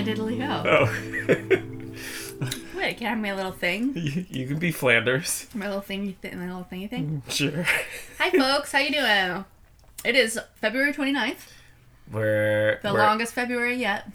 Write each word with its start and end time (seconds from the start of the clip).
Hi 0.00 0.06
diddly 0.06 0.40
ho. 0.40 0.62
Oh, 0.66 2.48
Wait, 2.78 2.96
can 2.96 3.06
I 3.06 3.10
have 3.10 3.18
my 3.18 3.34
little 3.34 3.52
thing? 3.52 3.92
you, 3.96 4.24
you 4.30 4.46
can 4.46 4.58
be 4.58 4.72
Flanders. 4.72 5.46
My 5.52 5.66
little 5.66 5.82
thingy, 5.82 6.14
th- 6.22 6.32
my 6.36 6.46
little 6.46 6.66
thingy 6.72 6.88
thing. 6.88 7.20
Sure. 7.28 7.66
Hi, 8.16 8.30
folks. 8.30 8.72
How 8.72 8.78
you 8.78 8.92
doing? 8.92 9.44
It 10.02 10.16
is 10.16 10.40
February 10.54 10.94
29th, 10.94 11.36
We're, 12.10 12.80
the 12.82 12.94
we're 12.94 13.00
longest 13.00 13.34
February 13.34 13.74
yet. 13.76 14.08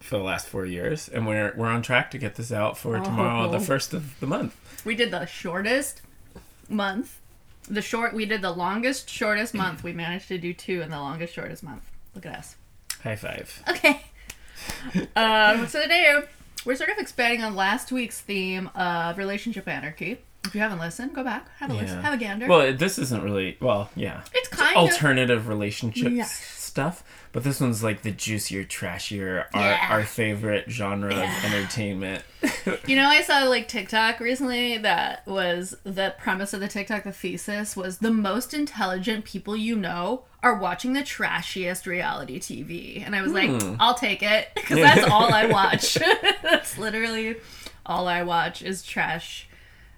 for 0.00 0.18
the 0.18 0.22
last 0.24 0.46
four 0.46 0.66
years, 0.66 1.08
and 1.08 1.26
we're 1.26 1.54
we're 1.56 1.68
on 1.68 1.80
track 1.80 2.10
to 2.10 2.18
get 2.18 2.34
this 2.34 2.52
out 2.52 2.76
for 2.76 2.98
oh, 2.98 3.02
tomorrow, 3.02 3.50
the 3.50 3.56
Oh. 3.56 3.60
first 3.60 3.94
of 3.94 4.20
the 4.20 4.26
month. 4.26 4.82
We 4.84 4.94
did 4.94 5.10
the 5.10 5.24
shortest 5.24 6.02
month. 6.68 7.18
The 7.66 7.80
short, 7.80 8.12
we 8.12 8.26
did 8.26 8.42
the 8.42 8.52
longest, 8.52 9.08
shortest 9.08 9.54
month. 9.54 9.82
We 9.82 9.94
managed 9.94 10.28
to 10.28 10.36
do 10.36 10.52
two 10.52 10.82
in 10.82 10.90
the 10.90 10.98
longest, 11.00 11.32
shortest 11.32 11.62
month. 11.62 11.88
Look 12.14 12.26
at 12.26 12.36
us. 12.36 12.56
High 13.02 13.16
five. 13.16 13.62
Okay. 13.70 14.02
Um, 15.16 15.66
so 15.66 15.82
today 15.82 16.20
we're 16.64 16.76
sort 16.76 16.90
of 16.90 16.98
expanding 16.98 17.42
on 17.42 17.54
last 17.54 17.92
week's 17.92 18.20
theme 18.20 18.70
of 18.74 19.18
relationship 19.18 19.68
anarchy. 19.68 20.18
If 20.44 20.54
you 20.54 20.60
haven't 20.60 20.78
listened, 20.78 21.14
go 21.14 21.24
back, 21.24 21.48
have 21.58 21.70
a 21.70 21.74
listen, 21.74 22.02
have 22.02 22.12
a 22.14 22.18
gander. 22.18 22.46
Well, 22.46 22.74
this 22.74 22.98
isn't 22.98 23.22
really 23.22 23.56
well, 23.60 23.90
yeah. 23.96 24.22
it's 24.32 24.48
kind 24.48 24.76
of 24.76 24.82
alternative 24.82 25.48
relationships 25.48 26.30
stuff, 26.30 27.02
but 27.34 27.44
this 27.44 27.60
one's 27.60 27.82
like 27.82 28.00
the 28.00 28.10
juicier, 28.10 28.64
trashier, 28.64 29.44
Yeah. 29.54 29.88
our 29.90 29.98
our 29.98 30.04
favorite 30.06 30.70
genre 30.70 31.14
Yeah. 31.14 31.36
of 31.38 31.44
entertainment. 31.52 32.22
You 32.86 32.96
know, 32.96 33.06
I 33.08 33.20
saw 33.22 33.44
like 33.44 33.68
TikTok 33.68 34.20
recently 34.20 34.78
that 34.78 35.26
was 35.26 35.76
the 35.84 36.14
premise 36.18 36.54
of 36.54 36.60
the 36.60 36.68
TikTok, 36.68 37.04
the 37.04 37.12
thesis 37.12 37.76
was 37.76 37.98
the 37.98 38.10
most 38.10 38.54
intelligent 38.54 39.24
people 39.26 39.54
you 39.56 39.76
know 39.76 40.24
are 40.42 40.54
watching 40.54 40.92
the 40.94 41.00
trashiest 41.02 41.86
reality 41.86 42.38
TV. 42.40 43.04
And 43.04 43.14
I 43.14 43.20
was 43.22 43.32
like, 43.32 43.50
hmm. 43.50 43.74
I'll 43.80 43.94
take 43.94 44.22
it 44.22 44.48
because 44.54 44.78
that's 44.78 45.10
all 45.10 45.32
I 45.32 45.46
watch. 45.60 45.98
that's 46.42 46.78
literally 46.78 47.36
all 47.84 48.08
I 48.08 48.22
watch 48.22 48.62
is 48.62 48.82
trash 48.82 49.46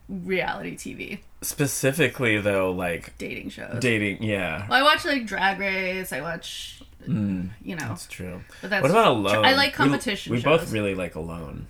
reality 0.08 0.76
TV, 0.76 1.18
Specifically, 1.42 2.38
though, 2.40 2.70
like 2.72 3.16
dating 3.18 3.50
shows. 3.50 3.78
dating. 3.80 4.22
Yeah, 4.22 4.66
Well, 4.68 4.78
I 4.80 4.82
watch 4.82 5.04
like 5.04 5.26
Drag 5.26 5.58
Race, 5.58 6.12
I 6.12 6.20
watch, 6.20 6.82
you 7.06 7.76
know, 7.76 7.88
that's 7.88 8.06
true. 8.06 8.40
but 8.60 8.70
that's 8.70 8.82
What 8.82 8.90
about 8.90 9.12
Alone? 9.16 9.44
I 9.44 9.54
like 9.54 9.72
competition 9.74 10.32
We, 10.32 10.40
shows. 10.40 10.60
both 10.60 10.72
really 10.72 10.94
like 10.94 11.14
Alone. 11.14 11.66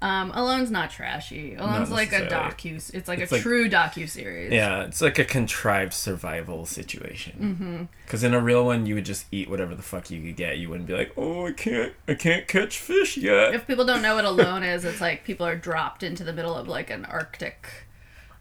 Um, 0.00 0.30
Alone's 0.32 0.70
not 0.70 0.90
trashy. 0.92 1.56
Alone's 1.56 1.90
like 1.90 2.12
a 2.12 2.20
docu. 2.28 2.76
It's 2.94 3.08
like 3.08 3.18
It's 3.18 3.32
a 3.32 3.34
like- 3.34 3.42
true 3.42 3.68
docu 3.68 4.08
series. 4.08 4.52
Yeah, 4.52 4.84
it's 4.84 5.00
like 5.00 5.18
a 5.18 5.24
contrived 5.24 5.92
survival 5.92 6.58
Mm-hmm. 6.58 6.64
situation. 6.66 7.88
Because 8.04 8.22
in 8.22 8.32
a 8.32 8.38
real 8.40 8.64
one, 8.64 8.86
you 8.86 8.94
would 8.94 9.04
just 9.04 9.26
eat 9.32 9.50
whatever 9.50 9.74
the 9.74 9.82
fuck 9.82 10.08
you 10.08 10.22
could 10.22 10.36
get. 10.36 10.58
You 10.58 10.68
wouldn't 10.68 10.86
be 10.86 10.94
like, 10.94 11.12
"Oh, 11.16 11.48
I 11.48 11.52
can't, 11.52 11.94
I 12.06 12.14
can't 12.14 12.46
catch 12.46 12.78
fish 12.78 13.16
yet." 13.16 13.54
If 13.54 13.66
people 13.66 13.84
don't 13.84 14.00
know 14.02 14.14
what 14.14 14.24
alone 14.34 14.62
is, 14.62 14.84
it's 14.84 15.00
like 15.00 15.24
people 15.24 15.44
are 15.44 15.56
dropped 15.56 16.04
into 16.04 16.22
the 16.22 16.32
middle 16.32 16.54
of 16.54 16.68
like 16.68 16.90
an 16.90 17.04
Arctic 17.04 17.66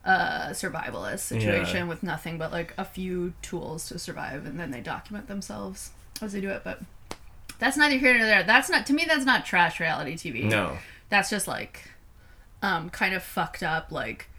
uh, 0.06 0.50
survivalist 0.52 1.20
situation 1.22 1.78
Yeah. 1.78 1.84
with 1.86 2.04
nothing 2.04 2.38
but 2.38 2.52
like 2.52 2.74
a 2.78 2.86
few 2.86 3.34
tools 3.42 3.88
to 3.88 3.98
survive, 3.98 4.46
and 4.46 4.60
then 4.60 4.70
they 4.70 4.80
document 4.82 5.28
themselves 5.28 5.90
as 6.22 6.34
they 6.34 6.42
do 6.42 6.50
it. 6.50 6.62
But 6.64 6.82
that's 7.60 7.78
neither 7.78 7.98
here 7.98 8.18
nor 8.18 8.26
there. 8.26 8.44
That's 8.44 8.70
not 8.70 8.86
to 8.88 8.94
me. 8.94 9.06
That's 9.08 9.26
not 9.26 9.46
trash 9.46 9.80
reality 9.80 10.14
TV. 10.16 10.44
no, 10.44 10.78
that's 11.10 11.30
just 11.30 11.48
like 11.48 11.90
um 12.62 12.90
kind 12.90 13.14
of 13.14 13.22
fucked 13.24 13.62
up 13.64 13.92
like 13.92 14.30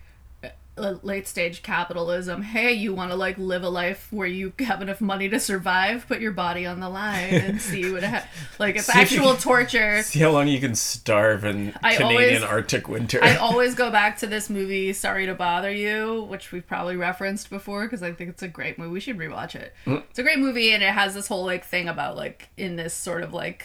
late 1.02 1.26
stage 1.26 1.62
capitalism 1.62 2.42
hey 2.42 2.72
you 2.72 2.94
want 2.94 3.11
to 3.11 3.16
like 3.16 3.36
live 3.39 3.62
a 3.62 3.68
life 3.68 4.08
where 4.11 4.27
you 4.27 4.52
have 4.61 4.80
enough 4.83 5.00
money 5.00 5.28
to 5.28 5.39
survive 5.40 6.06
put 6.08 6.20
your 6.20 6.33
body 6.33 6.64
on 6.66 6.80
the 6.80 6.89
line 6.89 7.34
and 7.34 7.61
see 7.68 7.90
what 7.92 8.02
ha- 8.02 8.27
like 8.58 8.77
it's 8.77 8.86
See 8.86 8.98
actual 8.98 9.33
can- 9.33 9.42
torture 9.42 10.02
see 10.02 10.20
how 10.20 10.30
long 10.30 10.48
you 10.48 10.61
can 10.61 10.74
starve 10.74 11.44
in 11.44 11.74
I 11.83 11.96
Canadian 11.96 12.42
always- 12.42 12.42
Arctic 12.42 12.88
winter. 12.88 13.18
I 13.22 13.36
always 13.36 13.74
go 13.83 13.90
back 13.90 14.18
to 14.18 14.27
this 14.27 14.48
movie, 14.50 14.92
Sorry 14.92 15.27
to 15.27 15.34
Bother 15.34 15.70
You, 15.70 16.22
which 16.28 16.52
we've 16.52 16.67
probably 16.67 16.96
referenced 16.96 17.50
before 17.50 17.84
because 17.84 18.02
I 18.02 18.12
think 18.12 18.30
it's 18.30 18.42
a 18.42 18.48
great 18.48 18.78
movie. 18.78 18.90
We 18.90 19.00
should 19.00 19.18
rewatch 19.18 19.55
it. 19.55 19.72
Mm. 19.86 20.02
It's 20.11 20.18
a 20.18 20.22
great 20.22 20.38
movie, 20.38 20.72
and 20.72 20.83
it 20.83 20.92
has 20.92 21.14
this 21.14 21.27
whole 21.28 21.44
like 21.44 21.64
thing 21.64 21.88
about 21.88 22.17
like 22.17 22.48
in 22.56 22.77
this 22.77 22.94
sort 22.94 23.22
of 23.22 23.33
like 23.33 23.64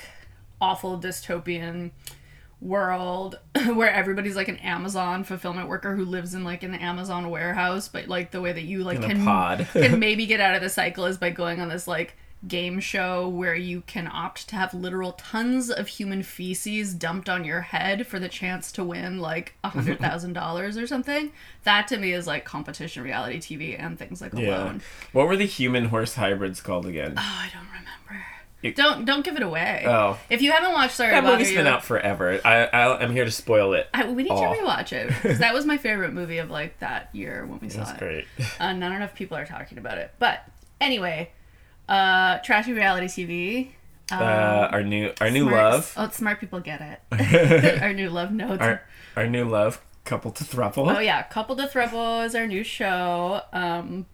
awful 0.61 0.99
dystopian 0.99 1.91
world 2.63 3.39
where 3.73 3.91
everybody's 3.91 4.35
like 4.35 4.47
an 4.47 4.57
Amazon 4.57 5.23
fulfillment 5.23 5.67
worker 5.67 5.95
who 5.95 6.05
lives 6.05 6.33
in 6.33 6.43
like 6.43 6.63
an 6.63 6.73
Amazon 6.73 7.29
warehouse, 7.29 7.87
but 7.87 8.07
like 8.07 8.31
the 8.31 8.41
way 8.41 8.53
that 8.53 8.63
you 8.63 8.83
like 8.83 8.97
In 8.97 9.03
can 9.03 9.25
pod. 9.25 9.67
can 9.73 9.99
maybe 9.99 10.25
get 10.25 10.39
out 10.39 10.55
of 10.55 10.61
the 10.61 10.69
cycle 10.69 11.05
is 11.05 11.17
by 11.17 11.29
going 11.29 11.59
on 11.59 11.69
this 11.69 11.87
like 11.87 12.15
game 12.45 12.79
show 12.81 13.29
where 13.29 13.55
you 13.55 13.81
can 13.87 14.05
opt 14.11 14.49
to 14.49 14.55
have 14.57 14.73
literal 14.73 15.13
tons 15.13 15.69
of 15.69 15.87
human 15.87 16.21
feces 16.21 16.93
dumped 16.93 17.29
on 17.29 17.45
your 17.45 17.61
head 17.61 18.05
for 18.05 18.19
the 18.19 18.27
chance 18.27 18.69
to 18.69 18.83
win 18.83 19.19
like 19.19 19.53
a 19.63 19.69
hundred 19.69 19.99
thousand 19.99 20.33
dollars 20.33 20.77
or 20.77 20.85
something. 20.85 21.31
That 21.63 21.87
to 21.89 21.97
me 21.97 22.11
is 22.11 22.27
like 22.27 22.43
competition 22.43 23.03
reality 23.03 23.39
TV 23.39 23.81
and 23.81 23.97
things 23.97 24.21
like 24.21 24.33
yeah. 24.33 24.63
Alone. 24.63 24.81
What 25.13 25.27
were 25.27 25.37
the 25.37 25.45
human 25.45 25.85
horse 25.85 26.15
hybrids 26.15 26.59
called 26.59 26.85
again? 26.85 27.13
Oh, 27.17 27.21
I 27.21 27.49
don't 27.53 27.67
remember. 27.67 28.25
You- 28.63 28.73
Don't 28.73 29.05
don't 29.05 29.23
give 29.23 29.35
it 29.35 29.43
away. 29.43 29.83
Oh. 29.87 30.17
If 30.29 30.41
you 30.41 30.51
haven't 30.51 30.71
watched 30.73 30.95
Sorry 30.95 31.11
that 31.11 31.23
movie's 31.23 31.51
You, 31.51 31.57
been 31.57 31.67
out 31.67 31.83
forever. 31.83 32.39
I, 32.43 32.63
I 32.65 32.97
I'm 33.03 33.11
here 33.11 33.25
to 33.25 33.31
spoil 33.31 33.73
it. 33.73 33.87
I, 33.93 34.09
we 34.09 34.23
need 34.23 34.31
Oh. 34.31 34.41
to 34.53 34.59
rewatch 34.61 34.93
it 34.93 35.11
that 35.39 35.53
was 35.53 35.65
my 35.65 35.77
favorite 35.77 36.13
movie 36.13 36.37
of 36.39 36.49
like 36.49 36.79
that 36.79 37.09
year 37.13 37.45
when 37.45 37.59
we 37.59 37.69
saw 37.69 37.81
it. 37.81 37.85
That's 37.85 37.91
it. 37.91 37.99
great. 37.99 38.25
Uh, 38.59 38.73
not 38.73 38.91
enough 38.93 39.13
people 39.13 39.37
are 39.37 39.45
talking 39.45 39.77
about 39.77 39.97
it. 39.99 40.11
But 40.17 40.43
anyway, 40.81 41.31
uh, 41.89 42.37
trashy 42.39 42.73
reality 42.73 43.07
TV. 43.07 43.67
Um, 44.11 44.21
Uh, 44.21 44.69
our 44.71 44.83
new 44.83 45.11
our 45.21 45.29
new 45.29 45.43
smart- 45.47 45.55
love, 45.73 45.93
Oh, 45.97 46.09
smart 46.09 46.39
people 46.39 46.59
get 46.61 46.81
it. 47.11 47.81
our 47.81 47.93
new 47.93 48.09
love 48.09 48.31
notes. 48.31 48.61
our 48.61 48.81
our 49.17 49.27
new 49.27 49.43
love, 49.45 49.81
couple 50.05 50.31
to 50.31 50.43
thruple. 50.43 50.95
oh 50.95 50.99
yeah, 50.99 51.21
Couple 51.23 51.55
to 51.57 51.63
Throuple 51.67 52.25
is 52.25 52.33
our 52.35 52.47
new 52.47 52.63
show. 52.63 53.41
Um, 53.53 54.05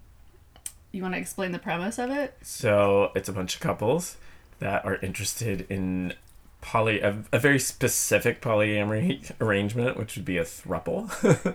you 0.91 1.01
want 1.03 1.13
to 1.13 1.19
explain 1.19 1.51
the 1.51 1.59
premise 1.59 1.99
of 1.99 2.09
it? 2.09 2.35
So 2.41 3.11
it's 3.15 3.29
a 3.29 3.33
bunch 3.33 3.53
of 3.55 3.61
couples 3.61 4.17
that 4.59 4.85
are 4.85 4.95
interested 4.97 5.65
in 5.69 6.13
poly 6.61 6.99
a, 7.01 7.23
a 7.31 7.39
very 7.39 7.59
specific 7.59 8.41
polyamory 8.41 9.31
arrangement, 9.39 9.97
which 9.97 10.15
would 10.15 10.25
be 10.25 10.37
a 10.37 10.43
thruple. 10.43 11.09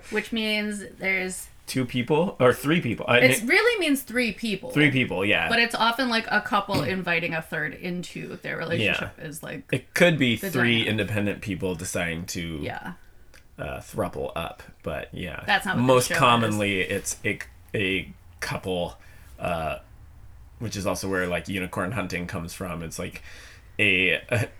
Which 0.12 0.32
means 0.32 0.82
there's 0.98 1.48
Two 1.66 1.86
people 1.86 2.36
or 2.40 2.52
three 2.52 2.82
people. 2.82 3.06
I 3.08 3.20
it 3.20 3.42
really 3.46 3.80
means 3.80 4.02
three 4.02 4.32
people. 4.32 4.68
three 4.70 4.90
people, 4.90 5.24
yeah. 5.24 5.48
But 5.48 5.60
it's 5.60 5.74
often 5.74 6.10
like 6.10 6.26
a 6.30 6.42
couple 6.42 6.82
inviting 6.82 7.32
a 7.32 7.40
third 7.40 7.72
into 7.72 8.36
their 8.42 8.58
relationship 8.58 9.18
is 9.18 9.42
like 9.42 9.64
it 9.72 9.94
could 9.94 10.18
be 10.18 10.36
three 10.36 10.50
dynamic. 10.50 10.88
independent 10.88 11.40
people 11.40 11.74
deciding 11.74 12.26
to 12.26 12.58
yeah. 12.60 12.92
uh, 13.58 13.78
thruple 13.78 14.30
up, 14.36 14.62
but 14.82 15.08
yeah, 15.14 15.42
That's 15.46 15.64
not 15.64 15.78
most 15.78 16.10
commonly 16.10 16.82
it's 16.82 17.16
a 17.24 17.38
a 17.74 18.12
couple, 18.40 18.98
uh, 19.38 19.78
which 20.64 20.76
is 20.76 20.86
also 20.86 21.08
where 21.08 21.26
like 21.26 21.46
unicorn 21.48 21.92
hunting 21.92 22.26
comes 22.26 22.54
from. 22.54 22.82
It's 22.82 22.98
like 22.98 23.22
a 23.78 24.14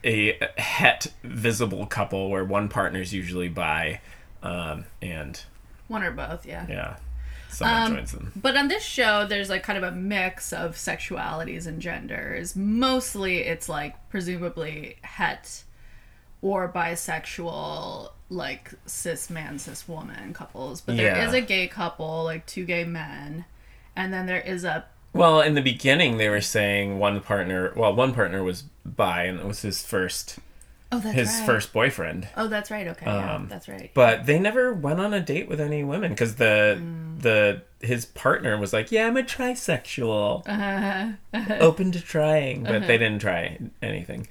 a, 0.05 0.39
a 0.43 0.61
het 0.61 1.07
visible 1.23 1.87
couple 1.87 2.29
where 2.31 2.45
one 2.45 2.69
partner's 2.69 3.13
usually 3.15 3.49
bi, 3.49 4.01
um, 4.43 4.85
and 5.01 5.43
One 5.89 6.03
or 6.03 6.11
both, 6.13 6.45
yeah. 6.47 6.67
yeah, 6.69 6.97
someone 7.49 7.83
Um, 7.83 7.95
joins 7.97 8.13
them. 8.13 8.33
But 8.37 8.57
on 8.57 8.69
this 8.69 8.83
show, 8.85 9.27
there's 9.27 9.49
like 9.49 9.63
kind 9.63 9.79
of 9.79 9.85
a 9.85 9.93
mix 9.97 10.53
of 10.53 10.77
sexualities 10.77 11.67
and 11.67 11.81
genders. 11.81 12.55
Mostly, 12.55 13.39
it's 13.39 13.69
like 13.69 13.95
presumably 14.11 14.97
het 15.03 15.65
or 16.43 16.71
bisexual, 16.71 18.11
like 18.29 18.73
cis 18.87 19.31
man, 19.31 19.59
cis 19.59 19.87
woman 19.89 20.33
couples. 20.35 20.81
But 20.81 20.97
there 20.97 21.17
is 21.25 21.33
Yeah. 21.33 21.39
a 21.39 21.41
gay 21.41 21.69
couple, 21.69 22.25
like 22.25 22.45
two 22.47 22.65
gay 22.65 22.85
men, 22.85 23.45
and 23.97 24.13
then 24.13 24.27
there 24.27 24.41
is 24.41 24.65
a 24.65 24.85
Well, 25.15 25.41
in 25.41 25.55
the 25.55 25.63
beginning, 25.63 26.17
they 26.19 26.29
were 26.29 26.41
saying 26.41 26.99
one 26.99 27.21
partner. 27.21 27.73
Well, 27.77 27.95
one 27.95 28.13
partner 28.13 28.43
was 28.43 28.65
bi, 28.85 29.23
and 29.25 29.39
it 29.41 29.47
was 29.47 29.63
his 29.63 29.83
first 29.83 30.39
oh 30.93 30.99
that's 31.01 31.15
his 31.15 31.29
right. 31.29 31.47
first 31.47 31.73
boyfriend. 31.73 32.29
oh 32.37 32.47
that's 32.47 32.71
right 32.71 32.87
okay 32.87 33.07
yeah 33.07 33.35
Um, 33.35 33.49
that's 33.49 33.69
right 33.69 33.91
But 33.95 34.27
they 34.27 34.39
never 34.39 34.73
went 34.75 35.01
on 35.01 35.13
a 35.15 35.21
date 35.21 35.49
with 35.49 35.61
any 35.61 35.83
women 35.83 36.11
because 36.13 36.35
the 36.37 36.79
Mm. 36.79 37.23
the 37.23 37.63
his 37.81 38.05
partner 38.07 38.57
was 38.59 38.73
like, 38.73 38.93
"Yeah, 38.93 39.07
I'm 39.07 39.17
a 39.17 39.23
trisexual, 39.23 40.43
Uh-huh. 40.49 41.55
open 41.61 41.93
to 41.93 42.01
trying," 42.01 42.65
but 42.65 42.87
they 42.87 42.99
didn't 42.99 43.21
try 43.21 43.59
anything, 43.83 44.27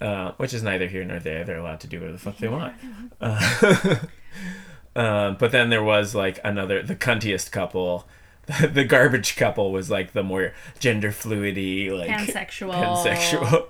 uh, 0.00 0.32
which 0.38 0.52
is 0.54 0.62
neither 0.62 0.86
here 0.86 1.04
nor 1.04 1.18
there. 1.18 1.44
They're 1.44 1.58
allowed 1.58 1.80
to 1.80 1.86
do 1.86 1.98
whatever 2.00 2.12
the 2.18 2.22
fuck 2.22 2.38
they 2.38 2.48
want. 2.48 2.74
Uh, 3.20 3.96
uh, 4.96 5.30
but 5.32 5.52
then 5.52 5.70
there 5.70 5.82
was 5.82 6.14
like 6.14 6.38
another, 6.44 6.82
the 6.82 6.96
cuntiest 6.96 7.50
couple. 7.52 8.06
The 8.72 8.84
garbage 8.84 9.36
couple 9.36 9.72
was 9.72 9.90
like 9.90 10.12
the 10.12 10.22
more 10.22 10.52
gender 10.78 11.10
fluidy, 11.10 11.90
like 11.90 12.08
pansexual 12.08 12.72
pansexual. 12.72 13.66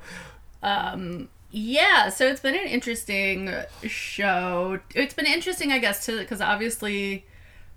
Um, 0.62 1.28
yeah, 1.50 2.10
so 2.10 2.26
it's 2.26 2.40
been 2.40 2.54
an 2.54 2.66
interesting 2.66 3.50
show. 3.84 4.80
It's 4.94 5.14
been 5.14 5.26
interesting, 5.26 5.72
I 5.72 5.78
guess, 5.78 6.04
to 6.06 6.18
because 6.18 6.40
obviously 6.42 7.24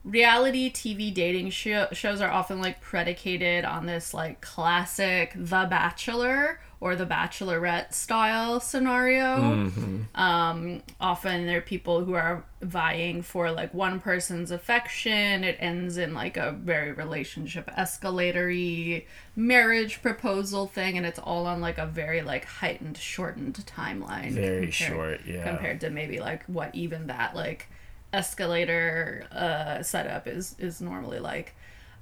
reality 0.04 0.72
TV 0.72 1.13
dating 1.13 1.51
show, 1.51 1.88
shows 1.92 2.22
are 2.22 2.31
often 2.31 2.62
like 2.62 2.81
predicated 2.81 3.66
on 3.66 3.86
this 3.86 4.13
like 4.13 4.42
classic 4.42 5.34
The 5.36 5.68
Bachelor 5.69 6.60
or 6.81 6.96
the 6.96 7.06
bachelorette 7.06 7.94
style 7.94 8.60
scenario. 8.60 9.38
Mm-hmm. 9.38 9.98
Um, 10.16 10.81
often 11.00 11.46
there 11.46 11.58
are 11.58 11.62
people 11.62 12.06
who 12.06 12.14
are 12.14 12.46
vying 12.62 13.22
for 13.22 13.52
like 13.52 13.74
one 13.74 14.00
person's 14.00 14.50
affection. 14.50 15.44
It 15.44 15.58
ends 15.60 15.98
in 15.98 16.14
like 16.14 16.38
a 16.38 16.52
very 16.54 16.94
relationship 16.94 17.70
escalatory 17.78 19.06
marriage 19.36 20.02
proposal 20.02 20.68
thing, 20.68 20.98
and 20.98 21.06
it's 21.06 21.20
all 21.20 21.48
on 21.48 21.60
like 21.60 21.78
a 21.78 21.86
very 21.86 22.22
like 22.22 22.46
heightened, 22.46 22.98
shortened 22.98 23.56
timeline. 23.66 24.32
Very 24.32 24.72
short, 24.72 25.22
yeah. 25.25 25.44
Compared 25.44 25.82
to 25.82 25.90
maybe 25.90 26.20
like 26.20 26.46
what 26.46 26.74
even 26.74 27.08
that 27.08 27.36
like 27.36 27.68
escalator 28.14 29.25
uh, 29.32 29.84
setup 29.84 30.28
is 30.28 30.56
is 30.60 30.80
normally 30.80 31.20
like. 31.20 31.56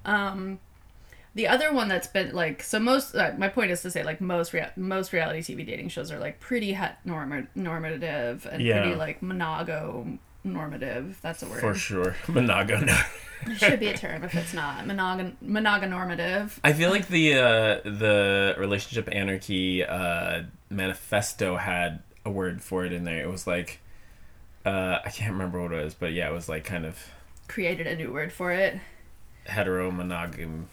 Um, 0.05 0.59
the 1.37 1.47
other 1.47 1.71
one 1.71 1.87
that's 1.87 2.07
been 2.07 2.33
like 2.35 2.61
so 2.63 2.77
most 2.79 3.15
uh, 3.15 3.31
my 3.37 3.47
point 3.47 3.71
is 3.71 3.81
to 3.83 3.89
say 3.91 4.03
like 4.03 4.19
most 4.19 4.53
rea- 4.53 4.71
most 4.75 5.13
reality 5.13 5.41
TV 5.41 5.65
dating 5.65 5.89
shows 5.89 6.11
are 6.11 6.19
like 6.19 6.39
pretty 6.39 6.73
het 6.73 6.97
norm- 7.05 7.47
normative 7.55 8.45
and 8.51 8.61
Yeah. 8.61 8.81
pretty 8.81 8.95
like 8.95 9.21
monogo 9.21 10.17
normative. 10.43 11.17
That's 11.21 11.43
a 11.43 11.47
word. 11.47 11.59
For 11.61 11.73
sure. 11.73 12.15
Monago. 12.27 12.77
It 13.45 13.59
should 13.59 13.79
be 13.79 13.87
a 13.87 13.95
term 13.95 14.23
if 14.23 14.33
it's 14.33 14.51
not 14.55 14.85
monog 14.85 15.19
monogonormative. 15.45 16.57
I 16.63 16.73
feel 16.73 16.89
like 16.89 17.07
the 17.07 17.35
uh, 17.35 17.79
the 17.83 18.55
relationship 18.57 19.07
anarchy 19.11 19.83
uh, 19.85 20.43
manifesto 20.71 21.55
had 21.57 22.01
a 22.25 22.31
word 22.31 22.63
for 22.63 22.83
it 22.85 22.91
in 22.91 23.03
there. 23.03 23.21
It 23.21 23.29
was 23.29 23.45
like 23.45 23.79
uh, 24.65 24.97
I 25.05 25.09
can't 25.11 25.31
remember 25.33 25.61
what 25.61 25.71
it 25.71 25.83
was, 25.83 25.93
but 25.93 26.13
yeah, 26.13 26.27
it 26.29 26.33
was 26.33 26.49
like 26.49 26.63
kind 26.65 26.83
of 26.85 26.97
Created 27.47 27.85
a 27.87 27.95
new 27.95 28.11
word 28.11 28.33
for 28.33 28.51
it. 28.51 28.79
hetero 29.45 29.91
monogam. 29.91 30.65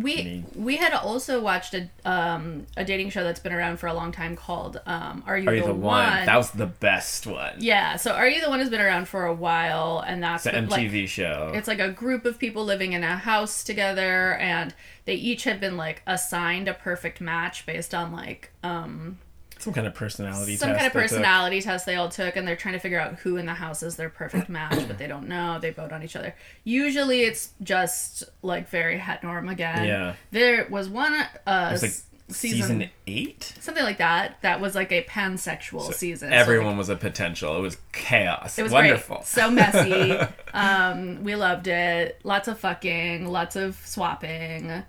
We 0.00 0.14
Need. 0.16 0.44
we 0.56 0.76
had 0.76 0.92
also 0.92 1.40
watched 1.40 1.74
a 1.74 1.88
um 2.04 2.66
a 2.76 2.84
dating 2.84 3.10
show 3.10 3.22
that's 3.24 3.40
been 3.40 3.52
around 3.52 3.78
for 3.78 3.86
a 3.86 3.92
long 3.94 4.12
time 4.12 4.36
called 4.36 4.80
um 4.86 5.22
Are 5.26 5.36
You, 5.38 5.48
Are 5.48 5.54
you 5.54 5.60
the, 5.62 5.68
the 5.68 5.74
one? 5.74 6.06
one? 6.12 6.26
That 6.26 6.36
was 6.36 6.50
the 6.52 6.66
best 6.66 7.26
one. 7.26 7.54
yeah, 7.58 7.96
so 7.96 8.12
Are 8.12 8.28
You 8.28 8.40
the 8.40 8.48
One 8.48 8.60
has 8.60 8.70
been 8.70 8.80
around 8.80 9.08
for 9.08 9.26
a 9.26 9.34
while 9.34 10.02
and 10.06 10.22
that's 10.22 10.46
It's 10.46 10.54
an 10.56 10.64
what, 10.68 10.78
like, 10.78 10.88
MTV 10.90 11.08
show. 11.08 11.52
It's 11.54 11.68
like 11.68 11.80
a 11.80 11.90
group 11.90 12.24
of 12.24 12.38
people 12.38 12.64
living 12.64 12.92
in 12.92 13.02
a 13.04 13.16
house 13.16 13.62
together, 13.64 14.34
and 14.36 14.74
they 15.04 15.14
each 15.14 15.44
have 15.44 15.60
been 15.60 15.76
like 15.76 16.02
assigned 16.06 16.68
a 16.68 16.74
perfect 16.74 17.20
match 17.20 17.66
based 17.66 17.94
on 17.94 18.12
like 18.12 18.50
um 18.62 19.18
Some 19.60 19.72
kind 19.74 19.86
of 19.86 19.94
personality 19.94 20.56
some 20.56 20.68
kind 20.68 20.76
of 20.76 20.82
they 20.82 20.88
took. 21.00 21.10
personality 21.10 21.60
test 21.60 21.86
they 21.86 21.96
all 21.96 22.08
took, 22.08 22.36
and 22.36 22.46
they're 22.48 22.56
trying 22.56 22.74
to 22.74 22.80
figure 22.80 22.98
out 22.98 23.14
who 23.20 23.36
in 23.36 23.46
the 23.46 23.54
house 23.54 23.82
is 23.82 23.96
their 23.96 24.08
perfect 24.10 24.48
match, 24.58 24.86
but 24.88 24.98
they 24.98 25.06
don't 25.06 25.28
know. 25.28 25.58
They 25.60 25.70
vote 25.70 25.92
on 25.92 26.02
each 26.02 26.16
other. 26.16 26.34
Usually, 26.64 27.22
it's 27.22 27.50
just 27.62 28.24
like 28.42 28.68
very 28.68 28.98
het 28.98 29.22
norm 29.22 29.48
again. 29.48 29.84
Yeah. 29.86 30.14
There 30.30 30.66
was 30.70 30.88
one 30.88 31.12
uh 31.46 31.68
was 31.72 31.82
like 31.82 31.90
s- 31.90 32.04
season, 32.28 32.88
eight. 33.08 33.54
something 33.60 33.82
like 33.84 33.98
that 33.98 34.40
that 34.42 34.60
was 34.60 34.74
like 34.76 34.92
a 34.92 35.02
pansexual 35.04 35.92
season. 35.92 36.30
So, 36.30 36.34
Everyone 36.36 36.68
like, 36.68 36.78
was 36.78 36.88
a 36.88 36.96
potential. 36.96 37.56
It 37.56 37.60
was 37.60 37.76
chaos. 37.92 38.58
it 38.58 38.62
was 38.62 38.72
wonderful. 38.72 39.16
great. 39.16 39.26
So 39.26 39.50
messy. 39.50 40.16
um, 40.54 41.22
we 41.24 41.34
loved 41.34 41.66
it. 41.66 42.20
Lots 42.24 42.48
of 42.48 42.58
fucking. 42.60 43.26
Lots 43.26 43.56
of 43.56 43.76
swapping. 43.84 44.84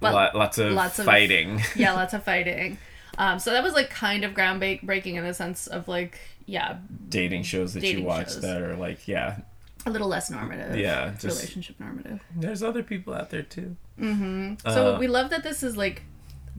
but 0.00 0.12
Lot, 0.12 0.34
lots 0.34 0.58
of 0.58 0.72
lots 0.72 0.98
of- 0.98 1.04
fighting. 1.06 1.62
Yeah, 1.76 1.92
lots 1.92 2.12
of 2.14 2.24
fighting. 2.24 2.78
Um, 3.18 3.38
so 3.38 3.50
that 3.52 3.62
was 3.62 3.74
like 3.74 3.90
kind 3.90 4.24
of 4.24 4.32
groundbreaking 4.32 5.14
in 5.14 5.24
the 5.24 5.34
sense 5.34 5.66
of 5.66 5.88
like, 5.88 6.18
yeah, 6.46 6.78
dating 7.08 7.42
shows 7.44 7.74
that 7.74 7.80
Dating 7.80 8.00
you 8.02 8.06
watch 8.06 8.28
shows. 8.32 8.40
that 8.42 8.62
are 8.62 8.76
like, 8.76 9.06
yeah, 9.06 9.38
a 9.86 9.90
little 9.90 10.08
less 10.08 10.30
normative. 10.30 10.76
Yeah, 10.76 11.10
just- 11.18 11.24
relationship 11.24 11.78
normative. 11.80 12.20
there's 12.36 12.62
other 12.62 12.82
people 12.82 13.14
out 13.14 13.30
there 13.30 13.42
too. 13.42 13.76
Mm-hmm. 14.00 14.54
So 14.70 14.94
Uh, 14.94 14.98
we 14.98 15.06
love 15.08 15.30
that 15.30 15.42
this 15.42 15.62
is 15.62 15.76
like 15.76 16.02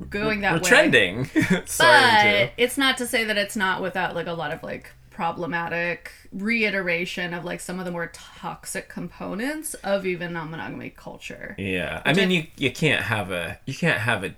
going 0.10 0.42
that 0.42 0.54
We're 0.54 0.60
way. 0.60 0.70
trending. 0.70 1.26
Sorry, 1.66 1.66
but 1.66 2.24
Joe. 2.24 2.50
it's 2.58 2.78
not 2.78 2.98
to 2.98 3.08
say 3.08 3.24
that 3.26 3.38
it's 3.38 3.56
not 3.56 3.82
without 3.82 4.16
like 4.16 4.28
a 4.28 4.34
lot 4.34 4.52
of 4.52 4.62
like 4.64 4.92
problematic 5.10 6.12
reiteration 6.32 7.34
of 7.34 7.46
like 7.46 7.60
some 7.60 7.80
of 7.80 7.86
the 7.86 7.92
more 7.92 8.08
toxic 8.14 8.90
components 8.90 9.74
of 9.76 10.06
even 10.06 10.34
non-monogamy 10.34 10.90
culture 10.92 11.56
Yeah, 11.58 12.02
I 12.06 12.14
mean, 12.14 12.30
I- 12.30 12.32
you 12.32 12.48
you 12.58 12.72
can't 12.72 13.04
have 13.04 13.32
a 13.32 13.60
you 13.66 13.74
can't 13.74 14.00
have 14.00 14.24
a, 14.24 14.28
a 14.28 14.34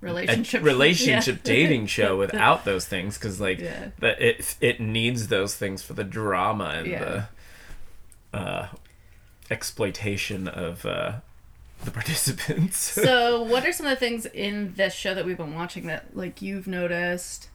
relationship 0.00 0.62
relationship 0.62 1.36
Yeah. 1.44 1.52
dating 1.52 1.86
show 1.86 2.16
without 2.24 2.64
those 2.64 2.86
things 2.86 3.18
because 3.18 3.40
like 3.40 3.58
Yeah. 3.58 3.88
that 3.98 4.20
it 4.20 4.56
it 4.60 4.80
needs 4.80 5.28
those 5.28 5.56
things 5.56 5.82
for 5.82 5.94
the 5.94 6.04
drama 6.04 6.74
and 6.76 6.86
Yeah. 6.86 7.26
the 8.32 8.38
uh, 8.38 8.68
exploitation 9.50 10.46
of 10.48 10.84
uh, 10.86 11.12
the 11.84 11.90
participants. 12.00 12.76
so 12.76 13.42
what 13.42 13.64
are 13.64 13.72
some 13.72 13.86
of 13.86 13.90
the 13.90 13.96
things 13.96 14.26
in 14.26 14.74
this 14.76 14.94
show 14.94 15.14
that 15.14 15.24
we've 15.24 15.36
been 15.36 15.54
watching 15.54 15.86
that 15.86 16.16
like 16.16 16.42
you've 16.42 16.66
noticed 16.66 17.48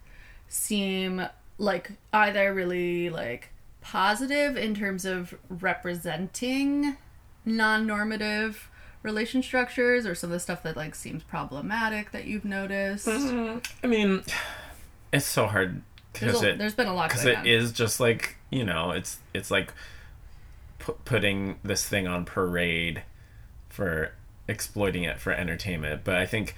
seem 0.50 1.26
like 1.58 1.92
either 2.12 2.54
really 2.54 3.10
like 3.10 3.50
positive 3.82 4.58
in 4.58 4.74
terms 4.74 5.06
of 5.06 5.36
representing 5.50 6.98
non-normative 7.46 8.70
relation 9.04 9.44
structures 9.44 10.08
or 10.08 10.16
some 10.16 10.30
of 10.30 10.34
the 10.34 10.40
stuff 10.40 10.64
that 10.64 10.76
like 10.76 10.96
seems 10.96 11.22
problematic 11.24 12.12
that 12.12 12.26
you've 12.26 12.46
noticed? 12.46 13.08
I 13.08 13.62
mean, 13.88 14.24
it's 15.12 15.26
so 15.26 15.46
hard 15.46 15.84
because 16.12 16.42
it 16.42 16.58
there's 16.58 16.76
been 16.76 16.88
a 16.88 16.94
lot 16.94 17.10
because 17.10 17.26
it 17.26 17.38
on. 17.38 17.46
is 17.46 17.72
just 17.72 18.00
like 18.00 18.38
you 18.50 18.64
know 18.64 18.92
it's 18.92 19.20
it's 19.34 19.52
like 19.52 19.74
pu- 20.80 20.98
putting 21.06 21.60
this 21.64 21.88
thing 21.88 22.08
on 22.08 22.26
parade 22.26 23.04
for 23.70 24.12
exploiting 24.48 25.04
it 25.04 25.20
for 25.20 25.32
entertainment. 25.32 26.04
But 26.04 26.16
i 26.16 26.26
think 26.26 26.56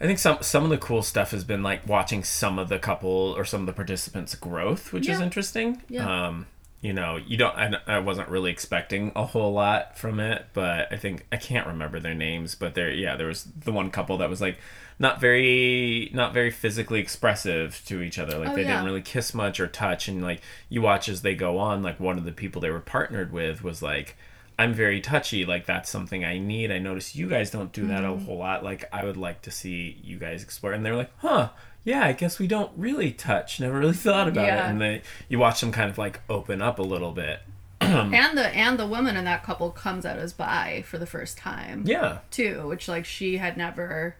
i 0.00 0.06
think 0.06 0.18
some 0.18 0.38
some 0.40 0.64
of 0.64 0.70
the 0.70 0.78
cool 0.78 1.02
stuff 1.02 1.32
has 1.32 1.44
been 1.44 1.62
like 1.62 1.86
watching 1.86 2.22
some 2.24 2.58
of 2.58 2.68
the 2.68 2.78
couple 2.78 3.34
or 3.36 3.44
some 3.44 3.60
of 3.60 3.66
the 3.66 3.72
participants 3.72 4.34
growth 4.34 4.92
which 4.92 5.08
is 5.08 5.20
interesting. 5.20 5.82
Yeah. 5.88 6.26
um 6.28 6.46
you 6.80 6.92
know 6.92 7.16
you 7.16 7.36
don't 7.36 7.54
I, 7.56 7.72
I 7.86 7.98
wasn't 7.98 8.28
really 8.30 8.50
expecting 8.50 9.12
a 9.14 9.24
whole 9.26 9.52
lot 9.52 9.98
from 9.98 10.18
it 10.18 10.46
but 10.54 10.90
i 10.92 10.96
think 10.96 11.26
i 11.30 11.36
can't 11.36 11.66
remember 11.66 12.00
their 12.00 12.14
names 12.14 12.54
but 12.54 12.74
there 12.74 12.90
yeah 12.90 13.16
there 13.16 13.26
was 13.26 13.44
the 13.44 13.72
one 13.72 13.90
couple 13.90 14.16
that 14.18 14.30
was 14.30 14.40
like 14.40 14.56
not 14.98 15.20
very 15.20 16.10
not 16.14 16.32
very 16.34 16.50
physically 16.50 17.00
expressive 17.00 17.82
to 17.86 18.00
each 18.02 18.18
other 18.18 18.38
like 18.38 18.50
Oh, 18.50 18.54
they 18.54 18.62
yeah. 18.62 18.68
didn't 18.76 18.86
really 18.86 19.02
kiss 19.02 19.34
much 19.34 19.60
or 19.60 19.66
touch 19.66 20.08
and 20.08 20.22
like 20.22 20.40
you 20.68 20.80
watch 20.82 21.08
as 21.08 21.22
they 21.22 21.34
go 21.34 21.58
on 21.58 21.82
like 21.82 22.00
one 22.00 22.16
of 22.18 22.24
the 22.24 22.32
people 22.32 22.60
they 22.62 22.70
were 22.70 22.80
partnered 22.80 23.30
with 23.32 23.62
was 23.62 23.82
like 23.82 24.16
i'm 24.58 24.72
very 24.72 25.00
touchy 25.00 25.44
like 25.44 25.66
that's 25.66 25.88
something 25.90 26.24
i 26.24 26.38
need 26.38 26.70
i 26.70 26.78
notice 26.78 27.14
you 27.14 27.28
guys 27.28 27.50
don't 27.50 27.72
do 27.72 27.86
that 27.88 28.02
Mm-hmm. 28.02 28.22
a 28.22 28.24
whole 28.24 28.38
lot 28.38 28.64
like 28.64 28.84
i 28.92 29.04
would 29.04 29.16
like 29.18 29.42
to 29.42 29.50
see 29.50 30.00
you 30.02 30.18
guys 30.18 30.42
explore 30.42 30.72
and 30.72 30.84
they 30.84 30.90
were 30.90 30.96
like 30.98 31.12
huh 31.18 31.50
yeah 31.84 32.04
i 32.04 32.12
guess 32.12 32.38
we 32.38 32.46
don't 32.46 32.70
really 32.76 33.10
touch 33.12 33.58
never 33.60 33.78
really 33.78 33.92
thought 34.06 34.28
about 34.28 34.46
Yeah. 34.46 34.66
it 34.66 34.70
and 34.70 34.80
they 34.80 35.02
you 35.28 35.38
watch 35.38 35.60
them 35.60 35.72
kind 35.72 35.90
of 35.90 35.98
like 35.98 36.20
open 36.28 36.60
up 36.62 36.78
a 36.78 36.82
little 36.82 37.12
bit. 37.12 37.40
And 37.80 38.36
the 38.38 38.46
and 38.54 38.78
the 38.78 38.86
woman 38.86 39.16
in 39.16 39.24
that 39.24 39.42
couple 39.42 39.70
comes 39.70 40.04
out 40.04 40.18
as 40.18 40.32
bi 40.34 40.82
for 40.86 40.98
the 40.98 41.06
first 41.06 41.38
time. 41.38 41.82
Yeah. 41.86 42.18
Too 42.30 42.68
which 42.68 42.86
like 42.88 43.04
she 43.06 43.38
had 43.38 43.56
never 43.56 44.14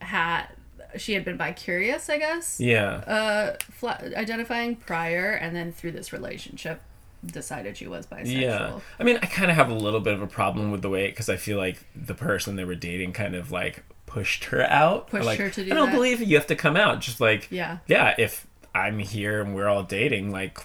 had 0.00 0.46
she 0.96 1.12
had 1.14 1.24
been 1.24 1.36
bi 1.36 1.52
curious 1.52 2.10
i 2.10 2.18
guess? 2.18 2.58
Yeah. 2.60 2.94
Uh 3.06 3.56
fla- 3.70 4.00
identifying 4.16 4.74
prior 4.76 5.30
and 5.32 5.54
then 5.54 5.72
through 5.72 5.92
this 5.92 6.12
relationship 6.12 6.80
decided 7.24 7.76
she 7.76 7.86
was 7.86 8.06
bisexual. 8.06 8.40
Yeah, 8.40 8.80
I 8.98 9.04
mean, 9.04 9.18
I 9.22 9.26
kind 9.26 9.50
of 9.50 9.56
have 9.56 9.68
a 9.70 9.74
little 9.74 10.00
bit 10.00 10.14
of 10.14 10.22
a 10.22 10.26
problem 10.26 10.70
with 10.70 10.80
the 10.82 10.88
way 10.88 11.06
because 11.08 11.28
I 11.28 11.36
feel 11.36 11.58
like 11.58 11.84
the 11.94 12.14
person 12.14 12.56
they 12.56 12.64
were 12.64 12.74
dating 12.74 13.12
kind 13.12 13.34
of 13.34 13.52
like 13.52 13.84
pushed 14.10 14.44
her 14.46 14.62
out. 14.64 15.08
Pushed 15.08 15.24
like, 15.24 15.38
her 15.38 15.50
to 15.50 15.64
do 15.64 15.70
I 15.70 15.74
don't 15.74 15.90
that. 15.90 15.94
believe 15.94 16.20
you 16.20 16.36
have 16.36 16.48
to 16.48 16.56
come 16.56 16.76
out. 16.76 17.00
Just 17.00 17.20
like 17.20 17.46
Yeah. 17.50 17.78
yeah. 17.86 18.14
If 18.18 18.46
I'm 18.74 18.98
here 18.98 19.40
and 19.40 19.54
we're 19.54 19.68
all 19.68 19.84
dating, 19.84 20.32
like, 20.32 20.58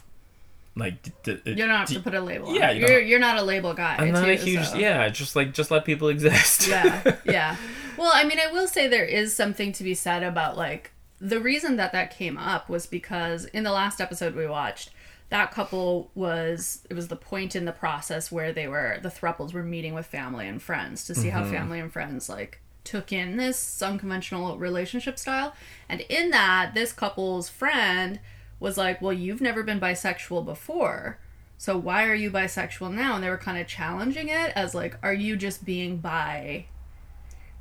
like 0.75 1.01
d- 1.03 1.11
d- 1.23 1.41
you 1.45 1.55
don't 1.55 1.69
have 1.69 1.87
d- 1.87 1.95
to 1.95 2.01
put 2.01 2.13
a 2.15 2.19
label 2.19 2.53
yeah, 2.53 2.71
it. 2.71 2.77
you 2.77 2.87
you're, 2.87 3.01
you're 3.01 3.19
not 3.19 3.37
a 3.37 3.43
label 3.43 3.73
guy 3.73 3.95
I'm 3.97 4.11
not 4.11 4.25
too, 4.25 4.31
a 4.31 4.35
huge 4.35 4.65
so- 4.67 4.77
yeah. 4.77 5.07
Just 5.09 5.35
like 5.35 5.53
just 5.53 5.71
let 5.71 5.85
people 5.85 6.09
exist. 6.15 6.67
yeah 6.67 7.15
yeah 7.25 7.55
well 7.97 8.11
i 8.13 8.25
mean 8.25 8.39
i 8.39 8.51
will 8.51 8.67
say 8.67 8.87
there 8.87 9.05
is 9.05 9.33
something 9.33 9.71
to 9.71 9.83
be 9.83 9.93
said 9.93 10.21
about 10.21 10.57
like 10.57 10.91
the 11.21 11.39
reason 11.39 11.77
that 11.77 11.93
that 11.93 12.15
came 12.15 12.37
up 12.37 12.67
was 12.67 12.87
because 12.87 13.45
in 13.45 13.63
the 13.63 13.71
last 13.71 14.01
episode 14.01 14.35
we 14.35 14.45
watched 14.45 14.89
that 15.29 15.51
couple 15.51 16.11
was 16.13 16.85
it 16.89 16.93
was 16.93 17.07
the 17.07 17.15
point 17.15 17.55
in 17.55 17.63
the 17.63 17.71
process 17.71 18.29
where 18.29 18.51
they 18.51 18.67
were 18.67 18.99
the 19.01 19.09
thruples 19.09 19.53
were 19.53 19.63
meeting 19.63 19.93
with 19.93 20.05
family 20.05 20.45
and 20.45 20.61
friends 20.61 21.05
to 21.05 21.15
see 21.15 21.29
how 21.29 21.41
mm-hmm. 21.41 21.53
family 21.53 21.79
and 21.79 21.93
friends 21.93 22.27
like 22.27 22.59
took 22.85 23.11
in 23.11 23.37
this 23.37 23.81
unconventional 23.81 24.57
relationship 24.57 25.19
style. 25.19 25.53
And 25.89 26.01
in 26.01 26.29
that 26.29 26.71
this 26.73 26.93
couple's 26.93 27.49
friend 27.49 28.19
was 28.59 28.77
like 28.77 29.01
well 29.01 29.13
you've 29.13 29.41
never 29.41 29.63
been 29.63 29.79
bisexual 29.79 30.45
before 30.45 31.19
so 31.57 31.77
why 31.77 32.05
are 32.05 32.15
you 32.15 32.31
bisexual 32.31 32.93
now? 32.93 33.15
And 33.15 33.23
they 33.23 33.29
were 33.29 33.37
kind 33.37 33.57
of 33.57 33.67
challenging 33.67 34.29
it 34.29 34.51
as 34.55 34.75
like 34.75 34.97
are 35.01 35.13
you 35.13 35.35
just 35.35 35.65
being 35.65 35.97
bi 35.97 36.65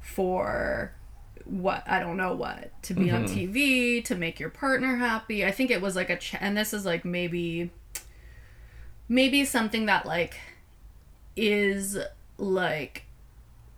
for 0.01 0.93
what 1.45 1.85
I 1.87 2.01
don't 2.01 2.17
know 2.17 2.35
what 2.35 2.71
to 2.85 2.95
be 2.95 3.11
on 3.11 3.25
mm-hmm. 3.25 3.55
TV 3.55 4.05
to 4.05 4.15
make 4.15 4.41
your 4.41 4.51
partner 4.51 4.97
happy. 4.97 5.45
I 5.45 5.51
think 5.51 5.71
it 5.71 5.81
was 5.81 5.95
like 5.95 6.11
a 6.11 6.17
ch- 6.17 6.37
and 6.41 6.57
this 6.57 6.73
is 6.73 6.85
like 6.85 7.05
maybe 7.05 7.71
maybe 9.09 9.45
something 9.45 9.87
that 9.87 10.07
like 10.07 10.37
is 11.37 11.99
like 12.39 13.05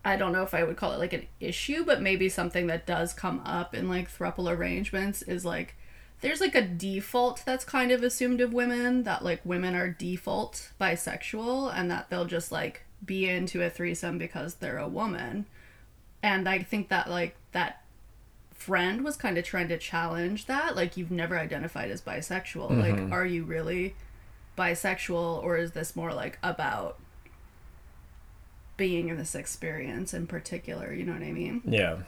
I 0.07 0.15
don't 0.17 0.31
know 0.31 0.45
if 0.45 0.55
I 0.55 0.63
would 0.63 0.77
call 0.77 0.93
it 0.93 1.01
like 1.01 1.13
an 1.13 1.27
issue, 1.41 1.85
but 1.85 2.01
maybe 2.01 2.29
something 2.29 2.69
that 2.69 2.87
does 2.87 3.13
come 3.13 3.41
up 3.45 3.75
in 3.75 3.89
like 3.89 4.09
thruple 4.09 4.49
arrangements 4.49 5.21
is 5.23 5.45
like 5.45 5.75
there's 6.21 6.41
like 6.41 6.55
a 6.55 6.63
default 6.63 7.43
that's 7.45 7.65
kind 7.65 7.91
of 7.91 8.05
assumed 8.05 8.41
of 8.41 8.53
women 8.53 9.03
that 9.03 9.25
like 9.25 9.41
women 9.45 9.75
are 9.75 9.91
default 9.91 10.71
bisexual 10.81 11.73
and 11.75 11.91
that 11.91 12.09
they'll 12.09 12.25
just 12.25 12.53
like 12.53 12.85
be 13.05 13.29
into 13.29 13.65
a 13.65 13.69
threesome 13.69 14.17
because 14.17 14.55
they're 14.55 14.79
a 14.79 14.87
woman. 14.87 15.45
And 16.23 16.49
I 16.49 16.61
think 16.61 16.89
that 16.89 17.11
like 17.11 17.35
that 17.51 17.83
friend 18.55 19.03
was 19.03 19.17
kind 19.17 19.37
of 19.37 19.45
trying 19.45 19.69
to 19.69 19.77
challenge 19.77 20.47
that 20.47 20.77
like 20.77 20.97
you've 20.97 21.11
never 21.11 21.37
identified 21.37 21.91
as 21.91 22.01
bisexual. 22.01 22.79
Like 22.79 22.95
mm-hmm. 22.95 23.13
are 23.13 23.27
you 23.27 23.43
really 23.43 23.97
bisexual 24.57 25.43
or 25.43 25.57
is 25.57 25.73
this 25.73 25.97
more 25.97 26.15
like 26.15 26.39
about 26.45 27.01
being 28.77 29.09
in 29.09 29.17
this 29.17 29.35
experience 29.35 30.13
in 30.15 30.27
particular, 30.27 30.93
you 30.93 31.05
know 31.05 31.13
what 31.13 31.23
I 31.23 31.33
mean? 31.33 31.63
Yeah. 31.65 31.99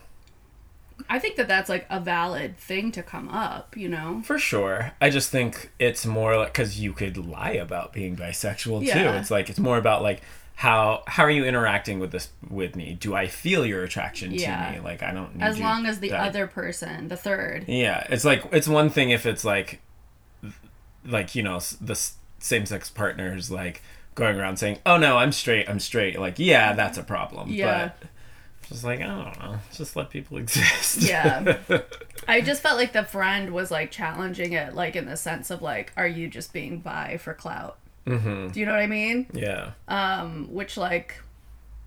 I 1.09 1.19
think 1.19 1.37
that 1.37 1.47
that's 1.47 1.69
like 1.69 1.87
a 1.89 2.01
valid 2.01 2.59
thing 2.59 2.91
to 2.93 3.03
come 3.03 3.29
up, 3.29 3.77
you 3.77 3.89
know? 3.89 4.21
For 4.25 4.39
sure. 4.39 4.93
I 5.01 5.11
just 5.11 5.31
think 5.31 5.71
it's 5.79 6.05
more 6.05 6.37
like 6.37 6.53
because 6.53 6.81
you 6.81 6.93
could 6.93 7.17
lie 7.17 7.53
about 7.53 7.93
being 7.93 8.17
bisexual 8.17 8.81
too. 8.81 8.87
Yeah. 8.87 9.19
It's 9.21 9.31
like 9.31 9.49
it's 9.49 9.61
more 9.61 9.79
about 9.79 10.03
like 10.03 10.23
how 10.57 11.05
how 11.07 11.23
are 11.23 11.31
you 11.31 11.45
interacting 11.45 12.01
with 12.01 12.11
this 12.11 12.31
with 12.51 12.75
me? 12.75 12.97
Do 12.99 13.15
I 13.15 13.29
feel 13.29 13.65
your 13.65 13.85
attraction 13.85 14.33
Yeah. 14.33 14.73
to 14.73 14.73
me? 14.73 14.81
Like 14.81 15.05
I 15.05 15.13
don't 15.13 15.37
need 15.37 15.45
As 15.45 15.61
long 15.61 15.87
as 15.87 16.01
the 16.01 16.13
other 16.13 16.49
person, 16.49 17.07
the 17.07 17.17
third, 17.17 17.67
Yeah, 17.69 18.05
it's 18.11 18.25
like 18.25 18.45
it's 18.51 18.67
one 18.67 18.91
thing 18.91 19.11
if 19.11 19.25
it's 19.25 19.45
like 19.45 19.81
like 21.07 21.37
you 21.37 21.45
know 21.45 21.61
the 21.81 21.95
same 22.41 22.67
sex 22.67 22.91
partners 22.91 23.51
like 23.53 23.83
going 24.19 24.39
around 24.39 24.59
saying, 24.59 24.79
"Oh 24.85 24.97
no, 24.97 25.17
I'm 25.17 25.33
straight, 25.33 25.69
I'm 25.69 25.81
straight." 25.81 26.19
Like, 26.19 26.39
yeah, 26.39 26.75
that's 26.75 26.99
a 26.99 27.03
problem. 27.03 27.51
Yeah. 27.51 27.93
But 28.01 28.09
just 28.69 28.85
like 28.85 29.01
I 29.01 29.07
don't 29.07 29.39
know, 29.39 29.59
just 29.73 29.97
let 29.97 30.11
people 30.11 30.37
exist. 30.39 31.03
Yeah. 31.03 31.59
I 32.29 32.41
just 32.41 32.63
felt 32.63 32.77
like 32.77 32.93
the 32.93 33.05
friend 33.05 33.53
was 33.53 33.71
like 33.71 33.91
challenging 33.91 34.53
it, 34.53 34.75
like 34.75 34.97
in 34.97 35.07
the 35.07 35.17
sense 35.17 35.51
of 35.51 35.63
like, 35.63 35.93
are 35.97 36.07
you 36.07 36.29
just 36.29 36.53
being 36.53 36.81
bi 36.81 37.17
for 37.17 37.33
clout? 37.35 37.79
Mm-hmm. 38.07 38.49
Do 38.49 38.61
you 38.61 38.67
know 38.67 38.73
what 38.73 38.81
I 38.81 38.87
mean? 38.87 39.27
yeah. 39.33 39.73
Um, 39.87 40.49
which 40.53 40.77
like, 40.77 41.23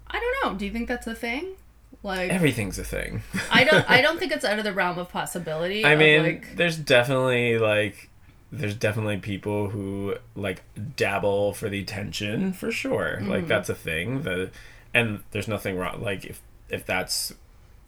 I 0.07 0.19
don't 0.19 0.51
know. 0.53 0.57
Do 0.57 0.65
you 0.65 0.71
think 0.71 0.88
that's 0.88 1.07
a 1.07 1.15
thing? 1.15 1.55
Like, 2.03 2.31
Everything's 2.31 2.79
a 2.79 2.83
thing. 2.83 3.21
I 3.51 3.63
don't. 3.63 3.88
I 3.89 4.01
don't 4.03 4.19
think 4.19 4.31
it's 4.31 4.45
out 4.45 4.57
of 4.57 4.63
the 4.63 4.73
realm 4.73 4.97
of 4.97 5.09
possibility. 5.09 5.85
I 5.85 5.91
of, 5.91 6.00
mean, 6.00 6.23
like, 6.23 6.55
there's 6.55 6.77
definitely 6.77 7.59
like 7.59 8.09
there's 8.51 8.75
definitely 8.75 9.17
people 9.17 9.70
who 9.70 10.15
like 10.36 10.62
dabble 10.98 11.53
for 11.53 11.70
the 11.70 11.79
attention 11.79 12.53
for 12.53 12.72
sure. 12.72 13.17
Mm-hmm. 13.20 13.29
Like 13.29 13.48
that's 13.48 13.70
a 13.70 13.75
thing. 13.75 14.24
The 14.24 14.50
and 14.93 15.24
there's 15.31 15.48
nothing 15.48 15.77
wrong 15.77 16.01
like 16.01 16.25
if 16.25 16.41
if 16.70 16.86
that's 16.86 17.31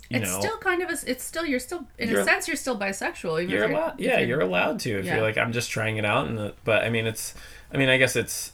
you 0.09 0.19
it's 0.19 0.29
know 0.31 0.39
still 0.39 0.57
kind 0.57 0.81
of 0.81 0.89
a. 0.89 0.97
It's 1.09 1.23
still 1.23 1.45
you're 1.45 1.59
still 1.59 1.85
in 1.97 2.09
You're- 2.09 2.21
a 2.21 2.25
sense 2.25 2.47
you're 2.47 2.57
still 2.57 2.77
bisexual. 2.79 3.41
Even 3.43 3.49
you're 3.55 3.63
if 3.65 3.71
allowed 3.71 3.99
yeah 3.99 4.19
you're 4.19 4.41
allowed 4.41 4.79
to 4.81 4.99
if 4.99 5.05
Yeah. 5.05 5.15
you're 5.15 5.23
like 5.23 5.37
i'm 5.37 5.51
just 5.53 5.69
trying 5.71 5.97
it 5.97 6.05
out 6.05 6.27
and 6.27 6.37
the, 6.37 6.53
but 6.63 6.83
i 6.83 6.89
mean 6.89 7.05
it's 7.07 7.33
i 7.73 7.77
mean 7.77 7.89
i 7.89 7.97
guess 7.97 8.15
it's 8.15 8.51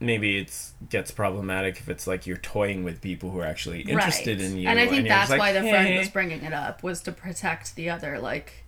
maybe 0.00 0.38
it's 0.38 0.74
gets 0.88 1.10
problematic 1.12 1.78
if 1.78 1.88
it's 1.88 2.06
like 2.08 2.26
you're 2.26 2.36
toying 2.38 2.82
with 2.82 3.00
people 3.00 3.30
who 3.30 3.38
are 3.38 3.44
actually 3.46 3.82
interested 3.82 4.40
Right. 4.40 4.46
in 4.50 4.58
you 4.58 4.68
And 4.68 4.78
I 4.80 4.86
think 4.86 5.02
you're 5.02 5.08
that's 5.10 5.30
like, 5.30 5.38
why 5.38 5.52
the 5.52 5.60
friend 5.60 5.96
was 5.96 6.08
bringing 6.08 6.42
it 6.42 6.52
up 6.52 6.82
was 6.82 7.02
to 7.02 7.12
protect 7.12 7.76
the 7.76 7.88
other 7.90 8.18
like 8.18 8.61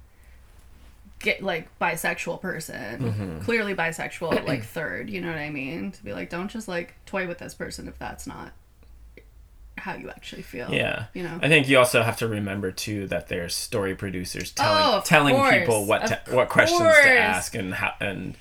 get 1.25 1.43
like 1.43 1.69
bisexual 1.81 2.41
person, 2.41 3.01
Mm-hmm. 3.01 3.41
clearly 3.41 3.75
bisexual, 3.75 4.47
like 4.47 4.63
third. 4.77 5.11
You 5.11 5.21
know 5.21 5.29
what 5.29 5.39
I 5.39 5.51
mean? 5.51 5.91
To 5.93 6.05
be 6.05 6.13
like, 6.13 6.31
don't 6.31 6.49
just 6.51 6.69
like 6.69 6.95
toy 7.07 7.27
with 7.27 7.39
this 7.39 7.55
person 7.55 7.89
if 7.89 7.99
that's 7.99 8.27
not 8.27 8.53
how 9.77 9.95
you 9.97 10.09
actually 10.09 10.41
feel. 10.43 10.71
yeah 10.73 11.07
You 11.15 11.25
know. 11.25 11.39
i 11.43 11.49
think 11.49 11.69
you 11.69 11.77
also 11.79 12.03
have 12.03 12.17
to 12.19 12.29
remember 12.29 12.71
too 12.71 13.07
that 13.09 13.29
there's 13.29 13.55
story 13.55 13.95
producers 13.95 14.51
telling 14.53 14.83
Oh, 14.83 15.03
telling 15.05 15.35
course, 15.35 15.53
people 15.59 15.85
what 15.85 16.07
to, 16.07 16.21
what 16.31 16.49
questions 16.49 16.81
to 16.81 17.11
ask 17.11 17.55
and 17.55 17.75
how 17.75 17.93
and 18.01 18.35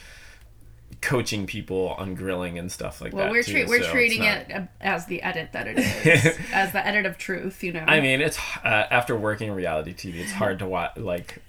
coaching 1.02 1.46
people 1.48 1.90
on 1.98 2.14
grilling 2.16 2.58
and 2.58 2.72
stuff 2.72 3.02
like 3.02 3.12
Well, 3.14 3.26
that 3.26 3.32
we're 3.32 3.44
too, 3.44 3.52
tre- 3.52 3.66
we're 3.66 3.84
so 3.84 3.92
treating 3.92 4.22
not- 4.22 4.50
it 4.50 4.68
as 4.80 5.06
the 5.08 5.22
edit 5.24 5.52
that 5.52 5.68
it 5.68 5.80
is, 6.06 6.38
as 6.54 6.72
the 6.72 6.86
edit 6.86 7.06
of 7.06 7.18
truth. 7.18 7.62
You 7.62 7.74
know. 7.74 7.84
I 7.86 8.00
mean, 8.00 8.22
it's 8.22 8.38
uh, 8.64 8.86
after 8.90 9.18
working 9.18 9.52
reality 9.52 9.94
TV, 9.94 10.20
it's 10.22 10.32
hard 10.32 10.60
to 10.60 10.66
watch 10.68 10.96
like 10.96 11.40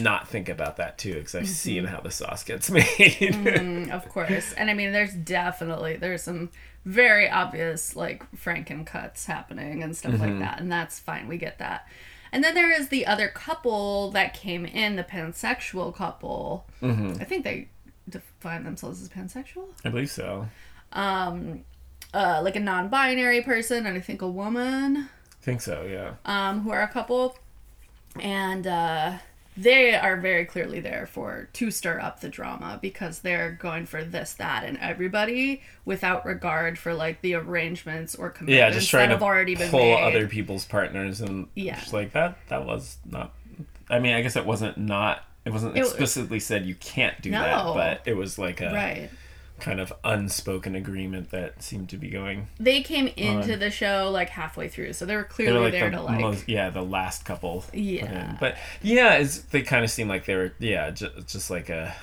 not 0.00 0.28
think 0.28 0.48
about 0.48 0.76
that 0.76 0.98
too 0.98 1.14
because 1.14 1.34
I've 1.34 1.48
seen 1.48 1.84
how 1.84 2.00
the 2.00 2.10
sauce 2.10 2.44
gets 2.44 2.70
made. 2.78 2.84
Mm, 2.88 3.90
of 3.90 4.08
course. 4.08 4.52
And 4.54 4.70
I 4.70 4.74
mean, 4.74 4.92
there's 4.92 5.14
definitely 5.14 5.96
there's 5.96 6.22
some 6.22 6.50
very 6.84 7.28
obvious 7.30 7.96
like 7.96 8.30
Franken 8.32 8.84
cuts 8.86 9.26
happening 9.26 9.82
and 9.82 9.96
stuff 9.96 10.18
like 10.20 10.38
that, 10.38 10.60
and 10.60 10.70
that's 10.70 11.00
fine. 11.00 11.28
We 11.28 11.38
get 11.38 11.58
that. 11.58 11.86
And 12.32 12.42
then 12.42 12.54
there 12.54 12.72
is 12.72 12.88
the 12.88 13.06
other 13.06 13.28
couple 13.28 14.10
that 14.10 14.34
came 14.34 14.66
in, 14.66 14.96
the 14.96 15.04
pansexual 15.04 15.94
couple. 15.94 16.66
I 16.82 17.24
think 17.24 17.44
they 17.44 17.68
define 18.08 18.64
themselves 18.64 19.00
as 19.00 19.08
pansexual, 19.08 19.66
I 19.84 19.88
believe 19.88 20.10
so. 20.10 20.48
Um, 20.92 21.64
uh, 22.12 22.40
like 22.44 22.56
a 22.56 22.60
non-binary 22.60 23.42
person, 23.42 23.86
and 23.86 23.96
I 23.96 24.00
think 24.00 24.20
a 24.20 24.28
woman 24.28 24.96
I 24.96 25.44
think 25.44 25.60
so. 25.60 25.86
Yeah. 25.88 26.14
um, 26.26 26.60
who 26.62 26.70
are 26.70 26.82
a 26.82 26.88
couple, 26.88 27.36
and 28.20 28.66
uh, 28.66 29.18
they 29.56 29.94
are 29.94 30.16
very 30.16 30.44
clearly 30.44 30.80
there 30.80 31.06
for 31.06 31.48
to 31.54 31.70
stir 31.70 32.00
up 32.00 32.20
the 32.20 32.28
drama 32.28 32.78
because 32.82 33.20
they're 33.20 33.52
going 33.52 33.86
for 33.86 34.02
this, 34.04 34.32
that, 34.34 34.64
and 34.64 34.76
everybody 34.78 35.62
without 35.84 36.26
regard 36.26 36.78
for 36.78 36.92
like 36.94 37.20
the 37.20 37.34
arrangements 37.34 38.14
or 38.14 38.26
Yeah, 38.28 38.32
commitments 38.38 38.76
just 38.78 38.90
trying 38.90 39.08
that 39.10 39.14
to 39.14 39.18
have 39.18 39.22
already 39.22 39.54
been 39.54 39.70
pull 39.70 39.80
made. 39.80 40.02
other 40.02 40.26
people's 40.26 40.64
partners 40.64 41.20
and 41.20 41.46
Yeah. 41.54 41.78
just 41.78 41.92
like 41.92 42.12
that. 42.12 42.36
That 42.48 42.66
was 42.66 42.98
not. 43.08 43.32
I 43.88 43.98
mean, 44.00 44.14
I 44.14 44.22
guess 44.22 44.34
it 44.36 44.46
wasn't 44.46 44.76
not. 44.78 45.24
It 45.44 45.50
wasn't 45.52 45.76
It 45.76 45.80
was- 45.80 45.90
explicitly 45.90 46.40
said 46.40 46.64
you 46.64 46.74
can't 46.74 47.20
do 47.20 47.30
that, 47.32 47.64
but 47.74 48.00
it 48.06 48.16
was 48.16 48.38
like 48.38 48.60
a 48.60 48.72
right. 48.72 49.10
Kind 49.60 49.80
of 49.80 49.92
unspoken 50.02 50.74
agreement 50.74 51.30
that 51.30 51.62
seemed 51.62 51.88
to 51.90 51.96
be 51.96 52.10
going. 52.10 52.48
They 52.58 52.82
came 52.82 53.06
into 53.16 53.56
the 53.56 53.70
show 53.70 54.10
like 54.12 54.28
halfway 54.30 54.68
through, 54.68 54.92
so 54.94 55.06
they 55.06 55.16
were 55.16 55.22
They 55.22 55.28
clearly 55.28 55.58
were 55.58 55.64
like 55.64 55.72
there 55.72 55.90
the 55.90 55.96
to 55.96 56.02
like. 56.02 56.20
most, 56.20 56.48
yeah, 56.48 56.70
the 56.70 56.82
last 56.82 57.24
couple. 57.24 57.64
Yeah. 57.72 58.36
but 58.40 58.56
yeah, 58.82 59.24
they 59.50 59.62
kind 59.62 59.84
of 59.84 59.90
seem 59.90 60.08
like 60.08 60.24
they 60.26 60.34
were, 60.34 60.52
yeah, 60.58 60.90
just, 60.90 61.26
just 61.28 61.50
like 61.50 61.68
a 61.70 61.94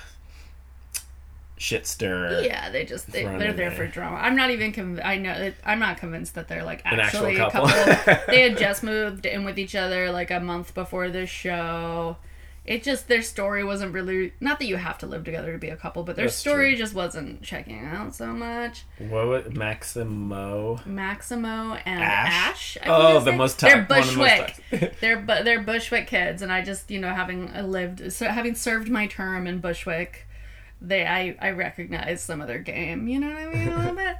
shit 1.58 1.86
stir. 1.86 2.42
yeah, 2.42 2.70
they 2.70 2.84
just 2.84 3.12
they, 3.12 3.22
they're 3.24 3.38
there 3.38 3.54
there. 3.54 3.70
for 3.70 3.86
drama. 3.86 4.16
I'm 4.16 4.34
not 4.34 4.50
even 4.50 4.72
conv- 4.72 5.04
I 5.04 5.16
know 5.16 5.52
I'm 5.64 5.78
not 5.78 5.98
convinced 5.98 6.34
that 6.34 6.48
they're 6.48 6.64
like 6.64 6.82
An 6.84 6.98
actual 6.98 7.26
actually 7.26 7.34
a 7.36 7.50
couple. 7.50 7.68
couple. 7.68 8.14
they 8.34 8.40
had 8.48 8.58
just 8.58 8.82
moved 8.82 9.26
in 9.26 9.44
with 9.44 9.58
each 9.58 9.76
other 9.76 10.10
like 10.10 10.30
a 10.30 10.40
month 10.40 10.74
before 10.74 11.08
this 11.10 11.30
show. 11.30 12.16
It 12.64 12.84
just 12.84 13.08
their 13.08 13.22
story 13.22 13.64
wasn't 13.64 13.92
really 13.92 14.34
not 14.38 14.60
that 14.60 14.66
you 14.66 14.76
have 14.76 14.96
to 14.98 15.06
live 15.06 15.24
together 15.24 15.50
to 15.50 15.58
be 15.58 15.68
a 15.68 15.74
couple, 15.76 16.04
but 16.04 16.14
their 16.14 16.26
That's 16.26 16.36
story 16.36 16.70
true. 16.70 16.78
just 16.78 16.94
wasn't 16.94 17.42
checking 17.42 17.84
out 17.84 18.14
so 18.14 18.26
much. 18.26 18.84
What 18.98 19.26
was 19.26 19.52
Maximo? 19.52 20.78
Maximo 20.86 21.74
and 21.84 22.00
Ash? 22.00 22.76
Ash. 22.76 22.78
I 22.84 22.88
Oh, 22.88 23.18
the 23.18 23.32
is 23.32 23.36
most 23.36 23.58
They're 23.58 23.84
top- 23.84 23.90
one 23.90 23.98
of 24.00 24.06
the 24.10 24.16
most 24.16 24.60
Bushwick. 24.70 24.94
they're 25.00 25.18
but 25.18 25.44
they're 25.44 25.60
Bushwick 25.60 26.06
kids, 26.06 26.40
and 26.40 26.52
I 26.52 26.62
just 26.62 26.88
you 26.90 27.00
know 27.00 27.12
having 27.12 27.52
lived 27.68 28.12
so 28.12 28.26
having 28.28 28.54
served 28.54 28.88
my 28.88 29.08
term 29.08 29.48
in 29.48 29.58
Bushwick, 29.58 30.28
they 30.80 31.04
I 31.04 31.36
I 31.40 31.50
recognize 31.50 32.22
some 32.22 32.40
of 32.40 32.46
their 32.46 32.60
game. 32.60 33.08
You 33.08 33.18
know 33.18 33.28
what 33.28 33.36
I 33.38 33.46
mean 33.46 33.68
a 33.70 33.76
little 33.78 33.94
bit. 33.96 34.16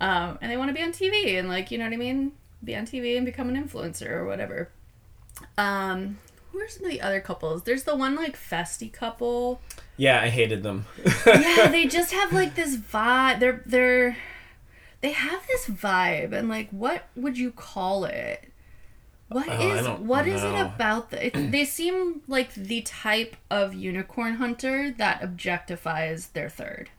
Um, 0.00 0.38
and 0.40 0.50
they 0.50 0.56
want 0.56 0.68
to 0.70 0.74
be 0.74 0.82
on 0.82 0.92
TV 0.92 1.38
and 1.38 1.46
like 1.48 1.70
you 1.70 1.76
know 1.76 1.84
what 1.84 1.92
I 1.92 1.96
mean, 1.98 2.32
be 2.64 2.74
on 2.74 2.86
TV 2.86 3.18
and 3.18 3.26
become 3.26 3.50
an 3.50 3.62
influencer 3.62 4.08
or 4.10 4.24
whatever. 4.24 4.70
Um, 5.58 6.18
who 6.58 6.64
are 6.64 6.68
some 6.68 6.84
of 6.84 6.90
the 6.90 7.00
other 7.00 7.20
couples? 7.20 7.62
There's 7.62 7.84
the 7.84 7.96
one 7.96 8.14
like 8.16 8.36
festy 8.36 8.92
couple. 8.92 9.60
Yeah, 9.96 10.20
I 10.20 10.28
hated 10.28 10.62
them. 10.62 10.86
yeah, 11.26 11.68
they 11.68 11.86
just 11.88 12.12
have 12.12 12.32
like 12.32 12.54
this 12.54 12.76
vibe. 12.76 13.40
They're 13.40 13.62
they're 13.66 14.16
they 15.00 15.12
have 15.12 15.46
this 15.46 15.66
vibe, 15.66 16.32
and 16.32 16.48
like, 16.48 16.70
what 16.70 17.08
would 17.14 17.38
you 17.38 17.50
call 17.52 18.04
it? 18.04 18.50
What 19.28 19.46
Oh, 19.48 19.72
is 19.72 19.86
what 20.00 20.28
is 20.28 20.42
it 20.42 20.54
about 20.54 21.10
the? 21.10 21.26
It, 21.26 21.50
they 21.50 21.64
seem 21.64 22.22
like 22.28 22.54
the 22.54 22.82
type 22.82 23.36
of 23.50 23.74
unicorn 23.74 24.34
hunter 24.34 24.92
that 24.98 25.20
objectifies 25.20 26.32
their 26.32 26.48
third. 26.48 26.90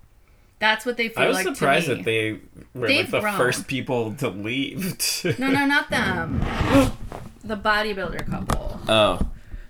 That's 0.60 0.86
what 0.86 0.98
they 0.98 1.10
feel 1.10 1.24
I 1.24 1.28
was 1.28 1.36
like 1.38 1.56
surprised 1.56 1.88
that 1.88 2.04
they 2.04 2.40
were 2.74 2.88
They've 2.88 3.04
like 3.06 3.12
the 3.12 3.20
grown. 3.22 3.38
first 3.38 3.68
people 3.68 4.14
to 4.16 4.30
leave. 4.30 4.98
No, 5.40 5.52
no, 5.52 5.66
not 5.68 5.90
them. 5.92 6.40
the 7.44 7.56
bodybuilder 7.56 8.30
couple. 8.30 8.80
Oh. 8.90 9.20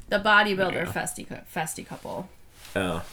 The 0.09 0.19
bodybuilder 0.19 0.87
festy 0.87 1.27
cou- 1.27 1.41
festy 1.53 1.85
couple. 1.85 2.29
Oh. 2.75 3.03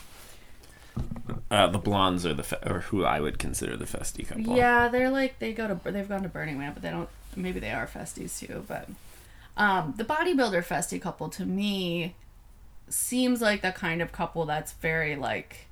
Uh, 1.51 1.67
the 1.67 1.77
blondes 1.77 2.25
are 2.25 2.33
the 2.33 2.43
fe- 2.43 2.59
or 2.65 2.81
who 2.81 3.03
I 3.03 3.19
would 3.19 3.37
consider 3.37 3.75
the 3.75 3.85
festy 3.85 4.27
couple. 4.27 4.55
Yeah, 4.55 4.87
they're 4.87 5.09
like 5.09 5.39
they 5.39 5.53
go 5.53 5.67
to 5.67 5.91
they've 5.91 6.07
gone 6.07 6.23
to 6.23 6.29
Burning 6.29 6.57
Man, 6.57 6.73
but 6.73 6.81
they 6.81 6.89
don't. 6.89 7.09
Maybe 7.35 7.59
they 7.59 7.71
are 7.71 7.85
festies 7.87 8.39
too. 8.39 8.63
But 8.67 8.89
um, 9.57 9.93
the 9.97 10.05
bodybuilder 10.05 10.65
festy 10.65 11.01
couple 11.01 11.29
to 11.29 11.45
me 11.45 12.15
seems 12.87 13.41
like 13.41 13.61
the 13.61 13.71
kind 13.71 14.01
of 14.01 14.11
couple 14.11 14.45
that's 14.45 14.73
very 14.73 15.15
like. 15.15 15.67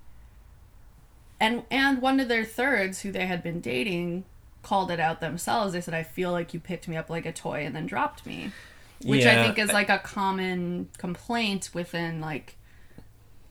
And 1.40 1.64
and 1.72 2.02
one 2.02 2.20
of 2.20 2.28
their 2.28 2.46
thirds, 2.46 3.02
who 3.02 3.12
they 3.12 3.26
had 3.26 3.42
been 3.44 3.60
dating, 3.62 4.26
called 4.62 4.92
it 4.92 5.00
out 5.00 5.22
themselves. 5.22 5.74
They 5.74 5.82
said, 5.82 5.94
"I 5.94 6.04
feel 6.04 6.32
like 6.32 6.54
you 6.54 6.60
picked 6.60 6.88
me 6.88 6.98
up 6.98 7.10
like 7.10 7.26
a 7.26 7.32
toy 7.34 7.66
and 7.66 7.76
then 7.76 7.86
dropped 7.86 8.26
me," 8.26 8.52
which 9.06 9.26
I 9.26 9.44
think 9.44 9.58
is 9.60 9.72
like 9.72 9.90
a 9.90 10.00
common 10.00 10.90
complaint 10.98 11.70
within 11.74 12.22
like 12.22 12.58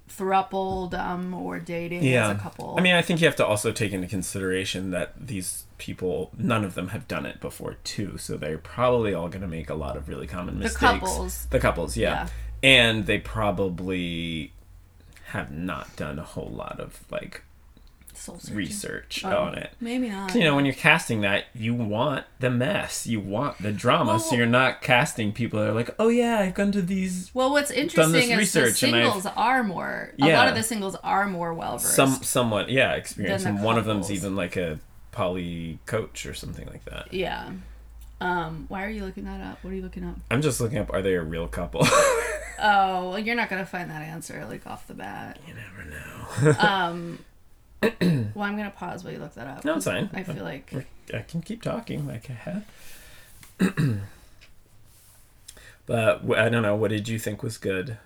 thruppledom 0.09 0.94
um, 0.94 1.35
or 1.35 1.59
dating 1.59 2.02
yeah 2.02 2.28
as 2.28 2.37
a 2.37 2.38
couple. 2.40 2.75
i 2.76 2.82
mean 2.82 2.94
i 2.94 3.00
think 3.00 3.18
you 3.23 3.26
have 3.26 3.37
to 3.37 3.47
also 3.47 3.73
take 3.73 3.92
into 3.92 4.06
consideration 4.06 4.90
that 4.90 5.14
these 5.18 5.64
people 5.78 6.30
none 6.37 6.64
of 6.64 6.75
them 6.75 6.88
have 6.88 7.09
done 7.09 7.25
it 7.25 7.40
before 7.40 7.78
too 7.82 8.18
so 8.18 8.37
they're 8.37 8.59
probably 8.59 9.14
all 9.14 9.28
going 9.28 9.40
to 9.40 9.49
make 9.49 9.71
a 9.71 9.75
lot 9.75 9.97
of 9.97 10.11
really 10.11 10.26
common 10.26 10.59
mistakes 10.59 10.80
The 10.80 10.87
couples. 10.87 11.47
the 11.47 11.59
couples 11.59 11.97
yeah. 11.97 12.28
Yeah. 12.62 12.71
and 12.71 13.06
they 13.06 13.18
probably 13.18 14.52
have 15.28 15.50
not 15.50 15.97
done 15.97 16.18
a 16.18 16.23
whole 16.25 16.50
lot 16.50 16.78
of 16.78 17.04
like. 17.11 17.42
Research 18.52 19.23
Oh, 19.25 19.37
on 19.45 19.54
it 19.57 19.71
Maybe 19.81 20.09
not. 20.09 20.35
you 20.35 20.42
know 20.45 20.54
when 20.54 20.64
you're 20.64 20.75
casting 20.75 21.23
that 21.23 21.45
you 21.54 21.75
want 21.75 22.25
the 22.40 22.50
mess 22.50 23.07
you 23.07 23.21
want 23.21 23.59
the 23.62 23.73
drama 23.73 24.21
so 24.21 24.35
you're 24.37 24.47
not 24.47 24.83
casting 24.83 25.33
people 25.33 25.61
that 25.61 25.69
are 25.71 25.73
like 25.73 25.90
oh 25.99 26.09
yeah 26.09 26.38
i've 26.40 26.54
gone 26.54 26.73
to 26.73 26.83
these 26.83 27.31
Well, 27.35 27.50
what's 27.50 27.71
interesting 27.71 28.23
is 28.23 28.28
the 28.28 28.37
research 28.37 28.83
I've- 28.85 28.92
singles 28.92 29.26
are 29.26 29.62
more. 29.64 30.12
Yeah, 30.16 30.37
A 30.37 30.38
lot 30.38 30.49
of 30.49 30.54
the 30.54 30.62
singles 30.62 30.97
are 31.02 31.26
more 31.28 31.52
well 31.54 31.78
versed. 31.78 31.95
some 31.95 32.11
somewhat 32.23 32.69
yeah 32.71 32.92
experience 32.92 33.45
Than 33.45 33.54
the 33.54 33.59
and 33.61 33.64
one 33.66 33.78
of 33.78 33.85
them's 33.85 34.11
even 34.12 34.37
like 34.37 34.57
a 34.57 34.78
poly 35.11 35.78
coach 35.87 36.25
or 36.26 36.35
something 36.35 36.66
like 36.69 36.85
that 36.87 37.12
Yeah. 37.12 37.50
Um, 38.21 38.66
why 38.69 38.85
are 38.85 38.88
you 38.88 39.04
looking 39.04 39.25
that 39.25 39.40
up? 39.40 39.64
What 39.64 39.73
are 39.73 39.76
you 39.76 39.83
looking 39.83 40.04
up? 40.04 40.14
i'm 40.31 40.42
just 40.42 40.61
looking 40.61 40.78
up 40.78 40.92
are 40.92 41.02
they 41.02 41.14
a 41.14 41.23
real 41.23 41.49
couple 41.49 41.87
Oh, 42.64 43.11
well, 43.11 43.19
you're 43.19 43.35
not 43.35 43.50
gonna 43.50 43.66
find 43.66 43.90
that 43.90 44.02
answer 44.02 44.47
like 44.49 44.66
off 44.69 44.87
the 44.87 44.95
bat. 44.95 45.40
you 45.49 45.54
never 45.54 45.90
know 46.54 46.59
Um, 46.61 47.19
well, 48.34 48.44
I'm 48.44 48.56
gonna 48.56 48.70
pause 48.70 49.02
while 49.04 49.12
you 49.12 49.18
look 49.18 49.34
that 49.34 49.46
up. 49.46 49.64
No, 49.64 49.76
it's 49.76 49.86
fine. 49.86 50.08
I 50.12 50.22
feel 50.22 50.44
like 50.44 50.72
i 51.12 51.18
can 51.18 51.42
keep 51.42 51.60
talking 51.62 52.06
like 52.06 52.30
i 52.30 52.32
have 52.32 52.64
but 55.86 56.22
I 56.38 56.48
don't 56.48 56.62
know 56.62 56.76
what 56.76 56.90
did 56.90 57.08
you 57.08 57.18
think 57.18 57.42
was 57.42 57.58
good 57.58 57.98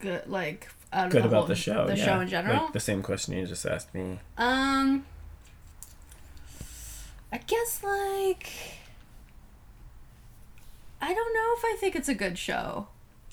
good, 0.00 0.28
like 0.28 0.68
out 0.92 1.06
of 1.06 1.12
good 1.12 1.22
the 1.22 1.28
about 1.28 1.38
whole, 1.38 1.46
the 1.46 1.54
show 1.54 1.86
the 1.86 1.96
yeah. 1.96 2.04
show 2.04 2.20
in 2.20 2.28
general. 2.28 2.64
like 2.64 2.72
the 2.72 2.80
same 2.80 3.02
question 3.02 3.34
you 3.34 3.46
just 3.46 3.64
asked 3.64 3.94
me 3.94 4.18
Um, 4.36 5.04
I 7.32 7.38
guess 7.38 7.82
like 7.82 8.50
I 11.00 11.14
don't 11.14 11.34
know 11.34 11.54
if 11.56 11.64
I 11.64 11.76
think 11.78 11.94
it's 11.94 12.08
a 12.08 12.14
good 12.14 12.36
show. 12.38 12.88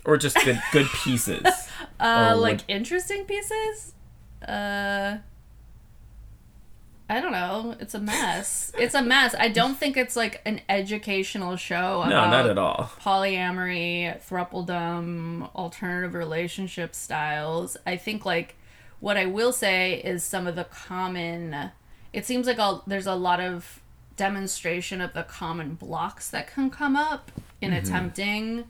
Or 0.05 0.17
just 0.17 0.35
good 0.43 0.61
good 0.71 0.87
pieces 0.87 1.43
Uh, 1.99 2.31
Or 2.33 2.35
like 2.35 2.51
would- 2.57 2.63
interesting 2.67 3.23
pieces. 3.25 3.93
Uh, 4.45 5.17
I 7.09 7.19
don't 7.21 7.31
know. 7.31 7.75
It's 7.79 7.93
a 7.93 7.99
mess. 7.99 8.71
it's 8.77 8.95
a 8.95 9.01
mess. 9.01 9.35
I 9.37 9.49
don't 9.49 9.75
think 9.77 9.95
it's 9.97 10.15
like 10.15 10.41
an 10.45 10.61
educational 10.67 11.55
show 11.55 12.03
no 12.03 12.09
not 12.29 12.49
at 12.49 12.57
all 12.57 12.91
polyamory, 13.01 14.19
thruppledom, 14.27 15.53
alternative 15.55 16.13
relationship 16.13 16.95
styles. 16.95 17.77
I 17.85 17.97
think 17.97 18.25
like 18.25 18.55
what 18.99 19.17
I 19.17 19.25
will 19.27 19.51
say 19.53 19.95
is 20.01 20.23
some 20.23 20.47
of 20.47 20.55
the 20.55 20.63
common. 20.65 21.71
It 22.13 22.25
seems 22.25 22.47
like 22.47 22.59
all, 22.59 22.83
there's 22.87 23.07
a 23.07 23.15
lot 23.15 23.39
of 23.39 23.81
demonstration 24.17 25.01
of 25.01 25.13
the 25.13 25.23
common 25.23 25.75
blocks 25.75 26.29
that 26.31 26.51
can 26.51 26.69
come 26.69 26.95
up 26.95 27.31
in 27.61 27.73
attempting 27.73 28.65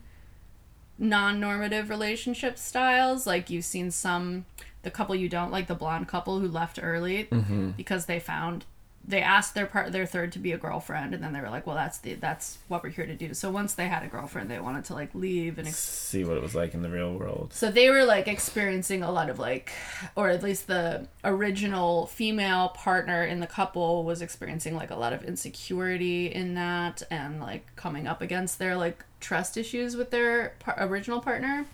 non-normative 0.98 1.90
relationship 1.90 2.58
styles. 2.58 3.26
Like 3.26 3.50
you've 3.50 3.64
seen 3.64 3.90
some, 3.90 4.46
the 4.82 4.90
couple 4.90 5.14
you 5.14 5.28
don't 5.28 5.50
like, 5.50 5.66
the 5.66 5.74
blonde 5.74 6.08
couple 6.08 6.40
who 6.40 6.48
left 6.48 6.78
early 6.82 7.24
mm-hmm. 7.24 7.70
because 7.70 8.06
they 8.06 8.20
found 8.20 8.64
they 9.06 9.20
asked 9.20 9.54
their 9.54 9.66
part 9.66 9.92
their 9.92 10.06
third 10.06 10.32
to 10.32 10.38
be 10.38 10.52
a 10.52 10.58
girlfriend 10.58 11.12
and 11.12 11.22
then 11.22 11.32
they 11.32 11.40
were 11.40 11.50
like 11.50 11.66
well 11.66 11.76
that's 11.76 11.98
the 11.98 12.14
that's 12.14 12.58
what 12.68 12.82
we're 12.82 12.88
here 12.88 13.06
to 13.06 13.14
do. 13.14 13.34
So 13.34 13.50
once 13.50 13.74
they 13.74 13.88
had 13.88 14.02
a 14.02 14.06
girlfriend 14.06 14.50
they 14.50 14.58
wanted 14.58 14.84
to 14.86 14.94
like 14.94 15.14
leave 15.14 15.58
and 15.58 15.68
ex- 15.68 15.76
see 15.76 16.24
what 16.24 16.36
it 16.36 16.42
was 16.42 16.54
like 16.54 16.74
in 16.74 16.82
the 16.82 16.88
real 16.88 17.12
world. 17.12 17.52
So 17.52 17.70
they 17.70 17.90
were 17.90 18.04
like 18.04 18.28
experiencing 18.28 19.02
a 19.02 19.10
lot 19.10 19.28
of 19.28 19.38
like 19.38 19.72
or 20.16 20.30
at 20.30 20.42
least 20.42 20.66
the 20.66 21.06
original 21.22 22.06
female 22.06 22.70
partner 22.70 23.24
in 23.24 23.40
the 23.40 23.46
couple 23.46 24.04
was 24.04 24.22
experiencing 24.22 24.74
like 24.74 24.90
a 24.90 24.96
lot 24.96 25.12
of 25.12 25.22
insecurity 25.24 26.26
in 26.26 26.54
that 26.54 27.02
and 27.10 27.40
like 27.40 27.76
coming 27.76 28.06
up 28.06 28.22
against 28.22 28.58
their 28.58 28.76
like 28.76 29.04
trust 29.24 29.56
issues 29.56 29.96
with 29.96 30.10
their 30.10 30.52
par- 30.60 30.76
original 30.78 31.20
partner. 31.20 31.66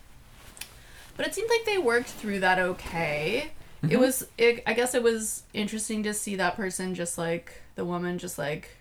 But 1.16 1.26
it 1.26 1.34
seemed 1.34 1.50
like 1.50 1.66
they 1.66 1.78
worked 1.78 2.08
through 2.08 2.40
that 2.40 2.58
okay. 2.58 3.50
It 3.88 3.98
was 3.98 4.26
it, 4.36 4.62
i 4.66 4.74
guess 4.74 4.94
it 4.94 5.02
was 5.02 5.42
interesting 5.54 6.02
to 6.02 6.12
see 6.12 6.36
that 6.36 6.54
person 6.54 6.94
just 6.94 7.16
like 7.16 7.62
the 7.76 7.84
woman 7.84 8.18
just 8.18 8.38
like 8.38 8.76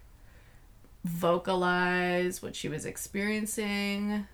vocalize 1.06 2.42
what 2.42 2.56
she 2.56 2.68
was 2.70 2.86
experiencing. 2.86 4.28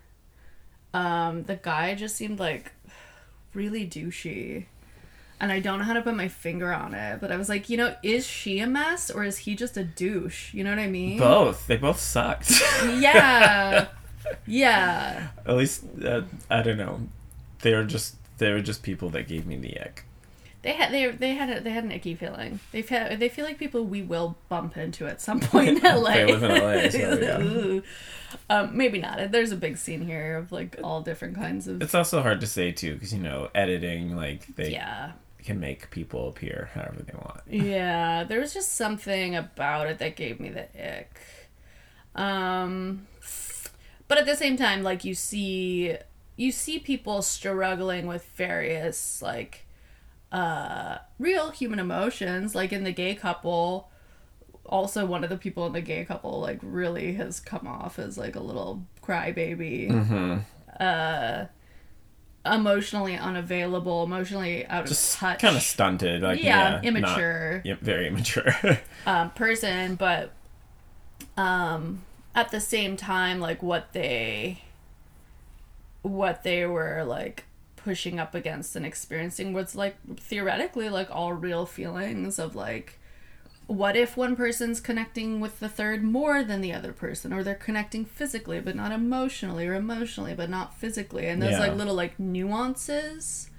Um 0.92 1.44
the 1.44 1.56
guy 1.56 1.94
just 1.94 2.16
seemed 2.16 2.38
like 2.38 2.72
really 3.54 3.86
douchey. 3.86 4.66
And 5.38 5.52
i 5.52 5.60
don't 5.60 5.78
know 5.78 5.84
how 5.84 5.92
to 5.94 6.02
put 6.02 6.16
my 6.16 6.28
finger 6.28 6.72
on 6.72 6.94
it 6.94 7.20
but 7.20 7.30
i 7.30 7.36
was 7.36 7.48
like 7.48 7.68
you 7.68 7.76
know 7.76 7.94
is 8.02 8.26
she 8.26 8.58
a 8.60 8.66
mess 8.66 9.10
or 9.10 9.22
is 9.22 9.38
he 9.38 9.54
just 9.54 9.76
a 9.76 9.84
douche? 9.84 10.52
You 10.52 10.64
know 10.64 10.70
what 10.70 10.78
i 10.78 10.86
mean? 10.88 11.18
Both. 11.18 11.66
They 11.66 11.76
both 11.76 12.00
sucked. 12.00 12.52
Yeah 12.84 13.88
yeah 14.46 15.28
at 15.46 15.56
least 15.56 15.84
uh, 16.04 16.22
i 16.50 16.62
don't 16.62 16.78
know 16.78 17.00
they 17.60 17.74
were 17.74 17.84
just 17.84 18.16
they 18.38 18.50
were 18.52 18.60
just 18.60 18.82
people 18.82 19.10
that 19.10 19.26
gave 19.28 19.46
me 19.46 19.56
the 19.56 19.78
ick 19.80 20.04
They 20.62 20.72
had 20.72 20.90
they 20.92 21.06
they 21.10 21.34
had 21.34 21.48
a, 21.50 21.60
they 21.60 21.70
had 21.70 21.84
an 21.84 21.92
icky 21.92 22.14
feeling. 22.16 22.58
They've 22.72 22.88
had 22.88 23.20
they 23.20 23.28
feel 23.28 23.44
like 23.44 23.56
people 23.56 23.84
we 23.84 24.02
will 24.02 24.36
bump 24.48 24.76
into 24.76 25.06
at 25.06 25.20
some 25.20 25.38
point 25.52 25.78
in 25.78 25.82
LA. 25.82 26.14
They 26.14 26.26
live 26.26 26.42
in 26.42 26.50
LA, 26.50 26.90
so, 26.90 26.98
yeah. 26.98 27.80
Um, 28.50 28.76
maybe 28.76 28.98
not. 28.98 29.30
There's 29.30 29.52
a 29.52 29.56
big 29.56 29.76
scene 29.76 30.02
here 30.04 30.36
of 30.36 30.50
like 30.50 30.76
all 30.82 31.00
different 31.02 31.36
kinds 31.36 31.68
of 31.68 31.80
it's 31.80 31.94
also 31.94 32.20
hard 32.20 32.40
to 32.40 32.46
say 32.46 32.72
too 32.72 32.94
because 32.94 33.12
you 33.12 33.22
know 33.22 33.48
editing 33.54 34.16
like 34.16 34.56
they 34.56 34.72
yeah. 34.72 35.12
can 35.44 35.60
make 35.60 35.88
people 35.90 36.28
appear 36.28 36.68
however 36.74 37.02
they 37.02 37.14
want 37.14 37.40
Yeah, 37.48 38.24
there 38.24 38.40
was 38.40 38.52
just 38.52 38.74
something 38.74 39.36
about 39.36 39.86
it 39.86 39.98
that 40.00 40.16
gave 40.16 40.40
me 40.40 40.48
the 40.50 40.66
ick. 40.74 41.20
Um 42.16 43.06
but 44.08 44.18
at 44.18 44.26
the 44.26 44.36
same 44.36 44.56
time 44.56 44.82
like 44.82 45.04
you 45.04 45.14
see 45.14 45.96
you 46.36 46.52
see 46.52 46.78
people 46.78 47.22
struggling 47.22 48.06
with 48.06 48.24
various 48.36 49.22
like 49.22 49.66
uh 50.32 50.98
real 51.18 51.50
human 51.50 51.78
emotions. 51.78 52.54
Like 52.54 52.72
in 52.72 52.84
the 52.84 52.92
gay 52.92 53.14
couple 53.14 53.90
also 54.64 55.06
one 55.06 55.22
of 55.22 55.30
the 55.30 55.36
people 55.36 55.66
in 55.66 55.72
the 55.72 55.80
gay 55.80 56.04
couple 56.04 56.40
like 56.40 56.58
really 56.62 57.14
has 57.14 57.38
come 57.40 57.66
off 57.66 57.98
as 57.98 58.18
like 58.18 58.36
a 58.36 58.40
little 58.40 58.84
crybaby. 59.02 59.90
Mm-hmm. 59.90 60.36
uh 60.80 61.46
emotionally 62.44 63.16
unavailable 63.16 64.04
emotionally 64.04 64.64
out 64.66 64.82
of 64.84 64.88
just 64.88 65.16
touch. 65.18 65.40
kind 65.40 65.56
of 65.56 65.62
stunted 65.62 66.22
like 66.22 66.40
yeah, 66.42 66.70
not- 66.70 66.84
immature. 66.84 67.62
Yep 67.64 67.80
very 67.80 68.06
immature. 68.08 68.54
Um, 69.06 69.30
person, 69.30 69.94
but 69.94 70.32
um, 71.36 72.02
at 72.36 72.50
the 72.52 72.60
same 72.60 72.96
time, 72.96 73.40
like 73.40 73.62
what 73.62 73.92
they 73.92 74.62
what 76.02 76.44
they 76.44 76.64
were 76.64 77.02
like 77.04 77.44
pushing 77.76 78.18
up 78.20 78.34
against 78.34 78.76
and 78.76 78.86
experiencing 78.86 79.52
was 79.52 79.74
like 79.74 79.96
theoretically 80.16 80.88
like 80.88 81.08
all 81.10 81.32
real 81.32 81.66
feelings 81.66 82.38
of 82.38 82.54
like 82.54 82.98
what 83.66 83.96
if 83.96 84.16
one 84.16 84.36
person's 84.36 84.80
connecting 84.80 85.40
with 85.40 85.58
the 85.58 85.68
third 85.68 86.04
more 86.04 86.44
than 86.44 86.60
the 86.60 86.72
other 86.72 86.92
person 86.92 87.32
or 87.32 87.42
they're 87.42 87.54
connecting 87.56 88.04
physically 88.04 88.60
but 88.60 88.76
not 88.76 88.92
emotionally 88.92 89.66
or 89.66 89.74
emotionally 89.74 90.34
but 90.34 90.48
not 90.48 90.74
physically 90.78 91.26
and 91.26 91.42
those 91.42 91.52
Yeah. 91.52 91.58
like 91.60 91.74
little 91.74 91.94
like 91.94 92.18
nuances 92.20 93.50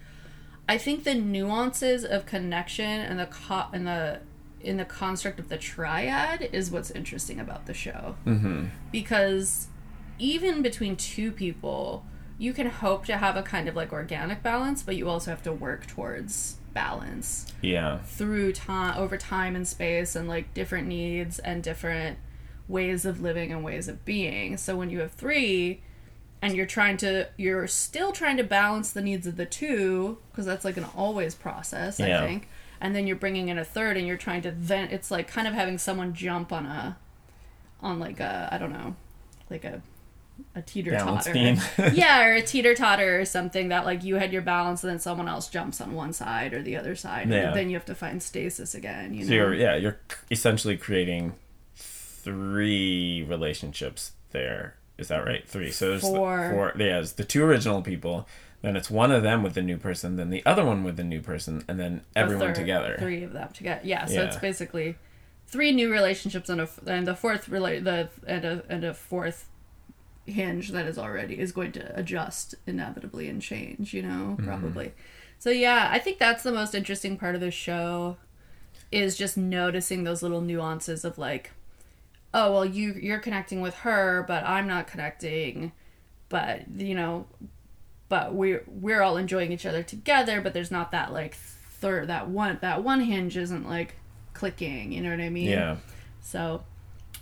i 0.70 0.78
think 0.78 1.04
the 1.04 1.16
nuances 1.16 2.06
of 2.06 2.26
connection 2.26 2.86
and 3.02 3.20
the 3.20 3.26
co- 3.28 3.68
and 3.74 3.86
the 3.86 4.20
in 4.68 4.78
the 4.78 4.86
construct 4.86 5.40
of 5.40 5.50
the 5.50 5.58
triad 5.58 6.50
is 6.52 6.70
what's 6.70 6.92
interesting 6.92 7.40
about 7.40 7.66
the 7.66 7.74
show. 7.74 8.16
Mm-hmm. 8.26 8.66
because 8.92 9.68
even 10.20 10.62
between 10.62 10.96
two 10.96 11.32
people 11.32 12.04
you 12.40 12.54
can 12.54 12.68
hope 12.68 13.06
to 13.06 13.18
have 13.18 13.36
a 13.36 13.42
kind 13.42 13.68
of 13.68 13.76
like 13.76 13.92
organic 13.92 14.44
balance 14.44 14.84
but 14.84 14.96
you 14.96 15.10
also 15.10 15.32
have 15.32 15.42
to 15.44 15.52
work 15.52 15.88
towards 15.88 16.58
balance. 16.74 17.48
Yeah. 17.62 18.00
Through 18.00 18.54
time 18.54 18.96
over 18.98 19.18
time 19.18 19.56
and 19.56 19.68
space 19.68 20.16
and 20.16 20.28
like 20.28 20.54
different 20.54 20.88
needs 20.88 21.40
and 21.40 21.64
different 21.64 22.20
ways 22.68 23.06
of 23.06 23.20
living 23.22 23.52
and 23.52 23.64
ways 23.64 23.88
of 23.88 24.06
being. 24.06 24.58
So 24.58 24.76
when 24.76 24.92
you 24.92 25.00
have 25.00 25.12
three 25.14 25.82
and 26.40 26.56
you're 26.56 26.68
trying 26.68 26.98
to 26.98 27.30
you're 27.38 27.66
still 27.68 28.12
trying 28.12 28.38
to 28.38 28.44
balance 28.44 28.92
the 28.92 29.02
needs 29.02 29.26
of 29.26 29.38
the 29.38 29.46
two 29.48 30.20
because 30.32 30.46
that's 30.46 30.64
like 30.64 30.78
an 30.78 30.86
always 30.96 31.34
process 31.34 32.00
Yeah. 32.00 32.22
i 32.22 32.28
think 32.28 32.48
and 32.80 32.96
then 32.96 33.08
you're 33.08 33.16
bringing 33.16 33.50
in 33.50 33.58
a 33.58 33.66
third 33.66 33.98
and 33.98 34.08
you're 34.08 34.18
trying 34.18 34.42
to 34.42 34.52
then 34.52 34.90
it's 34.92 35.12
like 35.12 35.28
kind 35.28 35.48
of 35.48 35.54
having 35.54 35.78
someone 35.78 36.14
jump 36.14 36.52
on 36.52 36.66
a 36.66 36.98
on 37.82 38.00
like 38.00 38.20
a 38.20 38.50
i 38.52 38.58
don't 38.58 38.72
know 38.72 38.96
like 39.50 39.64
a 39.64 39.82
a 40.56 40.62
teeter 40.62 40.92
totter 40.92 41.34
yeah, 41.94 42.26
or 42.26 42.34
a 42.34 42.42
teeter 42.42 42.76
totter 42.76 43.20
or 43.20 43.26
something 43.26 43.70
that 43.70 43.86
like 43.86 44.04
you 44.04 44.16
had 44.16 44.32
your 44.32 44.42
balance 44.42 44.84
and 44.84 44.92
then 44.92 45.00
someone 45.00 45.28
else 45.28 45.48
jumps 45.48 45.82
on 45.82 45.94
one 45.94 46.14
side 46.14 46.54
or 46.54 46.62
the 46.62 46.76
other 46.76 46.96
side. 46.96 47.30
Yeah. 47.30 47.48
And 47.48 47.56
then 47.56 47.70
you 47.70 47.76
have 47.76 47.86
to 47.86 47.96
find 47.96 48.22
stasis 48.22 48.76
again. 48.76 49.14
You 49.14 49.22
know? 49.22 49.28
So 49.28 49.34
you're 49.34 49.54
yeah, 49.54 49.76
you're 49.76 50.00
essentially 50.30 50.78
creating 50.78 51.34
three 51.76 53.24
relationships 53.28 54.12
there. 54.32 54.76
Is 54.98 55.10
that 55.10 55.26
right? 55.26 55.48
Three. 55.48 55.72
So 55.72 55.90
there's 55.90 56.02
the- 56.02 56.08
Four. 56.08 56.52
four. 56.52 56.74
Yeah, 56.78 57.00
it's 57.00 57.14
the 57.14 57.24
two 57.24 57.44
original 57.44 57.82
people. 57.82 58.28
Then 58.62 58.76
it's 58.76 58.90
one 58.90 59.12
of 59.12 59.22
them 59.24 59.44
with 59.44 59.54
the 59.54 59.62
new 59.62 59.78
person, 59.78 60.16
then 60.16 60.30
the 60.32 60.44
other 60.46 60.66
one 60.66 60.84
with 60.84 60.98
the 60.98 61.04
new 61.04 61.22
person, 61.22 61.64
and 61.68 61.80
then 61.80 62.02
The 62.14 62.20
everyone 62.20 62.48
third- 62.48 62.56
together. 62.56 62.96
Three 63.00 63.24
of 63.24 63.34
them 63.34 63.50
together. 63.54 63.82
Yeah, 63.84 64.06
so 64.06 64.14
Yeah. 64.16 64.22
it's 64.24 64.38
basically 64.38 64.96
three 65.46 65.72
new 65.72 65.92
relationships 65.92 66.50
and 66.50 66.60
a 66.62 66.70
and 66.86 67.08
the 67.08 67.16
fourth 67.16 67.48
relate 67.50 67.84
the 67.84 68.10
and 68.26 68.44
a 68.46 68.64
and 68.68 68.84
a 68.84 68.94
fourth 68.94 69.48
hinge 70.26 70.70
that 70.72 70.86
is 70.86 70.98
already 70.98 71.40
is 71.40 71.52
going 71.54 71.72
to 71.72 71.98
adjust 71.98 72.56
inevitably 72.66 73.30
and 73.30 73.42
change. 73.42 73.94
You 73.94 74.02
know, 74.02 74.36
Mm-hmm. 74.38 74.46
probably. 74.46 74.94
So 75.40 75.52
yeah, 75.52 75.88
I 75.92 76.00
think 76.00 76.18
that's 76.18 76.44
the 76.44 76.52
most 76.52 76.74
interesting 76.74 77.16
part 77.18 77.36
of 77.36 77.42
the 77.42 77.52
show 77.52 78.18
is 78.92 79.16
just 79.18 79.38
noticing 79.38 80.04
those 80.04 80.24
little 80.24 80.42
nuances 80.42 81.06
of 81.06 81.18
like 81.18 81.52
oh 82.34 82.52
well 82.54 82.66
you 82.66 82.94
you're 82.94 83.20
connecting 83.20 83.60
with 83.62 83.74
her 83.76 84.24
but 84.28 84.44
i'm 84.46 84.66
not 84.68 84.86
connecting 84.88 85.72
but 86.30 86.68
you 86.70 86.94
know 86.96 87.26
but 88.10 88.34
we're 88.34 88.64
we're 88.68 89.02
all 89.02 89.18
enjoying 89.18 89.52
each 89.52 89.66
other 89.66 89.84
together 89.84 90.40
but 90.42 90.54
there's 90.54 90.72
not 90.72 90.92
that 90.92 91.12
like 91.12 91.36
third 91.36 92.08
that 92.08 92.28
one 92.30 92.58
that 92.62 92.84
one 92.84 93.02
hinge 93.02 93.36
isn't 93.38 93.68
like 93.68 93.96
clicking 94.34 94.92
you 94.92 95.02
know 95.02 95.10
what 95.12 95.20
i 95.22 95.30
mean 95.30 95.50
Yeah. 95.50 95.78
so 96.22 96.64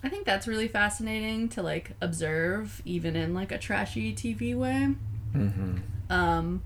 i 0.03 0.09
think 0.09 0.25
that's 0.25 0.47
really 0.47 0.67
fascinating 0.67 1.49
to 1.49 1.61
like 1.63 1.91
observe 2.01 2.81
even 2.85 3.15
in 3.15 3.33
like 3.33 3.51
a 3.51 3.57
trashy 3.57 4.13
tv 4.13 4.55
way 4.55 4.95
Mm-hmm. 5.35 5.77
um 6.09 6.61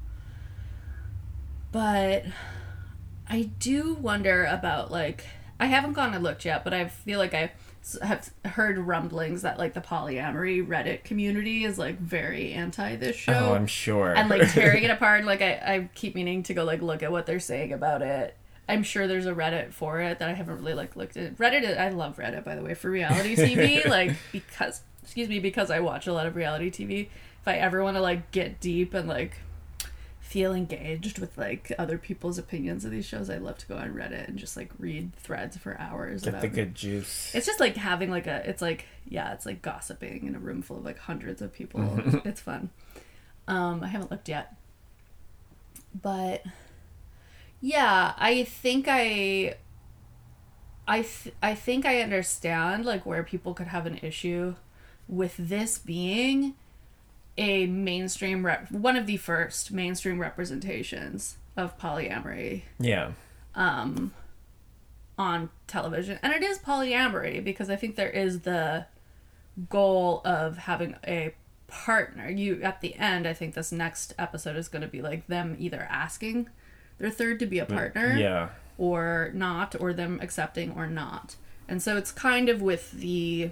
but 1.71 2.25
I 3.31 3.43
do 3.59 3.93
wonder 3.93 4.45
about 4.45 4.91
like 4.91 5.25
I 5.59 5.67
haven't 5.67 5.93
gone 5.93 6.13
and 6.13 6.23
looked 6.23 6.45
yet, 6.45 6.63
but 6.63 6.73
I 6.73 6.87
feel 6.87 7.19
like 7.19 7.33
I 7.33 7.51
have 8.01 8.31
heard 8.45 8.77
rumblings 8.77 9.41
that 9.41 9.57
like 9.57 9.73
the 9.73 9.81
polyamory 9.81 10.65
Reddit 10.65 11.03
community 11.03 11.63
is 11.63 11.77
like 11.77 11.99
very 11.99 12.53
anti 12.53 12.95
this 12.95 13.15
show 13.15 13.33
Oh, 13.33 13.53
I'm 13.53 13.67
sure. 13.67 14.13
and 14.15 14.29
like 14.29 14.51
tearing 14.51 14.83
it 14.83 14.91
apart. 14.91 15.23
Like 15.25 15.41
I, 15.41 15.51
I 15.53 15.89
keep 15.95 16.15
meaning 16.15 16.43
to 16.43 16.53
go 16.53 16.63
like 16.63 16.81
look 16.81 17.01
at 17.03 17.11
what 17.11 17.25
they're 17.25 17.39
saying 17.39 17.73
about 17.73 18.01
it. 18.01 18.35
I'm 18.67 18.83
sure 18.83 19.07
there's 19.07 19.25
a 19.25 19.33
Reddit 19.33 19.73
for 19.73 19.99
it 19.99 20.19
that 20.19 20.29
I 20.29 20.33
haven't 20.33 20.57
really 20.59 20.75
like 20.75 20.95
looked 20.95 21.17
at. 21.17 21.37
Reddit, 21.37 21.77
I 21.79 21.89
love 21.89 22.17
Reddit 22.17 22.43
by 22.43 22.55
the 22.55 22.61
way 22.61 22.73
for 22.75 22.89
reality 22.91 23.35
TV, 23.37 23.87
like 23.87 24.11
because 24.31 24.81
excuse 25.01 25.27
me 25.27 25.39
because 25.39 25.71
I 25.71 25.79
watch 25.79 26.05
a 26.05 26.13
lot 26.13 26.27
of 26.27 26.35
reality 26.35 26.69
TV. 26.69 27.07
If 27.41 27.47
I 27.47 27.55
ever 27.55 27.83
want 27.83 27.97
to 27.97 28.01
like 28.01 28.29
get 28.31 28.59
deep 28.59 28.93
and 28.93 29.07
like 29.07 29.37
feel 30.29 30.53
engaged 30.53 31.17
with 31.17 31.35
like 31.39 31.71
other 31.79 31.97
people's 31.97 32.37
opinions 32.37 32.85
of 32.85 32.91
these 32.91 33.05
shows, 33.05 33.31
I 33.31 33.37
love 33.37 33.57
to 33.57 33.67
go 33.67 33.75
on 33.77 33.93
Reddit 33.95 34.27
and 34.27 34.37
just 34.37 34.55
like 34.55 34.69
read 34.77 35.15
threads 35.15 35.57
for 35.57 35.75
hours. 35.79 36.21
Get 36.21 36.29
about 36.29 36.41
the 36.43 36.47
good 36.49 36.75
juice. 36.75 37.33
it's 37.33 37.47
just 37.47 37.59
like 37.59 37.75
having 37.75 38.11
like 38.11 38.27
a 38.27 38.47
it's 38.47 38.61
like 38.61 38.85
yeah 39.07 39.33
it's 39.33 39.45
like 39.47 39.63
gossiping 39.63 40.27
in 40.27 40.35
a 40.35 40.39
room 40.39 40.61
full 40.61 40.77
of 40.77 40.85
like 40.85 40.99
hundreds 40.99 41.41
of 41.41 41.51
people 41.51 41.99
it's 42.25 42.41
fun 42.41 42.69
um 43.47 43.81
i 43.83 43.87
haven't 43.87 44.11
looked 44.11 44.29
yet 44.29 44.55
but 45.99 46.43
yeah 47.59 48.13
i 48.17 48.43
think 48.43 48.85
i 48.87 49.55
i 50.87 51.01
th- 51.01 51.33
i 51.41 51.55
think 51.55 51.85
i 51.87 52.01
understand 52.01 52.85
like 52.85 53.03
where 53.05 53.23
people 53.23 53.55
could 53.55 53.67
have 53.67 53.87
an 53.87 53.97
issue 54.03 54.53
with 55.07 55.35
this 55.37 55.79
being 55.79 56.53
a 57.39 57.65
mainstream 57.65 58.45
rep- 58.45 58.69
one 58.71 58.95
of 58.95 59.05
the 59.07 59.17
first 59.17 59.71
mainstream 59.71 60.19
representations 60.19 61.37
of 61.57 61.77
polyamory 61.79 62.63
Yeah. 62.79 63.11
um 63.55 64.13
on 65.17 65.49
television 65.67 66.19
and 66.21 66.31
it 66.33 66.43
is 66.43 66.59
polyamory 66.59 67.43
because 67.43 67.69
i 67.69 67.75
think 67.75 67.95
there 67.95 68.09
is 68.09 68.41
the 68.41 68.85
goal 69.69 70.21
of 70.23 70.57
having 70.57 70.95
a 71.05 71.33
partner 71.67 72.29
you 72.29 72.61
at 72.63 72.79
the 72.81 72.95
end 72.95 73.27
i 73.27 73.33
think 73.33 73.53
this 73.53 73.71
next 73.71 74.13
episode 74.17 74.55
is 74.55 74.67
going 74.69 74.81
to 74.81 74.87
be 74.87 75.01
like 75.01 75.27
them 75.27 75.55
either 75.59 75.85
asking 75.89 76.47
their 76.97 77.09
third 77.09 77.39
to 77.39 77.45
be 77.45 77.59
a 77.59 77.65
partner 77.65 78.15
Yeah. 78.17 78.49
or 78.77 79.31
not 79.33 79.75
or 79.79 79.93
them 79.93 80.19
accepting 80.21 80.71
or 80.71 80.87
not 80.87 81.35
and 81.67 81.81
so 81.81 81.97
it's 81.97 82.11
kind 82.11 82.47
of 82.49 82.61
with 82.61 82.91
the 82.93 83.51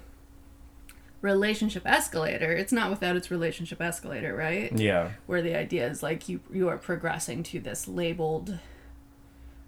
relationship 1.34 1.84
escalator 1.86 2.52
it's 2.62 2.72
not 2.72 2.90
without 2.90 3.16
its 3.16 3.30
relationship 3.30 3.80
escalator 3.82 4.34
right 4.36 4.72
Yeah. 4.78 5.12
where 5.26 5.42
the 5.42 5.56
idea 5.56 5.86
is 5.88 6.02
like 6.02 6.28
you 6.30 6.40
you 6.52 6.68
are 6.70 6.78
progressing 6.78 7.44
to 7.52 7.60
this 7.60 7.88
labeled 7.88 8.58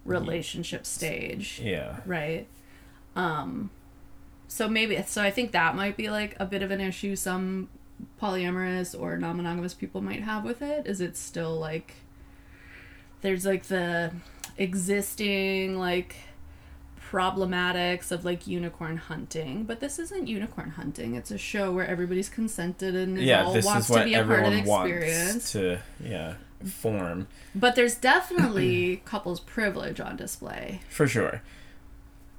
relationship 0.05 0.85
stage 0.85 1.59
Yeah. 1.63 1.97
right 2.05 2.47
um 3.15 3.69
so 4.47 4.67
maybe 4.67 5.01
so 5.07 5.21
i 5.21 5.31
think 5.31 5.51
that 5.51 5.75
might 5.75 5.97
be 5.97 6.09
like 6.09 6.35
a 6.39 6.45
bit 6.45 6.61
of 6.63 6.71
an 6.71 6.81
issue 6.81 7.15
some 7.15 7.69
polyamorous 8.21 8.99
or 8.99 9.17
non-monogamous 9.17 9.73
people 9.73 10.01
might 10.01 10.23
have 10.23 10.43
with 10.45 10.61
it 10.61 10.87
is 10.87 11.01
it 11.01 11.17
still 11.17 11.55
like 11.59 11.95
there's 13.21 13.45
like 13.45 13.63
the 13.65 14.11
existing 14.57 15.77
like 15.77 16.15
problematics 17.09 18.11
of 18.11 18.23
like 18.23 18.45
unicorn 18.45 18.97
hunting 18.97 19.63
but 19.63 19.79
this 19.79 19.97
isn't 19.97 20.27
unicorn 20.27 20.71
hunting 20.71 21.15
it's 21.15 21.31
a 21.31 21.37
show 21.37 21.71
where 21.71 21.87
everybody's 21.87 22.29
consented 22.29 22.95
and 22.95 23.17
is 23.17 23.23
Yeah. 23.23 23.45
all 23.45 23.53
This 23.53 23.65
wants 23.65 23.85
is 23.87 23.91
what 23.91 23.99
to 23.99 24.05
be 24.05 24.13
a 24.13 24.23
part 24.23 24.43
of 24.45 24.51
the 24.51 24.59
experience 24.59 25.51
to 25.53 25.79
yeah 26.03 26.35
form 26.65 27.27
but 27.55 27.75
there's 27.75 27.95
definitely 27.95 28.97
couples 29.05 29.39
privilege 29.39 29.99
on 29.99 30.15
display 30.17 30.81
for 30.89 31.07
sure. 31.07 31.41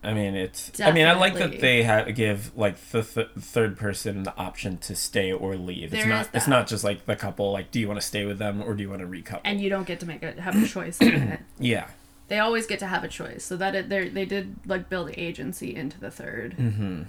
I 0.02 0.14
mean, 0.14 0.34
it's. 0.34 0.80
I 0.80 0.92
mean, 0.92 1.06
I 1.06 1.12
like 1.12 1.34
that 1.34 1.60
they 1.60 1.82
ha- 1.82 2.04
give 2.04 2.56
like 2.56 2.78
the 2.90 3.02
th- 3.02 3.28
third 3.38 3.76
person 3.76 4.22
the 4.22 4.34
option 4.38 4.78
to 4.78 4.96
stay 4.96 5.30
or 5.30 5.56
leave. 5.56 5.92
It's 5.92 6.06
not. 6.06 6.28
It's 6.32 6.48
not 6.48 6.68
just 6.68 6.84
like 6.84 7.04
the 7.04 7.16
couple. 7.16 7.52
Like, 7.52 7.70
do 7.70 7.78
you 7.78 7.86
want 7.86 8.00
to 8.00 8.06
stay 8.06 8.24
with 8.24 8.38
them 8.38 8.62
or 8.62 8.72
do 8.72 8.82
you 8.82 8.88
want 8.88 9.02
to 9.02 9.06
recouple? 9.06 9.42
and 9.44 9.60
you 9.60 9.68
don't 9.68 9.86
get 9.86 10.00
to 10.00 10.06
make 10.06 10.22
it 10.22 10.38
have 10.38 10.56
a 10.56 10.66
choice 10.66 10.96
in 11.02 11.08
it 11.32 11.40
yeah. 11.58 11.86
They 12.30 12.38
always 12.38 12.66
get 12.66 12.78
to 12.78 12.86
have 12.86 13.04
a 13.04 13.08
choice 13.08 13.44
so 13.44 13.56
that 13.58 13.74
it 13.74 13.88
they 13.90 14.08
they 14.08 14.24
did 14.24 14.56
like 14.64 14.88
build 14.88 15.10
agency 15.18 15.74
into 15.76 16.00
the 16.00 16.10
third 16.10 16.56
Mm-hmm. 16.58 17.02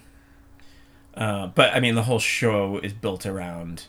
Uh, 1.14 1.48
but 1.48 1.74
I 1.74 1.80
mean, 1.82 1.96
the 1.96 2.04
whole 2.04 2.20
show 2.20 2.80
is 2.80 2.94
built 2.94 3.26
around 3.26 3.88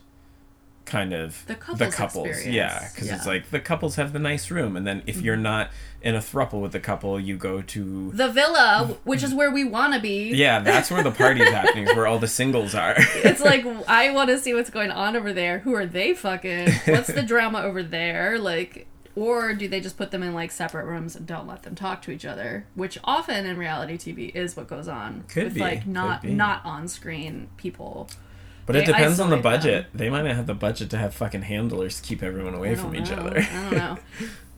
kind 0.85 1.13
of 1.13 1.47
The 1.47 1.55
couple's 1.55 1.95
couples. 1.95 2.27
experience, 2.27 2.57
Yeah, 2.57 2.89
because 2.93 3.11
it's 3.13 3.27
like 3.27 3.51
the 3.51 3.61
couples 3.61 3.95
have 3.95 4.13
the 4.13 4.19
nice 4.19 4.51
room, 4.51 4.77
and 4.77 4.85
then 4.85 5.03
if 5.07 5.21
you're 5.23 5.37
Mm-hmm. 5.37 5.43
not 5.45 5.71
in 6.03 6.17
a 6.17 6.19
thruple 6.19 6.61
with 6.61 6.73
the 6.73 6.81
couple, 6.81 7.21
you 7.21 7.37
go 7.37 7.63
to. 7.63 8.11
the 8.13 8.29
villa 8.29 8.97
which 9.05 9.23
is 9.23 9.33
where 9.33 9.53
we 9.53 9.63
want 9.63 9.95
to 9.95 10.01
be 10.01 10.31
Yeah, 10.35 10.59
that's 10.59 10.91
where 10.91 11.05
the 11.05 11.13
party's 11.13 11.49
happening, 11.49 11.87
where 11.95 12.09
all 12.09 12.19
the 12.19 12.27
singles 12.27 12.75
are. 12.75 12.95
it's 12.99 13.41
like 13.51 13.65
i 13.89 14.11
want 14.11 14.29
to 14.31 14.39
see 14.39 14.53
what's 14.53 14.71
going 14.71 14.91
on 14.91 15.15
over 15.15 15.33
there 15.33 15.61
who 15.61 15.75
are 15.75 15.87
they 15.87 16.15
fucking 16.15 16.69
what's 16.87 17.07
the 17.13 17.23
drama 17.33 17.63
over 17.63 17.85
there 17.85 18.37
like 18.41 18.89
or 19.15 19.53
do 19.55 19.69
they 19.69 19.81
just 19.81 19.97
put 19.97 20.11
them 20.11 20.23
in 20.23 20.33
like 20.35 20.51
separate 20.51 20.85
rooms 20.87 21.15
and 21.17 21.27
don't 21.27 21.47
let 21.47 21.63
them 21.63 21.75
talk 21.75 22.01
to 22.03 22.11
each 22.11 22.25
other 22.25 22.67
which 22.75 22.99
often 23.05 23.45
in 23.47 23.57
reality 23.59 23.97
tv 23.99 24.35
is 24.35 24.57
what 24.57 24.67
goes 24.69 24.89
on 24.89 25.25
Could 25.29 25.45
with 25.45 25.55
be, 25.55 25.61
like 25.61 25.87
not 25.87 26.25
not 26.25 26.65
on 26.65 26.89
screen 26.89 27.49
people 27.57 28.09
But 28.67 28.77
it 28.77 28.87
depends 28.87 29.19
on 29.21 29.31
the 29.31 29.37
isolate 29.37 29.43
them. 29.63 29.73
budget. 29.73 29.87
They 29.93 30.09
might 30.09 30.23
not 30.23 30.37
have 30.37 30.47
the 30.47 30.55
budget 30.55 30.89
to 30.91 30.99
have 30.99 31.13
fucking 31.15 31.43
handlers 31.43 32.01
keep 32.01 32.23
everyone 32.23 32.55
away 32.55 32.75
from 32.77 32.93
don't 32.93 33.03
each 33.03 33.11
other. 33.13 33.39
I 33.41 33.63
don't 33.63 33.73
know. 33.73 33.99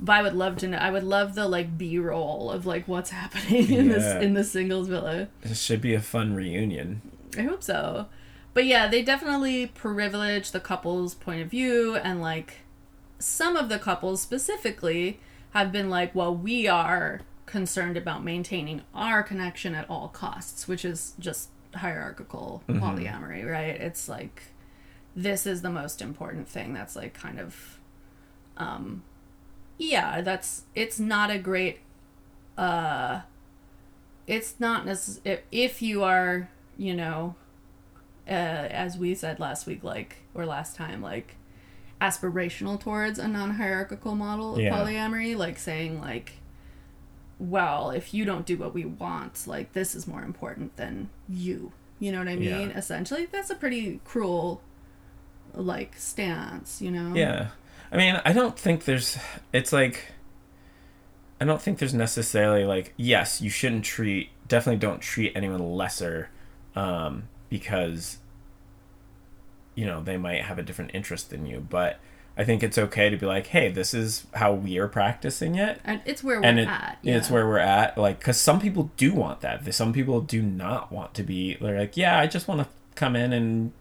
But 0.00 0.12
I 0.16 0.22
would 0.22 0.34
love 0.34 0.56
to 0.58 0.68
know. 0.68 0.76
I 0.76 0.90
would 0.90 1.04
love 1.04 1.34
the 1.36 1.46
like 1.48 1.78
B 1.78 1.98
roll 1.98 2.50
of 2.50 2.66
like 2.66 2.86
what's 2.86 3.10
happening 3.20 3.70
in 3.72 3.86
Yeah. 3.86 3.92
this 3.94 4.22
in 4.22 4.34
the 4.34 4.44
singles 4.44 4.88
villa. 4.88 5.28
This 5.40 5.60
should 5.62 5.80
be 5.80 5.94
a 5.94 6.00
fun 6.00 6.34
reunion. 6.34 7.00
I 7.38 7.42
hope 7.42 7.62
so. 7.62 8.06
But 8.52 8.66
yeah, 8.66 8.88
they 8.88 9.02
definitely 9.02 9.66
privilege 9.68 10.50
the 10.50 10.60
couple's 10.60 11.14
point 11.14 11.40
of 11.42 11.48
view 11.48 11.94
and 11.96 12.20
like 12.20 12.58
some 13.24 13.56
of 13.56 13.70
the 13.70 13.78
couples 13.78 14.20
specifically 14.20 15.18
have 15.52 15.72
been 15.72 15.88
like, 15.88 16.14
well, 16.14 16.34
we 16.34 16.68
are 16.68 17.22
concerned 17.46 17.96
about 17.96 18.22
maintaining 18.22 18.82
our 18.94 19.22
connection 19.22 19.74
at 19.74 19.88
all 19.88 20.08
costs, 20.08 20.68
which 20.68 20.84
is 20.84 21.14
just 21.18 21.48
hierarchical 21.74 22.62
polyamory, 22.68 23.50
right? 23.50 23.80
It's 23.80 24.08
like 24.08 24.42
this 25.16 25.46
is 25.46 25.62
the 25.62 25.70
most 25.70 26.02
important 26.02 26.48
thing 26.48 26.74
that's 26.74 26.96
like 26.96 27.14
kind 27.14 27.40
of 27.40 27.78
um 28.56 29.02
yeah, 29.78 30.20
that's 30.20 30.64
it's 30.74 31.00
not 31.00 31.30
a 31.30 31.38
great 31.38 31.80
uh 32.58 33.20
it's 34.26 34.56
not 34.58 34.84
necessary 34.86 35.40
if 35.50 35.80
you 35.82 36.02
are, 36.02 36.50
you 36.76 36.94
know, 36.94 37.36
uh, 38.26 38.30
as 38.30 38.96
we 38.96 39.14
said 39.14 39.38
last 39.40 39.66
week, 39.66 39.82
like 39.82 40.18
or 40.34 40.46
last 40.46 40.76
time, 40.76 41.02
like 41.02 41.36
aspirational 42.04 42.78
towards 42.78 43.18
a 43.18 43.26
non-hierarchical 43.28 44.14
model 44.14 44.54
of 44.54 44.60
Yeah. 44.60 44.70
polyamory, 44.76 45.36
like 45.36 45.58
saying 45.58 46.00
like, 46.00 46.32
well, 47.38 47.90
if 47.90 48.12
you 48.14 48.24
don't 48.24 48.46
do 48.46 48.56
what 48.56 48.74
we 48.74 48.84
want, 48.84 49.46
like 49.46 49.72
this 49.72 49.94
is 49.94 50.06
more 50.06 50.22
important 50.22 50.76
than 50.76 51.10
you. 51.28 51.72
You 51.98 52.12
know 52.12 52.18
what 52.18 52.28
I 52.28 52.36
mean? 52.36 52.70
Yeah. 52.70 52.78
Essentially, 52.78 53.26
that's 53.26 53.50
a 53.50 53.54
pretty 53.54 54.00
cruel 54.04 54.60
like 55.54 55.96
stance, 55.96 56.82
you 56.82 56.90
know? 56.90 57.14
Yeah. 57.14 57.48
I 57.92 57.96
mean, 57.96 58.20
I 58.24 58.32
don't 58.32 58.58
think 58.58 58.84
there's 58.84 59.18
it's 59.52 59.72
like 59.72 60.06
I 61.40 61.44
don't 61.44 61.60
think 61.62 61.78
there's 61.78 61.94
necessarily 61.94 62.64
like 62.64 62.92
yes, 62.96 63.40
you 63.40 63.50
shouldn't 63.50 63.84
treat 63.84 64.30
definitely 64.46 64.78
don't 64.78 65.00
treat 65.00 65.32
anyone 65.34 65.60
lesser 65.74 66.28
um 66.76 67.24
because 67.48 68.18
you 69.74 69.84
know, 69.86 70.02
they 70.02 70.16
might 70.16 70.42
have 70.42 70.58
a 70.58 70.62
different 70.62 70.92
interest 70.94 71.30
than 71.30 71.46
you, 71.46 71.60
but 71.68 71.98
I 72.36 72.42
think 72.44 72.62
it's 72.64 72.78
okay 72.78 73.10
to 73.10 73.16
be 73.16 73.26
like, 73.26 73.46
"Hey, 73.48 73.70
this 73.70 73.94
is 73.94 74.26
how 74.34 74.52
we 74.54 74.76
are 74.78 74.88
practicing 74.88 75.54
it." 75.54 75.80
And 75.84 76.00
it's 76.04 76.24
where 76.24 76.40
we're 76.40 76.46
and 76.46 76.58
it, 76.60 76.66
at. 76.68 76.98
it's 77.04 77.30
where 77.30 77.46
we're 77.46 77.58
at 77.58 77.96
like 77.96 78.18
because 78.18 78.40
some 78.40 78.60
people 78.60 78.90
do 78.96 79.14
want 79.14 79.40
that 79.42 79.72
some 79.74 79.92
people 79.92 80.20
do 80.20 80.42
not 80.42 80.90
want 80.90 81.14
to 81.14 81.22
be 81.22 81.54
they're 81.60 81.78
like 81.78 81.96
yeah 81.96 82.18
i 82.18 82.26
just 82.26 82.48
want 82.48 82.60
to 82.60 82.66
come 82.96 83.14
in 83.14 83.32
and 83.32 83.72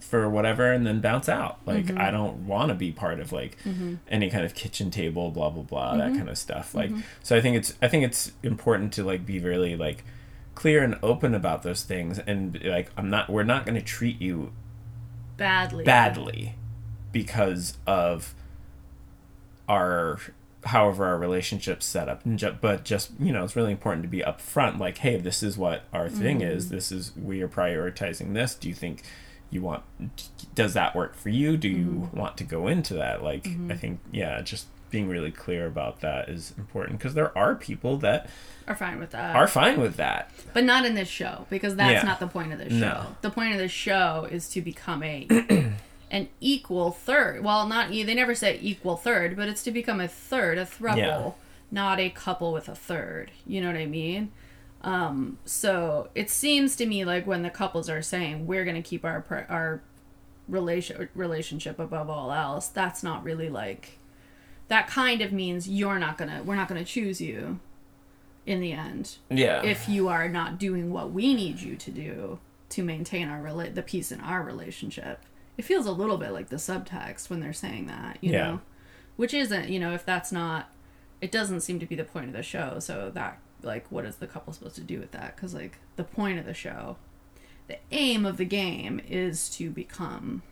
for 0.00 0.28
whatever 0.28 0.72
and 0.72 0.86
then 0.86 1.00
bounce 1.00 1.28
out 1.28 1.58
like 1.66 1.86
Mm-hmm. 1.86 1.98
i 1.98 2.10
don't 2.10 2.46
want 2.46 2.68
to 2.70 2.74
be 2.74 2.90
part 2.92 3.20
of 3.20 3.32
like 3.32 3.56
any 4.08 4.30
kind 4.30 4.44
of 4.44 4.54
kitchen 4.54 4.90
table 4.90 5.30
blah 5.30 5.50
blah 5.50 5.62
blah 5.62 5.90
Mm-hmm. 5.92 5.98
that 5.98 6.16
kind 6.18 6.28
of 6.28 6.36
stuff 6.38 6.74
like 6.74 6.90
so 7.22 7.36
i 7.36 7.40
think 7.40 7.56
it's 7.56 7.74
i 7.82 7.88
think 7.88 8.04
it's 8.04 8.32
important 8.42 8.92
to 8.94 9.04
like 9.04 9.24
be 9.26 9.38
really 9.40 9.76
like 9.76 10.04
clear 10.54 10.82
and 10.84 10.98
open 11.02 11.34
about 11.34 11.62
those 11.62 11.82
things 11.82 12.18
and 12.20 12.62
like 12.64 12.90
i'm 12.96 13.10
not 13.10 13.30
we're 13.30 13.42
not 13.44 13.64
going 13.64 13.74
to 13.76 13.82
treat 13.82 14.20
you 14.20 14.52
badly. 15.36 15.84
badly. 15.84 16.54
Because 17.12 17.76
of 17.86 18.34
our 19.68 20.18
however 20.64 21.06
our 21.06 21.18
relationship's 21.18 21.84
set 21.84 22.08
up. 22.08 22.22
But 22.60 22.84
just 22.84 23.10
you 23.18 23.32
know 23.32 23.44
it's 23.44 23.56
really 23.56 23.72
important 23.72 24.02
to 24.02 24.08
be 24.08 24.20
upfront 24.20 24.78
like 24.78 24.98
hey 24.98 25.16
this 25.16 25.42
is 25.42 25.58
what 25.58 25.84
our 25.92 26.08
thing 26.08 26.40
mm-hmm. 26.40 26.50
is. 26.50 26.68
This 26.70 26.92
is 26.92 27.12
we 27.16 27.42
are 27.42 27.48
prioritizing 27.48 28.34
this. 28.34 28.54
Do 28.54 28.68
you 28.68 28.74
think 28.74 29.02
you 29.50 29.62
want 29.62 29.82
does 30.54 30.74
that 30.74 30.94
work 30.94 31.14
for 31.14 31.28
you? 31.28 31.56
Do 31.56 31.68
you 31.68 31.86
mm-hmm. 31.86 32.18
want 32.18 32.36
to 32.38 32.44
go 32.44 32.66
into 32.66 32.94
that? 32.94 33.22
Like 33.22 33.46
i 33.46 33.50
mm-hmm. 33.50 33.76
think 33.76 34.00
yeah 34.10 34.40
just 34.40 34.66
being 34.92 35.08
really 35.08 35.32
clear 35.32 35.66
about 35.66 36.00
that 36.02 36.28
is 36.28 36.54
important 36.56 36.98
because 36.98 37.14
there 37.14 37.36
are 37.36 37.56
people 37.56 37.96
that 37.96 38.28
Are 38.68 38.76
fine 38.76 39.00
with 39.00 39.10
that. 39.10 39.34
are 39.34 39.48
fine 39.48 39.80
with 39.80 39.96
that 39.96 40.30
But 40.52 40.62
not 40.64 40.84
in 40.84 40.94
this 40.94 41.08
show 41.08 41.46
because 41.50 41.74
that's 41.74 42.04
Yeah. 42.04 42.08
not 42.08 42.20
the 42.20 42.28
point 42.28 42.52
of 42.52 42.58
this 42.60 42.72
show. 42.72 42.78
No. 42.78 43.16
The 43.22 43.30
point 43.30 43.52
of 43.54 43.58
the 43.58 43.68
show 43.68 44.28
is 44.30 44.48
to 44.50 44.60
become 44.60 45.02
a 45.02 45.26
an 46.10 46.28
equal 46.40 46.90
third. 46.92 47.42
Well, 47.42 47.66
not 47.66 47.88
they 47.90 48.14
never 48.14 48.34
say 48.34 48.58
equal 48.62 48.96
third, 48.96 49.34
but 49.36 49.48
it's 49.48 49.62
to 49.64 49.70
become 49.72 49.98
a 50.00 50.06
third, 50.08 50.58
a 50.58 50.66
throuple, 50.66 50.96
Yeah. 50.98 51.30
not 51.70 51.98
a 51.98 52.10
couple 52.10 52.52
with 52.52 52.68
a 52.68 52.74
third. 52.76 53.30
You 53.46 53.62
know 53.62 53.68
what 53.68 53.76
I 53.76 53.86
mean? 53.86 54.30
Um, 54.82 55.38
so 55.46 56.10
it 56.14 56.28
seems 56.28 56.76
to 56.76 56.86
me 56.86 57.04
like 57.06 57.26
when 57.26 57.42
the 57.42 57.50
couples 57.50 57.88
are 57.88 58.02
saying 58.02 58.46
we're 58.46 58.64
going 58.64 58.76
to 58.76 58.82
keep 58.82 59.04
our 59.04 59.24
our 59.48 59.80
relation 60.48 61.08
relationship 61.14 61.78
above 61.78 62.10
all 62.10 62.30
else, 62.32 62.68
that's 62.68 63.02
not 63.02 63.24
really 63.24 63.48
like 63.48 63.98
that 64.72 64.86
kind 64.88 65.20
of 65.20 65.32
means 65.32 65.68
you're 65.68 65.98
not 65.98 66.16
to 66.18 66.42
we're 66.46 66.56
not 66.56 66.66
going 66.66 66.82
to 66.82 66.90
choose 66.90 67.20
you 67.20 67.60
in 68.46 68.58
the 68.60 68.72
end 68.72 69.18
yeah 69.28 69.62
if 69.62 69.86
you 69.88 70.08
are 70.08 70.28
not 70.28 70.58
doing 70.58 70.90
what 70.90 71.12
we 71.12 71.34
need 71.34 71.60
you 71.60 71.76
to 71.76 71.90
do 71.90 72.38
to 72.70 72.82
maintain 72.82 73.28
our 73.28 73.42
rela- 73.42 73.74
the 73.74 73.82
peace 73.82 74.10
in 74.10 74.18
our 74.22 74.42
relationship. 74.42 75.20
It 75.58 75.66
feels 75.66 75.84
a 75.84 75.92
little 75.92 76.16
bit 76.16 76.30
like 76.32 76.48
the 76.48 76.56
subtext 76.56 77.28
when 77.28 77.40
they're 77.40 77.52
saying 77.52 77.86
that, 77.88 78.16
you 78.22 78.32
Yeah. 78.32 78.44
know, 78.46 78.60
which 79.16 79.34
isn't, 79.34 79.68
you 79.68 79.78
know, 79.78 79.92
if 79.92 80.06
that's 80.06 80.32
not, 80.32 80.72
it 81.20 81.30
doesn't 81.30 81.60
seem 81.60 81.78
to 81.80 81.84
be 81.86 81.94
the 81.94 82.04
point 82.04 82.28
of 82.28 82.32
the 82.32 82.42
show. 82.42 82.78
So 82.78 83.10
that, 83.12 83.38
like, 83.60 83.84
what 83.92 84.06
is 84.06 84.16
the 84.16 84.26
couple 84.26 84.54
supposed 84.54 84.76
to 84.76 84.80
do 84.80 84.98
with 84.98 85.10
that? 85.10 85.36
Because 85.36 85.52
like 85.52 85.76
the 85.96 86.04
point 86.04 86.38
of 86.38 86.46
the 86.46 86.54
show, 86.54 86.96
the 87.68 87.76
aim 87.90 88.24
of 88.24 88.38
the 88.38 88.46
game 88.46 89.02
is 89.06 89.50
to 89.58 89.68
become 89.68 90.42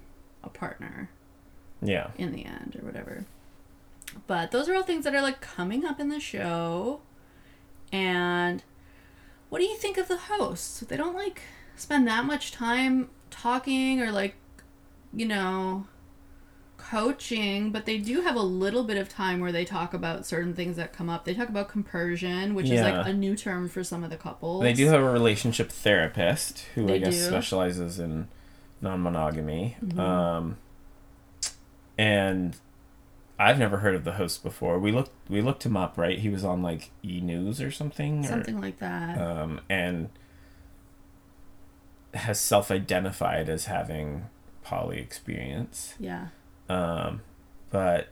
a 0.44 0.50
partner 0.50 1.08
yeah 1.80 2.10
in 2.18 2.32
the 2.32 2.44
end 2.44 2.76
or 2.78 2.84
whatever. 2.84 3.24
But 4.26 4.50
those 4.50 4.68
are 4.68 4.74
all 4.74 4.82
things 4.82 5.04
that 5.04 5.14
are 5.14 5.22
like 5.22 5.40
coming 5.40 5.84
up 5.84 6.00
in 6.00 6.08
the 6.08 6.20
show. 6.20 7.00
And 7.92 8.62
what 9.48 9.58
do 9.58 9.64
you 9.64 9.76
think 9.76 9.98
of 9.98 10.08
the 10.08 10.16
hosts? 10.16 10.80
They 10.80 10.96
don't 10.96 11.14
like 11.14 11.42
spend 11.76 12.06
that 12.06 12.24
much 12.24 12.52
time 12.52 13.10
talking 13.30 14.00
or 14.00 14.12
like, 14.12 14.36
you 15.12 15.26
know, 15.26 15.86
coaching, 16.76 17.70
but 17.70 17.86
they 17.86 17.98
do 17.98 18.22
have 18.22 18.36
a 18.36 18.42
little 18.42 18.84
bit 18.84 18.96
of 18.96 19.08
time 19.08 19.40
where 19.40 19.52
they 19.52 19.64
talk 19.64 19.94
about 19.94 20.26
certain 20.26 20.54
things 20.54 20.76
that 20.76 20.92
come 20.92 21.08
up. 21.08 21.24
They 21.24 21.34
talk 21.34 21.48
about 21.48 21.68
compersion, 21.68 22.54
which 22.54 22.70
is 22.70 22.80
like 22.80 23.06
a 23.06 23.12
new 23.12 23.36
term 23.36 23.68
for 23.68 23.84
some 23.84 24.02
of 24.02 24.10
the 24.10 24.16
couples. 24.16 24.62
They 24.62 24.72
do 24.72 24.86
have 24.86 25.00
a 25.00 25.10
relationship 25.10 25.70
therapist 25.70 26.66
who 26.74 26.92
I 26.92 26.98
guess 26.98 27.14
do. 27.14 27.26
specializes 27.26 27.98
in 27.98 28.28
non-monogamy. 28.80 29.76
Mm-hmm. 29.84 30.00
Um, 30.00 30.56
and 31.98 32.56
I've 33.40 33.58
never 33.58 33.78
heard 33.78 33.94
of 33.94 34.04
the 34.04 34.12
host 34.12 34.42
before. 34.42 34.78
We 34.78 34.92
looked 34.92 35.10
we 35.28 35.40
looked 35.40 35.64
him 35.64 35.76
up, 35.76 35.96
right? 35.96 36.18
He 36.18 36.28
was 36.28 36.44
on 36.44 36.62
like 36.62 36.90
E 37.02 37.20
News 37.20 37.60
or 37.62 37.70
something, 37.70 38.22
something 38.22 38.60
like 38.60 38.78
that. 38.80 39.18
um, 39.20 39.60
and 39.70 40.10
has 42.14 42.40
self-identified 42.40 43.48
as 43.48 43.66
having 43.66 44.26
poly 44.62 44.98
experience. 44.98 45.94
yeah. 45.98 46.28
Um, 46.68 47.22
but 47.70 48.08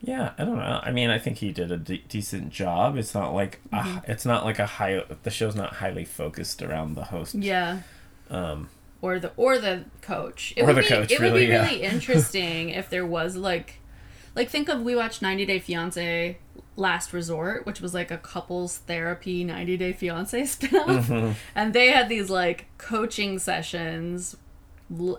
yeah, 0.00 0.32
I 0.38 0.44
don't 0.44 0.56
know. 0.56 0.80
I 0.82 0.90
mean, 0.92 1.10
I 1.10 1.18
think 1.18 1.38
he 1.38 1.52
did 1.52 1.70
a 1.72 1.76
de- 1.76 2.04
decent 2.08 2.50
job. 2.50 2.96
It's 2.96 3.14
not 3.14 3.34
like 3.34 3.60
Mm-hmm. 3.72 3.98
a, 3.98 4.02
it's 4.08 4.24
not 4.24 4.44
like 4.44 4.58
a 4.58 4.66
high. 4.66 5.02
The 5.24 5.30
show's 5.30 5.54
not 5.56 5.74
highly 5.74 6.04
focused 6.04 6.62
around 6.62 6.94
the 6.94 7.04
host. 7.04 7.34
Yeah. 7.34 7.80
Um, 8.30 8.68
or 9.00 9.18
the 9.18 9.32
or 9.36 9.58
the 9.58 9.84
coach. 10.00 10.52
It 10.56 10.62
Or 10.62 10.66
would 10.66 10.76
the 10.76 10.80
be, 10.82 10.88
coach, 10.88 11.10
It 11.12 11.20
would 11.20 11.26
really, 11.32 11.46
be 11.46 11.52
yeah. 11.52 11.64
really 11.64 11.82
interesting 11.94 12.70
if 12.70 12.88
there 12.90 13.06
was 13.06 13.36
like, 13.36 13.80
like 14.34 14.48
think 14.48 14.68
of 14.68 14.82
we 14.82 14.94
watched 14.96 15.22
90 15.22 15.46
Day 15.46 15.58
Fiance 15.58 16.38
Last 16.76 17.12
Resort, 17.12 17.66
which 17.66 17.80
was 17.80 17.92
like 17.94 18.10
a 18.10 18.18
couples 18.18 18.78
therapy 18.78 19.44
90 19.44 19.76
Day 19.76 19.92
Fiance 19.92 20.40
spinoff, 20.42 21.04
Mm-hmm. 21.06 21.32
and 21.54 21.72
they 21.72 21.88
had 21.88 22.08
these 22.08 22.30
like 22.30 22.66
coaching 22.78 23.38
sessions 23.38 24.36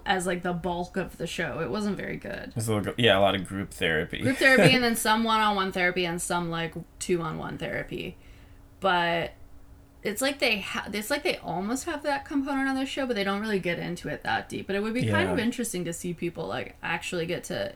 as 0.05 0.25
like 0.25 0.41
the 0.41 0.51
bulk 0.53 0.97
of 0.97 1.17
the 1.17 1.27
show. 1.27 1.59
It 1.59 1.69
wasn't 1.69 1.95
very 1.95 2.17
good. 2.17 2.53
a 2.55 2.59
little, 2.59 2.93
yeah, 2.97 3.17
a 3.17 3.21
lot 3.21 3.35
of 3.35 3.45
group 3.47 3.71
therapy. 3.71 4.19
Group 4.21 4.37
therapy 4.37 4.73
and 4.73 4.83
then 4.83 4.95
some 5.07 5.23
one-on-one 5.23 5.71
therapy 5.71 6.05
and 6.05 6.19
some 6.21 6.49
like 6.49 6.73
two-on-one 6.97 7.57
therapy, 7.59 8.17
but 8.79 9.33
it's 10.03 10.21
like 10.21 10.39
they 10.39 10.59
ha- 10.59 10.88
it's 10.93 11.09
like 11.09 11.23
they 11.23 11.38
almost 11.38 11.85
have 11.85 12.03
that 12.03 12.25
component 12.25 12.69
on 12.69 12.75
the 12.75 12.85
show, 12.85 13.05
but 13.05 13.15
they 13.15 13.23
don't 13.23 13.41
really 13.41 13.59
get 13.59 13.79
into 13.79 14.07
it 14.09 14.23
that 14.23 14.47
deep. 14.49 14.67
But 14.67 14.75
it 14.75 14.81
would 14.83 14.93
be 14.93 15.07
kind 15.07 15.29
of 15.29 15.39
interesting 15.39 15.83
to 15.85 15.93
see 15.93 16.13
people 16.13 16.47
like 16.47 16.75
actually 16.81 17.25
get 17.25 17.43
to 17.45 17.73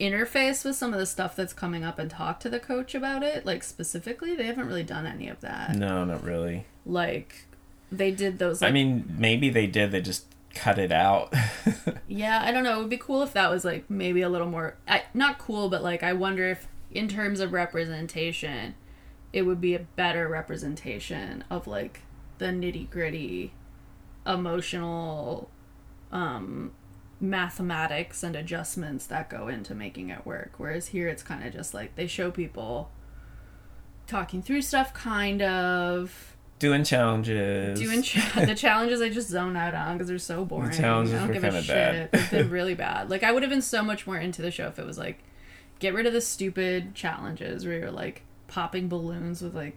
interface 0.00 0.64
with 0.64 0.76
some 0.76 0.92
of 0.92 0.98
the 0.98 1.06
stuff 1.06 1.36
that's 1.36 1.52
coming 1.52 1.84
up 1.84 1.98
and 1.98 2.10
talk 2.10 2.40
to 2.40 2.48
the 2.48 2.60
coach 2.60 2.94
about 2.94 3.22
it. 3.22 3.46
Like 3.46 3.62
specifically, 3.62 4.34
they 4.34 4.44
haven't 4.46 4.66
really 4.66 4.82
done 4.82 5.06
any 5.06 5.28
of 5.28 5.40
that. 5.40 5.74
no, 5.76 6.04
not 6.04 6.22
really. 6.24 6.66
Like 6.86 7.46
they 7.90 8.10
did 8.10 8.38
those. 8.38 8.60
Like, 8.62 8.70
I 8.70 8.72
mean, 8.72 9.04
maybe 9.18 9.50
they 9.50 9.66
did. 9.66 9.90
They 9.92 10.00
just 10.02 10.26
cut 10.54 10.78
it 10.78 10.92
out. 10.92 11.32
Yeah, 12.06 12.42
I 12.44 12.52
don't 12.52 12.62
know. 12.62 12.76
It 12.76 12.78
would 12.78 12.90
be 12.90 12.96
cool 12.96 13.22
if 13.22 13.32
that 13.32 13.50
was 13.50 13.64
like 13.64 13.90
maybe 13.90 14.22
a 14.22 14.28
little 14.28 14.46
more 14.46 14.76
I, 14.86 15.02
not 15.14 15.38
cool, 15.38 15.68
but 15.68 15.82
like 15.82 16.04
I 16.04 16.12
wonder 16.12 16.48
if 16.48 16.68
in 16.92 17.08
terms 17.08 17.40
of 17.40 17.52
representation, 17.52 18.76
it 19.34 19.42
would 19.42 19.60
be 19.60 19.74
a 19.74 19.80
better 19.96 20.28
representation 20.28 21.42
of 21.50 21.66
like 21.66 22.02
the 22.38 22.46
nitty 22.46 22.88
gritty, 22.88 23.52
emotional, 24.24 25.50
um, 26.12 26.72
mathematics 27.20 28.22
and 28.22 28.36
adjustments 28.36 29.06
that 29.06 29.28
go 29.30 29.48
into 29.48 29.74
making 29.74 30.10
it 30.10 30.24
work. 30.26 30.52
Whereas 30.58 30.88
here, 30.88 31.08
it's 31.08 31.22
kind 31.22 31.44
of 31.46 31.52
just 31.52 31.74
like 31.74 31.94
they 31.96 32.06
show 32.06 32.30
people 32.30 32.90
talking 34.06 34.42
through 34.42 34.62
stuff, 34.62 34.92
kind 34.94 35.42
of 35.42 36.36
Doing 36.60 36.84
challenges. 36.84 37.78
doing 37.80 38.02
cha- 38.02 38.40
the 38.44 38.54
challenges 38.54 39.00
I 39.02 39.08
just 39.08 39.28
zone 39.28 39.56
out 39.56 39.74
on 39.74 39.94
because 39.96 40.08
they're 40.08 40.18
so 40.18 40.44
boring. 40.44 40.70
challenges 40.70 41.14
I 41.14 41.18
don't 41.18 41.28
were 41.28 41.34
give 41.34 41.44
a 41.44 41.62
shit. 41.62 41.74
bad. 41.74 42.12
They've 42.12 42.30
been 42.30 42.50
really 42.58 42.74
bad. 42.74 43.10
Like 43.10 43.22
I 43.22 43.32
would 43.32 43.42
have 43.42 43.50
been 43.50 43.62
so 43.62 43.82
much 43.82 44.06
more 44.06 44.16
into 44.18 44.42
the 44.42 44.50
show 44.50 44.66
if 44.68 44.78
it 44.78 44.86
was 44.86 44.96
like, 44.98 45.18
get 45.80 45.92
rid 45.94 46.06
of 46.06 46.12
the 46.12 46.20
stupid 46.20 46.94
challenges 46.94 47.66
where 47.66 47.78
you're 47.78 47.90
like 47.90 48.22
popping 48.54 48.88
balloons 48.88 49.42
with 49.42 49.52
like 49.52 49.76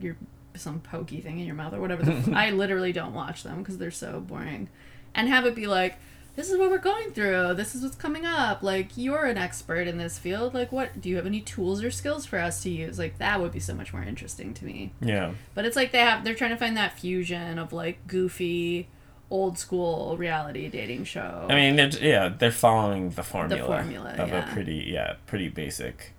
your 0.00 0.16
some 0.56 0.80
pokey 0.80 1.20
thing 1.20 1.38
in 1.38 1.46
your 1.46 1.54
mouth 1.54 1.72
or 1.72 1.80
whatever. 1.80 2.02
The 2.02 2.32
I 2.34 2.50
literally 2.50 2.92
don't 2.92 3.14
watch 3.14 3.44
them 3.44 3.58
because 3.58 3.78
they're 3.78 3.92
so 3.92 4.20
boring, 4.20 4.68
and 5.14 5.28
have 5.28 5.46
it 5.46 5.54
be 5.54 5.66
like. 5.66 5.96
This 6.34 6.50
is 6.50 6.58
what 6.58 6.68
we're 6.68 6.76
going 6.76 7.12
through. 7.12 7.54
This 7.54 7.74
is 7.74 7.82
what's 7.82 7.96
coming 7.96 8.26
up. 8.26 8.62
Like, 8.62 8.90
you're 8.94 9.24
an 9.24 9.38
expert 9.38 9.88
in 9.88 9.96
this 9.96 10.18
field. 10.18 10.52
Like, 10.52 10.70
what 10.70 11.00
do 11.00 11.08
you 11.08 11.16
have 11.16 11.24
any 11.24 11.40
tools 11.40 11.82
or 11.82 11.90
skills 11.90 12.26
for 12.26 12.38
us 12.38 12.62
to 12.64 12.68
use? 12.68 12.98
Like, 12.98 13.16
that 13.16 13.40
would 13.40 13.52
be 13.52 13.58
so 13.58 13.72
much 13.72 13.94
more 13.94 14.02
interesting 14.02 14.52
to 14.52 14.66
me. 14.66 14.92
Yeah. 15.00 15.32
But 15.54 15.64
it's 15.64 15.76
like 15.76 15.92
they 15.92 16.00
have 16.00 16.24
they're 16.24 16.34
trying 16.34 16.50
to 16.50 16.58
find 16.58 16.76
that 16.76 16.98
fusion 16.98 17.58
of 17.58 17.72
like 17.72 18.06
goofy, 18.06 18.86
old 19.30 19.58
school 19.58 20.18
reality 20.18 20.68
dating 20.68 21.04
show. 21.04 21.46
I 21.48 21.54
mean, 21.54 21.76
they're, 21.76 21.88
yeah, 21.88 22.28
they're 22.28 22.50
following 22.50 23.08
the 23.08 23.22
formula, 23.22 23.64
formula, 23.64 24.10
of 24.18 24.28
yeah. 24.28 24.50
a 24.50 24.52
pretty, 24.52 24.90
yeah, 24.92 25.14
pretty 25.24 25.48
basic 25.48 26.12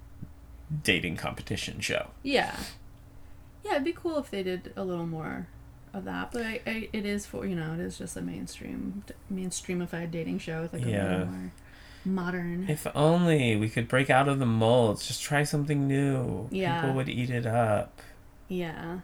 dating 0.84 1.16
competition 1.18 1.80
show. 1.80 2.08
yeah, 2.24 2.56
yeah, 3.64 3.72
it'd 3.74 3.84
be 3.84 3.94
cool 3.94 4.18
if 4.18 4.30
they 4.32 4.44
did 4.44 4.72
a 4.76 4.84
little 4.84 5.06
more 5.08 5.48
of 5.94 6.04
that, 6.06 6.32
but 6.32 6.44
I, 6.44 6.62
I, 6.68 6.90
it 6.94 7.06
is 7.06 7.26
for 7.26 7.46
you 7.46 7.56
know 7.56 7.74
it 7.74 7.80
is 7.80 7.98
just 7.98 8.16
a 8.18 8.22
mainstream 8.22 9.04
mainstreamified 9.34 10.12
dating 10.12 10.40
show 10.40 10.62
with 10.64 10.74
like 10.74 10.86
a 10.86 10.90
Yeah. 10.90 11.10
little 11.12 11.26
more 11.28 11.52
modern. 12.06 12.66
If 12.70 12.88
only 12.96 13.56
we 13.58 13.68
could 13.70 13.88
break 13.88 14.10
out 14.10 14.28
of 14.30 14.40
the 14.40 14.46
molds, 14.46 15.08
just 15.08 15.22
try 15.22 15.44
something 15.44 15.88
new. 15.88 16.48
Yeah. 16.52 16.82
People 16.82 16.96
would 16.96 17.10
eat 17.10 17.30
it 17.30 17.46
up. 17.46 18.02
Yeah. 18.48 19.00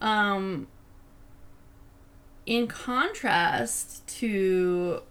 Um 0.00 0.66
in 2.46 2.66
contrast 2.66 4.06
to 4.18 5.02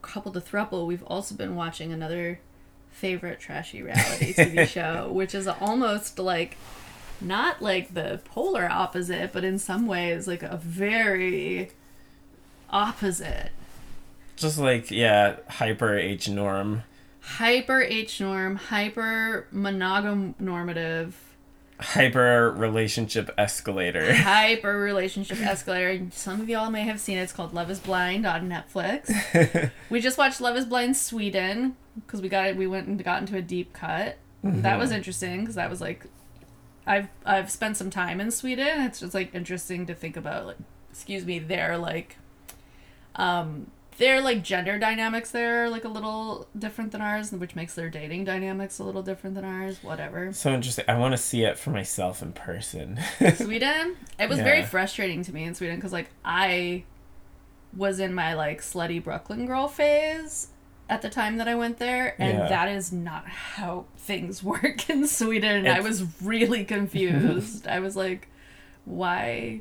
Couple 0.00 0.32
to 0.32 0.40
Throuple, 0.40 0.86
we've 0.86 1.02
also 1.04 1.34
been 1.34 1.54
watching 1.54 1.92
another 1.92 2.40
favorite 2.98 3.38
trashy 3.40 3.82
reality 3.82 4.34
TV 4.34 4.66
show, 4.68 5.10
which 5.12 5.34
is 5.34 5.46
almost 5.46 6.18
like 6.18 6.56
not 7.20 7.62
like 7.62 7.94
the 7.94 8.20
polar 8.24 8.68
opposite, 8.70 9.32
but 9.32 9.44
in 9.44 9.58
some 9.58 9.86
ways 9.86 10.26
like 10.26 10.42
a 10.42 10.56
very 10.56 11.70
opposite. 12.70 13.50
Just 14.36 14.58
like, 14.58 14.90
yeah, 14.90 15.36
hyper 15.48 15.96
H 15.96 16.28
norm, 16.28 16.82
Hyper 17.20 17.82
H 17.82 18.20
norm, 18.20 18.56
hyper 18.56 19.46
monogam 19.52 20.34
normative, 20.40 21.14
hyper 21.80 22.50
relationship 22.50 23.30
escalator. 23.38 24.14
hyper 24.14 24.78
relationship 24.78 25.40
escalator. 25.40 26.06
Some 26.12 26.40
of 26.40 26.48
y'all 26.48 26.70
may 26.70 26.82
have 26.82 27.00
seen 27.00 27.18
it. 27.18 27.22
It's 27.22 27.32
called 27.32 27.54
Love 27.54 27.70
Is 27.70 27.78
Blind 27.78 28.26
on 28.26 28.48
Netflix. 28.48 29.70
we 29.90 30.00
just 30.00 30.18
watched 30.18 30.40
Love 30.40 30.56
Is 30.56 30.66
Blind 30.66 30.96
Sweden 30.96 31.76
because 31.94 32.20
we 32.20 32.28
got 32.28 32.46
it. 32.46 32.56
We 32.56 32.66
went 32.66 32.88
and 32.88 33.02
got 33.02 33.20
into 33.20 33.36
a 33.36 33.42
deep 33.42 33.72
cut. 33.72 34.18
That 34.42 34.78
was 34.78 34.92
interesting 34.92 35.40
because 35.40 35.56
that 35.56 35.68
was 35.68 35.80
like, 35.80 36.06
I've 36.86 37.08
I've 37.26 37.50
spent 37.50 37.76
some 37.76 37.90
time 37.90 38.20
in 38.20 38.30
Sweden. 38.30 38.82
It's 38.82 39.00
just 39.00 39.12
like 39.12 39.34
interesting 39.34 39.84
to 39.86 39.94
think 39.94 40.16
about. 40.16 40.46
Like, 40.46 40.56
excuse 40.90 41.24
me, 41.24 41.38
their 41.38 41.76
like, 41.76 42.16
um, 43.16 43.70
their 43.98 44.20
like 44.20 44.42
gender 44.42 44.78
dynamics 44.78 45.30
there 45.32 45.64
are 45.64 45.68
like 45.70 45.84
a 45.84 45.88
little 45.88 46.48
different 46.58 46.92
than 46.92 47.00
ours, 47.00 47.32
which 47.32 47.54
makes 47.56 47.74
their 47.74 47.90
dating 47.90 48.24
dynamics 48.24 48.78
a 48.78 48.84
little 48.84 49.02
different 49.02 49.34
than 49.36 49.44
ours. 49.44 49.78
Whatever. 49.82 50.32
so 50.32 50.52
interesting. 50.54 50.84
I 50.88 50.96
want 50.98 51.12
to 51.12 51.18
see 51.18 51.42
it 51.42 51.58
for 51.58 51.70
myself 51.70 52.22
in 52.22 52.32
person. 52.32 52.98
Sweden. 53.36 53.96
It 54.18 54.28
was 54.28 54.38
very 54.38 54.62
frustrating 54.62 55.22
to 55.24 55.34
me 55.34 55.44
in 55.44 55.54
Sweden 55.54 55.76
because 55.76 55.92
like 55.92 56.10
I 56.24 56.84
was 57.76 58.00
in 58.00 58.14
my 58.14 58.34
like 58.34 58.60
slutty 58.62 59.02
Brooklyn 59.02 59.46
girl 59.46 59.68
phase 59.68 60.48
at 60.90 61.02
the 61.02 61.10
time 61.10 61.36
that 61.36 61.46
I 61.46 61.54
went 61.54 61.78
there, 61.78 62.14
and 62.18 62.38
Yeah. 62.38 62.48
that 62.48 62.68
is 62.70 62.90
not 62.92 63.26
how 63.26 63.84
things 63.98 64.42
work 64.42 64.88
in 64.88 65.06
Sweden. 65.06 65.66
I 65.66 65.80
was 65.80 66.04
really 66.22 66.64
confused. 66.76 67.66
I 67.66 67.80
was 67.80 67.94
like, 67.94 68.28
why 68.86 69.60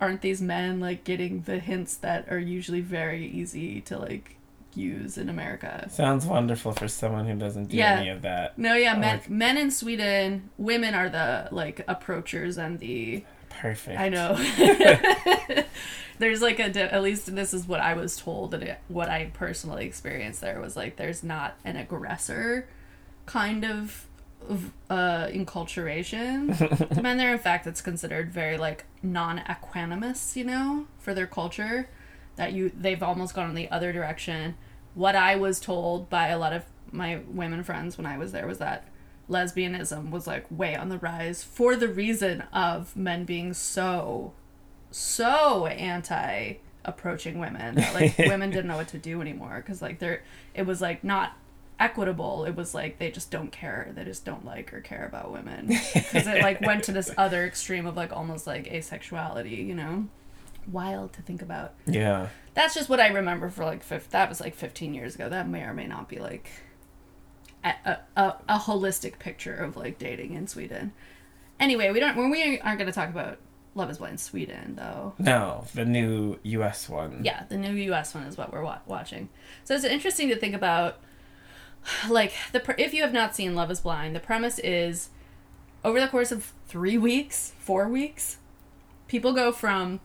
aren't 0.00 0.20
these 0.22 0.40
men 0.40 0.80
like 0.80 1.04
getting 1.04 1.42
the 1.42 1.58
hints 1.58 1.96
that 1.98 2.30
are 2.30 2.38
usually 2.38 2.80
very 2.80 3.26
easy 3.26 3.80
to 3.82 3.98
like 3.98 4.36
use 4.74 5.18
in 5.18 5.28
America? 5.28 5.88
Sounds 5.90 6.24
wonderful 6.26 6.72
for 6.72 6.88
someone 6.88 7.26
who 7.26 7.34
doesn't 7.36 7.66
do 7.66 7.76
Yeah. 7.76 7.98
any 8.00 8.08
of 8.08 8.22
that. 8.22 8.56
No, 8.58 8.74
yeah, 8.74 8.94
men, 8.94 9.18
like- 9.18 9.30
men 9.30 9.56
in 9.56 9.70
Sweden, 9.70 10.50
women 10.58 10.94
are 10.94 11.08
the 11.08 11.48
like 11.50 11.84
approachers 11.88 12.56
and 12.58 12.78
the 12.78 13.24
Perfect. 13.50 13.98
I 14.00 14.08
know. 14.08 14.36
there's 16.18 16.40
like 16.42 16.58
a 16.60 16.70
di- 16.70 16.80
at 16.82 17.02
least 17.02 17.34
this 17.34 17.52
is 17.54 17.66
what 17.66 17.80
I 17.80 17.94
was 17.94 18.16
told 18.16 18.54
and 18.54 18.62
it, 18.62 18.78
what 18.88 19.08
I 19.08 19.30
personally 19.34 19.86
experienced 19.86 20.40
there 20.40 20.60
was 20.60 20.76
like 20.76 20.96
there's 20.96 21.22
not 21.22 21.56
an 21.64 21.76
aggressor 21.76 22.68
kind 23.26 23.64
of, 23.64 24.06
uh 24.88 25.26
enculturation 25.28 26.56
to 26.94 27.02
men 27.02 27.18
there 27.18 27.32
in 27.32 27.38
fact 27.38 27.66
it's 27.66 27.80
considered 27.80 28.32
very 28.32 28.56
like 28.58 28.84
non-equanimous 29.02 30.34
you 30.34 30.42
know 30.44 30.86
for 30.98 31.14
their 31.14 31.26
culture 31.26 31.88
that 32.36 32.52
you 32.52 32.70
they've 32.74 33.02
almost 33.02 33.34
gone 33.34 33.50
in 33.50 33.54
the 33.54 33.70
other 33.70 33.92
direction. 33.92 34.54
What 34.94 35.14
i 35.14 35.36
was 35.36 35.60
told 35.60 36.08
by 36.08 36.28
a 36.28 36.38
lot 36.38 36.52
of 36.52 36.64
my 36.90 37.20
women 37.28 37.62
friends 37.62 37.96
when 37.96 38.06
i 38.06 38.18
was 38.18 38.32
there 38.32 38.46
was 38.46 38.58
that 38.58 38.88
lesbianism 39.28 40.10
was 40.10 40.26
like 40.26 40.44
way 40.50 40.74
on 40.74 40.88
the 40.88 40.98
rise 40.98 41.44
for 41.44 41.76
the 41.76 41.86
reason 41.86 42.42
of 42.52 42.96
men 42.96 43.24
being 43.24 43.52
so 43.52 44.32
so 44.90 45.66
anti 45.66 46.54
approaching 46.84 47.38
women 47.38 47.76
that, 47.76 47.94
like 47.94 48.18
women 48.30 48.50
didn't 48.50 48.66
know 48.66 48.76
what 48.76 48.88
to 48.88 48.98
do 48.98 49.20
anymore 49.20 49.62
because 49.64 49.80
like 49.80 49.98
they're 49.98 50.22
it 50.54 50.62
was 50.62 50.80
like 50.80 51.04
not 51.04 51.36
equitable 51.80 52.44
it 52.44 52.54
was 52.54 52.74
like 52.74 52.98
they 52.98 53.10
just 53.10 53.30
don't 53.30 53.50
care 53.50 53.90
they 53.96 54.04
just 54.04 54.24
don't 54.24 54.44
like 54.44 54.72
or 54.72 54.80
care 54.80 55.06
about 55.06 55.32
women 55.32 55.66
because 55.94 56.26
it 56.26 56.42
like 56.42 56.60
went 56.60 56.84
to 56.84 56.92
this 56.92 57.10
other 57.16 57.44
extreme 57.44 57.86
of 57.86 57.96
like 57.96 58.12
almost 58.12 58.46
like 58.46 58.66
asexuality 58.66 59.66
you 59.66 59.74
know 59.74 60.06
wild 60.70 61.12
to 61.14 61.22
think 61.22 61.40
about 61.42 61.72
Yeah. 61.86 62.28
that's 62.54 62.74
just 62.74 62.88
what 62.90 63.00
I 63.00 63.08
remember 63.08 63.48
for 63.48 63.64
like 63.64 63.82
fif- 63.82 64.10
that 64.10 64.28
was 64.28 64.40
like 64.40 64.54
15 64.54 64.92
years 64.94 65.14
ago. 65.14 65.28
That 65.28 65.48
may 65.48 65.62
or 65.62 65.72
may 65.72 65.86
not 65.86 66.08
be 66.08 66.18
like 66.18 66.50
a, 67.64 67.98
a, 68.16 68.34
a, 68.48 68.58
holistic 68.58 69.18
picture 69.18 69.54
of 69.54 69.76
like 69.76 69.98
dating 69.98 70.34
in 70.34 70.46
Sweden. 70.46 70.92
Anyway, 71.58 71.90
we 71.90 71.98
don't 71.98 72.16
when 72.16 72.30
we 72.30 72.60
aren't 72.60 72.78
going 72.78 72.90
to 72.90 72.94
talk 72.94 73.08
about 73.08 73.38
Love 73.74 73.90
Is 73.90 73.98
Blind 73.98 74.12
in 74.12 74.18
Sweden 74.18 74.74
though. 74.76 75.14
No, 75.18 75.64
the 75.74 75.84
new 75.84 76.38
U.S. 76.42 76.88
one. 76.88 77.20
Yeah, 77.24 77.44
the 77.48 77.56
new 77.56 77.72
U.S. 77.72 78.14
one 78.14 78.24
is 78.24 78.36
what 78.36 78.52
we're 78.52 78.62
wa- 78.62 78.78
watching. 78.86 79.28
So 79.64 79.74
it's 79.74 79.84
interesting 79.84 80.28
to 80.28 80.36
think 80.36 80.54
about, 80.54 80.98
like 82.08 82.32
the 82.52 82.60
pr- 82.60 82.72
if 82.78 82.92
you 82.94 83.02
have 83.02 83.12
not 83.12 83.34
seen 83.34 83.54
Love 83.54 83.70
Is 83.70 83.80
Blind, 83.80 84.14
the 84.14 84.20
premise 84.20 84.58
is 84.60 85.10
over 85.84 86.00
the 86.00 86.08
course 86.08 86.30
of 86.32 86.52
three 86.66 86.98
weeks, 86.98 87.52
four 87.58 87.88
weeks, 87.88 88.38
people 89.08 89.32
go 89.32 89.50
from 89.52 90.00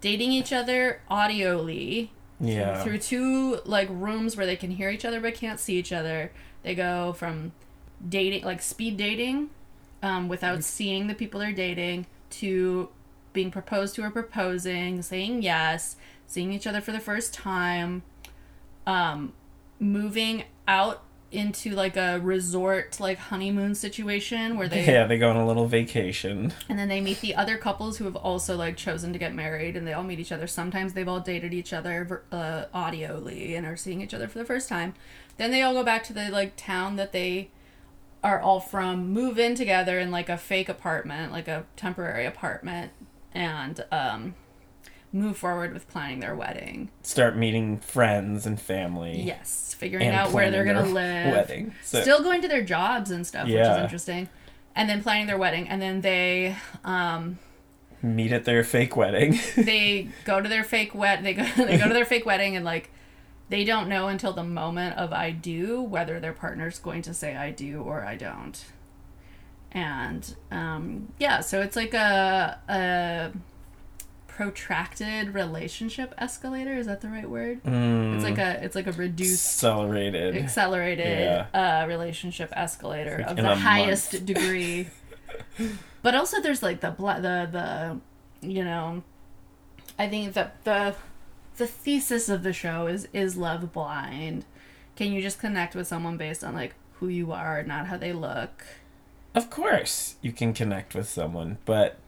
dating 0.00 0.32
each 0.32 0.52
other 0.52 1.02
audioly 1.10 2.08
Yeah. 2.40 2.82
through 2.82 2.98
two 2.98 3.60
like 3.64 3.88
rooms 3.90 4.36
where 4.36 4.46
they 4.46 4.56
can 4.56 4.70
hear 4.72 4.90
each 4.90 5.04
other 5.04 5.20
but 5.20 5.34
can't 5.34 5.60
see 5.60 5.76
each 5.78 5.92
other. 5.92 6.32
They 6.62 6.74
go 6.74 7.12
from 7.12 7.52
dating 8.06 8.44
like 8.44 8.62
speed 8.62 8.96
dating 8.96 9.50
um, 10.02 10.28
without 10.28 10.64
seeing 10.64 11.06
the 11.06 11.14
people 11.14 11.40
they're 11.40 11.52
dating 11.52 12.06
to 12.30 12.88
being 13.32 13.50
proposed 13.50 13.94
to 13.96 14.02
or 14.02 14.10
proposing, 14.10 15.02
saying 15.02 15.42
yes, 15.42 15.96
seeing 16.26 16.52
each 16.52 16.66
other 16.66 16.80
for 16.80 16.92
the 16.92 16.98
first 17.00 17.34
time, 17.34 18.02
um, 18.86 19.32
moving 19.78 20.44
out 20.66 21.02
into 21.32 21.70
like 21.70 21.96
a 21.96 22.18
resort 22.20 22.98
like 22.98 23.18
honeymoon 23.18 23.74
situation 23.74 24.56
where 24.56 24.66
they 24.68 24.84
Yeah, 24.84 25.06
they 25.06 25.16
go 25.18 25.30
on 25.30 25.36
a 25.36 25.46
little 25.46 25.66
vacation. 25.66 26.52
and 26.68 26.78
then 26.78 26.88
they 26.88 27.00
meet 27.00 27.20
the 27.20 27.34
other 27.36 27.56
couples 27.56 27.98
who 27.98 28.04
have 28.04 28.16
also 28.16 28.56
like 28.56 28.76
chosen 28.76 29.12
to 29.12 29.18
get 29.18 29.34
married, 29.34 29.76
and 29.76 29.86
they 29.86 29.92
all 29.92 30.02
meet 30.02 30.18
each 30.18 30.32
other. 30.32 30.46
Sometimes 30.46 30.92
they've 30.94 31.08
all 31.08 31.20
dated 31.20 31.54
each 31.54 31.72
other 31.72 32.24
uh, 32.32 32.64
audioly 32.74 33.56
and 33.56 33.66
are 33.66 33.76
seeing 33.76 34.00
each 34.00 34.14
other 34.14 34.26
for 34.28 34.38
the 34.38 34.44
first 34.44 34.68
time. 34.68 34.94
Then 35.36 35.50
they 35.52 35.62
all 35.62 35.72
go 35.72 35.84
back 35.84 36.02
to 36.04 36.12
the 36.12 36.30
like 36.30 36.56
town 36.56 36.96
that 36.96 37.12
they 37.12 37.50
are 38.22 38.40
all 38.40 38.60
from, 38.60 39.08
move 39.08 39.38
in 39.38 39.54
together 39.54 39.98
in 39.98 40.10
like 40.10 40.28
a 40.28 40.36
fake 40.36 40.68
apartment, 40.68 41.32
like 41.32 41.48
a 41.48 41.64
temporary 41.76 42.26
apartment, 42.26 42.92
and 43.32 43.84
um, 43.90 44.34
move 45.12 45.36
forward 45.36 45.72
with 45.72 45.88
planning 45.88 46.20
their 46.20 46.34
wedding. 46.34 46.90
Start 47.02 47.36
meeting 47.36 47.78
friends 47.78 48.46
and 48.46 48.60
family. 48.60 49.20
Yes, 49.22 49.74
figuring 49.78 50.08
out 50.08 50.32
where 50.32 50.50
they're 50.50 50.64
gonna 50.64 50.84
live. 50.84 51.32
Wedding. 51.32 51.74
So, 51.82 52.02
Still 52.02 52.22
going 52.22 52.42
to 52.42 52.48
their 52.48 52.62
jobs 52.62 53.10
and 53.10 53.26
stuff, 53.26 53.46
which 53.46 53.56
is 53.56 53.78
interesting. 53.78 54.28
And 54.76 54.88
then 54.88 55.02
planning 55.02 55.26
their 55.26 55.38
wedding, 55.38 55.68
and 55.68 55.82
then 55.82 56.00
they 56.00 56.56
um, 56.84 57.38
meet 58.02 58.32
at 58.32 58.44
their 58.44 58.64
fake 58.64 58.96
wedding. 58.96 59.38
they 59.56 60.08
go 60.24 60.40
to 60.40 60.48
their 60.48 60.64
fake 60.64 60.94
wed 60.94 61.24
they 61.24 61.34
go 61.34 61.44
they 61.56 61.76
go 61.76 61.88
to 61.88 61.94
their 61.94 62.04
fake 62.04 62.26
wedding 62.26 62.56
and 62.56 62.64
like 62.64 62.90
they 63.48 63.64
don't 63.64 63.88
know 63.88 64.08
until 64.08 64.32
the 64.32 64.44
moment 64.44 64.96
of 64.96 65.12
I 65.12 65.32
do 65.32 65.82
whether 65.82 66.20
their 66.20 66.32
partner's 66.32 66.78
going 66.78 67.02
to 67.02 67.14
say 67.14 67.36
I 67.36 67.50
do 67.50 67.82
or 67.82 68.04
I 68.04 68.16
don't. 68.16 68.64
And 69.72 70.34
um 70.50 71.12
yeah, 71.18 71.40
so 71.40 71.60
it's 71.60 71.76
like 71.76 71.94
a 71.94 72.58
a 72.68 73.32
protracted 74.36 75.34
relationship 75.34 76.14
escalator, 76.18 76.72
is 76.74 76.86
that 76.86 77.00
the 77.00 77.08
right 77.08 77.28
word? 77.28 77.62
Mm, 77.64 78.14
It's 78.14 78.24
like 78.24 78.38
a 78.38 78.62
it's 78.64 78.74
like 78.74 78.86
a 78.86 78.92
reduced 78.92 79.56
accelerated. 79.56 80.36
accelerated 80.36 81.18
Yeah. 81.52 81.82
uh, 81.82 81.86
relationship 81.86 82.50
escalator 82.56 83.18
Like 83.18 83.30
of 83.30 83.36
the 83.36 83.54
highest 83.56 84.12
month. 84.14 84.26
degree. 84.32 84.88
but 86.02 86.14
also, 86.14 86.40
there's 86.40 86.62
like 86.62 86.80
the 86.80 86.90
the 86.90 87.48
the 87.52 88.00
you 88.48 88.64
know, 88.64 89.02
I 89.98 90.08
think 90.08 90.32
that 90.34 90.64
the 90.64 90.94
the 91.56 91.66
thesis 91.66 92.28
of 92.28 92.42
the 92.42 92.52
show 92.52 92.86
is 92.86 93.08
is 93.12 93.36
love 93.36 93.72
blind. 93.72 94.44
Can 94.96 95.12
you 95.12 95.20
just 95.22 95.38
connect 95.38 95.74
with 95.74 95.86
someone 95.86 96.16
based 96.16 96.42
on 96.44 96.54
like 96.54 96.74
who 96.94 97.08
you 97.08 97.32
are, 97.32 97.62
not 97.62 97.86
how 97.86 97.96
they 97.96 98.12
look? 98.12 98.64
Of 99.34 99.48
course, 99.50 100.16
you 100.22 100.32
can 100.32 100.52
connect 100.54 100.94
with 100.94 101.08
someone, 101.08 101.58
but 101.64 101.98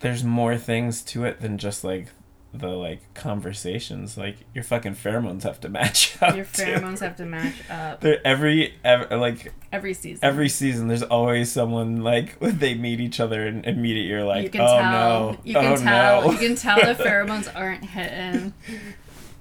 there's 0.00 0.24
more 0.24 0.56
things 0.56 1.02
to 1.02 1.24
it 1.24 1.40
than 1.40 1.58
just 1.58 1.84
like 1.84 2.08
the 2.52 2.68
like 2.68 3.00
conversations, 3.14 4.18
like 4.18 4.38
your 4.54 4.64
fucking 4.64 4.96
pheromones 4.96 5.44
have 5.44 5.60
to 5.60 5.68
match 5.68 6.16
up. 6.20 6.34
Your 6.34 6.44
too. 6.44 6.62
pheromones 6.64 6.98
have 6.98 7.14
to 7.16 7.24
match 7.24 7.54
up 7.70 8.00
There 8.00 8.18
every, 8.26 8.74
ev 8.84 9.10
like 9.12 9.52
every 9.72 9.94
season. 9.94 10.24
every 10.24 10.48
season, 10.48 10.88
there's 10.88 11.04
always 11.04 11.52
someone 11.52 12.02
like 12.02 12.32
when 12.40 12.58
they 12.58 12.74
meet 12.74 12.98
each 13.00 13.20
other 13.20 13.46
and 13.46 13.64
immediately 13.64 14.08
you're 14.10 14.24
like, 14.24 14.42
you 14.44 14.50
can 14.50 14.62
oh 14.62 14.78
tell. 14.78 14.90
no, 15.32 15.38
You 15.44 15.54
can 15.54 15.64
oh 15.72 15.76
tell. 15.76 16.22
no. 16.24 16.32
You 16.32 16.38
can 16.38 16.56
tell 16.56 16.76
the 16.80 16.94
pheromones 17.04 17.48
aren't 17.54 17.84
hitting. 17.84 18.52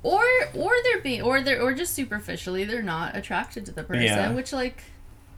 Or 0.03 0.23
or 0.53 0.71
they're 0.83 1.01
being 1.01 1.21
or 1.23 1.41
they're 1.41 1.61
or 1.61 1.73
just 1.73 1.93
superficially 1.95 2.63
they're 2.63 2.81
not 2.83 3.17
attracted 3.17 3.65
to 3.65 3.71
the 3.71 3.83
person, 3.83 4.03
Yeah. 4.03 4.31
which 4.33 4.53
like 4.53 4.83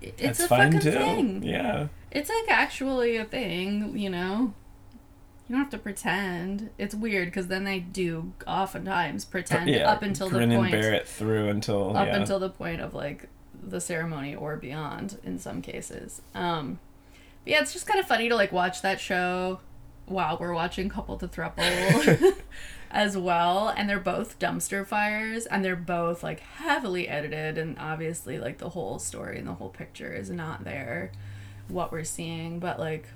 it's 0.01 0.19
That's 0.21 0.39
a 0.41 0.47
fucking 0.49 0.79
too. 0.81 0.91
thing. 0.91 1.43
Yeah. 1.43 1.87
It's 2.11 2.29
like 2.29 2.49
actually 2.49 3.15
a 3.17 3.23
thing, 3.25 3.97
you 3.97 4.09
know. 4.09 4.53
You 5.51 5.57
don't 5.57 5.65
have 5.65 5.71
to 5.71 5.79
pretend. 5.79 6.69
It's 6.77 6.95
weird 6.95 7.27
because 7.27 7.47
then 7.47 7.65
they 7.65 7.81
do 7.81 8.31
oftentimes 8.47 9.25
pretend 9.25 9.69
yeah. 9.69 9.91
up 9.91 10.01
until 10.01 10.29
the 10.29 10.39
and 10.39 10.53
point 10.53 10.71
bear 10.71 10.93
it 10.93 11.05
through 11.05 11.49
until 11.49 11.97
up 11.97 12.07
yeah. 12.07 12.15
until 12.15 12.39
the 12.39 12.49
point 12.49 12.79
of 12.79 12.93
like 12.93 13.27
the 13.61 13.81
ceremony 13.81 14.33
or 14.33 14.55
beyond 14.55 15.19
in 15.25 15.37
some 15.39 15.61
cases. 15.61 16.21
Um 16.33 16.79
but 17.43 17.51
yeah, 17.51 17.59
it's 17.59 17.73
just 17.73 17.85
kind 17.85 17.99
of 17.99 18.07
funny 18.07 18.29
to 18.29 18.35
like 18.35 18.53
watch 18.53 18.81
that 18.81 19.01
show 19.01 19.59
while 20.05 20.37
we're 20.39 20.53
watching 20.53 20.87
Couple 20.87 21.17
to 21.17 21.27
Throuple 21.27 22.33
as 22.91 23.17
well. 23.17 23.67
And 23.75 23.89
they're 23.89 23.99
both 23.99 24.39
dumpster 24.39 24.87
fires 24.87 25.47
and 25.47 25.65
they're 25.65 25.75
both 25.75 26.23
like 26.23 26.39
heavily 26.39 27.09
edited 27.09 27.57
and 27.57 27.77
obviously 27.77 28.39
like 28.39 28.59
the 28.59 28.69
whole 28.69 28.99
story 28.99 29.37
and 29.37 29.49
the 29.49 29.55
whole 29.55 29.67
picture 29.67 30.13
is 30.13 30.29
not 30.29 30.63
there 30.63 31.11
what 31.67 31.91
we're 31.91 32.05
seeing, 32.05 32.59
but 32.59 32.79
like 32.79 33.09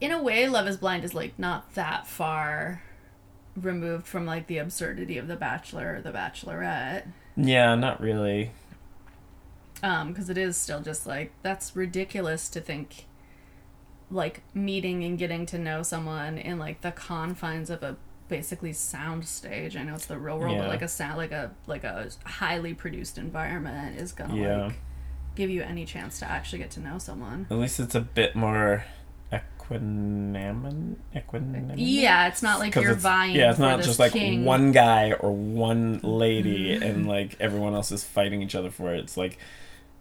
in 0.00 0.10
a 0.12 0.22
way 0.22 0.46
Love 0.48 0.66
is 0.68 0.76
Blind 0.76 1.04
is 1.04 1.14
like 1.14 1.38
not 1.38 1.74
that 1.74 2.06
far 2.06 2.82
removed 3.56 4.06
from 4.06 4.24
like 4.24 4.46
the 4.46 4.58
absurdity 4.58 5.18
of 5.18 5.26
the 5.28 5.36
bachelor 5.36 5.96
or 5.96 6.00
the 6.00 6.12
bachelorette 6.12 7.04
yeah, 7.36 7.74
not 7.74 8.00
really. 8.00 8.50
um 9.82 10.08
because 10.12 10.28
it 10.30 10.38
is 10.38 10.56
still 10.56 10.80
just 10.80 11.06
like 11.06 11.32
that's 11.42 11.74
ridiculous 11.76 12.48
to 12.48 12.60
think 12.60 13.06
like 14.10 14.42
meeting 14.54 15.04
and 15.04 15.18
getting 15.18 15.44
to 15.46 15.58
know 15.58 15.82
someone 15.82 16.38
in 16.38 16.58
like 16.58 16.80
the 16.80 16.90
confines 16.92 17.68
of 17.70 17.82
a 17.82 17.96
basically 18.28 18.72
sound 18.72 19.24
stage 19.26 19.76
i 19.76 19.82
know 19.82 19.94
it's 19.94 20.06
the 20.06 20.18
real 20.18 20.38
world 20.38 20.52
Yeah. 20.54 20.60
but 20.62 20.68
like 20.68 20.82
a 20.82 20.88
sound 20.88 21.16
like 21.16 21.32
a 21.32 21.50
like 21.66 21.84
a 21.84 22.08
highly 22.24 22.74
produced 22.74 23.18
environment 23.18 23.98
is 23.98 24.12
gonna 24.12 24.36
Yeah. 24.36 24.64
like 24.66 24.74
give 25.34 25.48
you 25.50 25.62
any 25.62 25.84
chance 25.84 26.18
to 26.20 26.30
actually 26.30 26.58
get 26.58 26.70
to 26.72 26.80
know 26.80 26.98
someone 26.98 27.46
At 27.50 27.58
least 27.58 27.78
it's 27.80 27.94
a 27.94 28.00
bit 28.00 28.34
more 28.34 28.84
Equanimous. 31.14 31.74
yeah 31.76 32.28
it's 32.28 32.42
not 32.42 32.58
like 32.58 32.74
you're 32.74 32.84
it's- 32.84 33.02
vying 33.02 33.34
Yeah, 33.36 33.50
it's 33.50 33.58
not 33.58 33.82
just 33.82 33.98
like 33.98 34.12
king. 34.12 34.44
one 34.44 34.72
guy 34.72 35.12
or 35.12 35.32
one 35.32 36.00
lady 36.02 36.72
and 36.72 37.06
like 37.06 37.36
everyone 37.40 37.74
else 37.74 37.92
is 37.92 38.04
fighting 38.04 38.42
each 38.42 38.54
other 38.54 38.70
for 38.70 38.94
it. 38.94 39.00
It's 39.00 39.16
like 39.16 39.38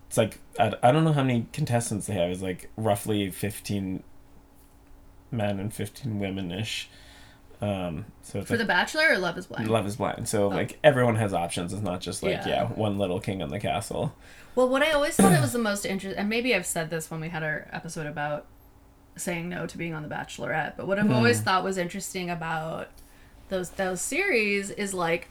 it's 0.07 0.17
like 0.17 0.39
I, 0.59 0.73
I 0.81 0.91
don't 0.91 1.03
know 1.03 1.13
how 1.13 1.23
many 1.23 1.47
contestants 1.53 2.07
they 2.07 2.13
have. 2.13 2.29
It's 2.31 2.41
like 2.41 2.69
roughly 2.77 3.29
15 3.29 4.03
men 5.31 5.59
and 5.59 5.73
15 5.73 6.19
women 6.19 6.51
ish. 6.51 6.89
Um 7.61 8.05
so 8.21 8.43
for 8.43 8.53
like 8.53 8.59
the 8.59 8.65
bachelor 8.65 9.09
or 9.11 9.17
love 9.17 9.37
is 9.37 9.47
blind 9.47 9.67
Love 9.69 9.85
is 9.87 9.95
blind. 9.95 10.29
So 10.29 10.47
like 10.47 10.77
everyone 10.83 11.15
has 11.15 11.33
options. 11.33 11.73
It's 11.73 11.81
not 11.81 12.01
just 12.01 12.21
like 12.23 12.33
Yeah. 12.45 12.47
yeah, 12.47 12.65
one 12.67 12.97
little 12.97 13.19
king 13.19 13.41
on 13.41 13.49
the 13.49 13.59
castle. 13.59 14.13
Well, 14.55 14.69
what 14.69 14.81
I 14.81 14.91
always 14.91 15.15
thought 15.15 15.33
it 15.33 15.41
was 15.41 15.53
the 15.53 15.59
most 15.59 15.85
interesting, 15.85 16.17
and 16.19 16.29
maybe 16.29 16.55
I've 16.55 16.65
said 16.65 16.89
this 16.89 17.11
when 17.11 17.19
we 17.19 17.29
had 17.29 17.43
our 17.43 17.67
episode 17.71 18.07
about 18.07 18.45
saying 19.17 19.49
no 19.49 19.65
to 19.67 19.77
being 19.77 19.93
on 19.93 20.03
The 20.03 20.09
Bachelorette, 20.09 20.73
but 20.77 20.87
what 20.87 20.99
I've 20.99 21.07
hmm. 21.07 21.13
always 21.13 21.41
thought 21.41 21.63
was 21.63 21.77
interesting 21.77 22.29
about 22.29 22.89
those 23.49 23.71
those 23.71 24.01
series 24.01 24.69
is 24.71 24.93
like 24.93 25.29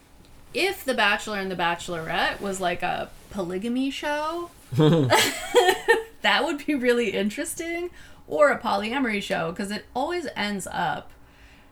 if 0.53 0.83
The 0.83 0.93
Bachelor 0.93 1.39
and 1.39 1.51
The 1.51 1.55
Bachelorette 1.55 2.39
was 2.41 2.59
like 2.59 2.83
a 2.83 3.09
polygamy 3.29 3.89
show, 3.89 4.51
that 4.77 6.43
would 6.43 6.65
be 6.65 6.75
really 6.75 7.11
interesting, 7.11 7.89
or 8.27 8.49
a 8.49 8.59
polyamory 8.59 9.21
show 9.21 9.51
because 9.51 9.71
it 9.71 9.85
always 9.95 10.27
ends 10.35 10.67
up 10.71 11.11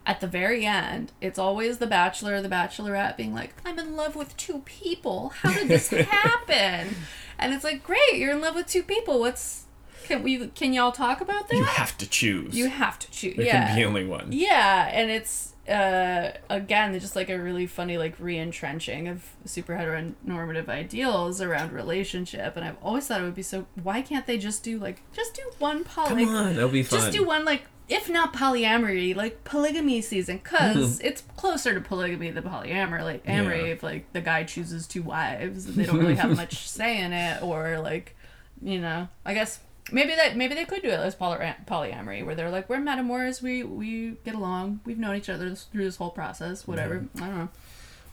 at 0.05 0.21
the 0.21 0.27
very 0.27 0.65
end, 0.65 1.11
it's 1.19 1.39
always 1.39 1.79
the 1.79 1.87
bachelor 1.87 2.35
or 2.35 2.41
the 2.41 2.49
bachelorette 2.49 3.17
being 3.17 3.33
like, 3.33 3.55
I'm 3.65 3.79
in 3.79 3.95
love 3.95 4.15
with 4.15 4.37
two 4.37 4.59
people. 4.65 5.29
How 5.29 5.51
did 5.53 5.67
this 5.67 5.89
happen? 5.89 6.95
and 7.39 7.53
it's 7.53 7.63
like, 7.63 7.83
great, 7.83 8.13
you're 8.13 8.31
in 8.31 8.41
love 8.41 8.55
with 8.55 8.67
two 8.67 8.83
people. 8.83 9.19
What's 9.19 9.64
can 10.05 10.23
we 10.23 10.47
can 10.49 10.73
y'all 10.73 10.91
talk 10.91 11.21
about 11.21 11.49
that? 11.49 11.55
You 11.55 11.63
have 11.63 11.97
to 11.97 12.07
choose. 12.09 12.55
You 12.55 12.69
have 12.69 12.97
to 12.99 13.11
choose. 13.11 13.35
there 13.35 13.45
yeah. 13.45 13.67
can 13.67 13.75
be 13.75 13.85
only 13.85 14.05
one. 14.05 14.29
Yeah, 14.31 14.89
and 14.91 15.09
it's 15.11 15.53
uh 15.67 16.29
again 16.47 16.97
just 16.99 17.15
like 17.15 17.27
a 17.27 17.39
really 17.39 17.65
funny 17.65 17.97
like 17.97 18.13
re-entrenching 18.19 19.07
of 19.07 19.23
super 19.45 19.73
heteronormative 19.73 20.69
ideals 20.69 21.41
around 21.41 21.71
relationship 21.71 22.55
and 22.55 22.63
I've 22.63 22.77
always 22.83 23.07
thought 23.07 23.19
it 23.19 23.23
would 23.23 23.33
be 23.33 23.41
so 23.41 23.65
why 23.81 24.03
can't 24.03 24.27
they 24.27 24.37
just 24.37 24.63
do 24.63 24.77
like 24.77 25.01
just 25.11 25.33
do 25.33 25.41
one 25.57 25.83
poly 25.83 26.25
Come 26.25 26.35
on, 26.35 26.51
it'll 26.55 26.69
be 26.69 26.83
fun. 26.83 26.99
just 26.99 27.11
do 27.11 27.25
one 27.25 27.45
like 27.45 27.63
if 27.89 28.07
not 28.11 28.31
polyamory 28.31 29.15
like 29.15 29.43
polygamy 29.43 30.01
season 30.01 30.37
because 30.37 30.99
it's 30.99 31.23
closer 31.35 31.73
to 31.73 31.81
polygamy 31.81 32.29
than 32.29 32.43
polyamory 32.43 33.01
like 33.03 33.23
amory 33.27 33.61
Yeah. 33.65 33.73
if 33.73 33.81
like 33.81 34.13
the 34.13 34.21
guy 34.21 34.43
chooses 34.43 34.85
two 34.85 35.01
wives 35.01 35.65
and 35.65 35.73
they 35.73 35.85
don't 35.87 35.97
really 35.97 36.13
have 36.13 36.35
much 36.37 36.67
say 36.69 37.01
in 37.01 37.11
it 37.11 37.41
or 37.41 37.79
like 37.79 38.15
you 38.61 38.79
know 38.79 39.07
i 39.25 39.33
guess 39.33 39.59
maybe 39.91 40.15
that 40.15 40.35
maybe 40.35 40.55
they 40.55 40.65
could 40.65 40.81
do 40.81 40.89
it 40.89 40.99
as 40.99 41.15
poly- 41.15 41.53
polyamory 41.67 42.25
where 42.25 42.33
they're 42.35 42.49
like 42.49 42.67
we're 42.69 42.77
metamours 42.77 43.41
we 43.41 43.63
we 43.63 44.11
get 44.23 44.33
along 44.35 44.79
we've 44.85 44.97
known 44.97 45.15
each 45.15 45.29
other 45.29 45.49
this, 45.49 45.63
through 45.65 45.83
this 45.85 45.97
whole 45.97 46.09
process 46.09 46.65
whatever 46.67 47.05
i 47.17 47.19
don't 47.19 47.37
know 47.37 47.49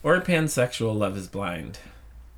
Or 0.02 0.20
pansexual 0.20 0.94
love 0.96 1.16
is 1.16 1.28
blind. 1.28 1.78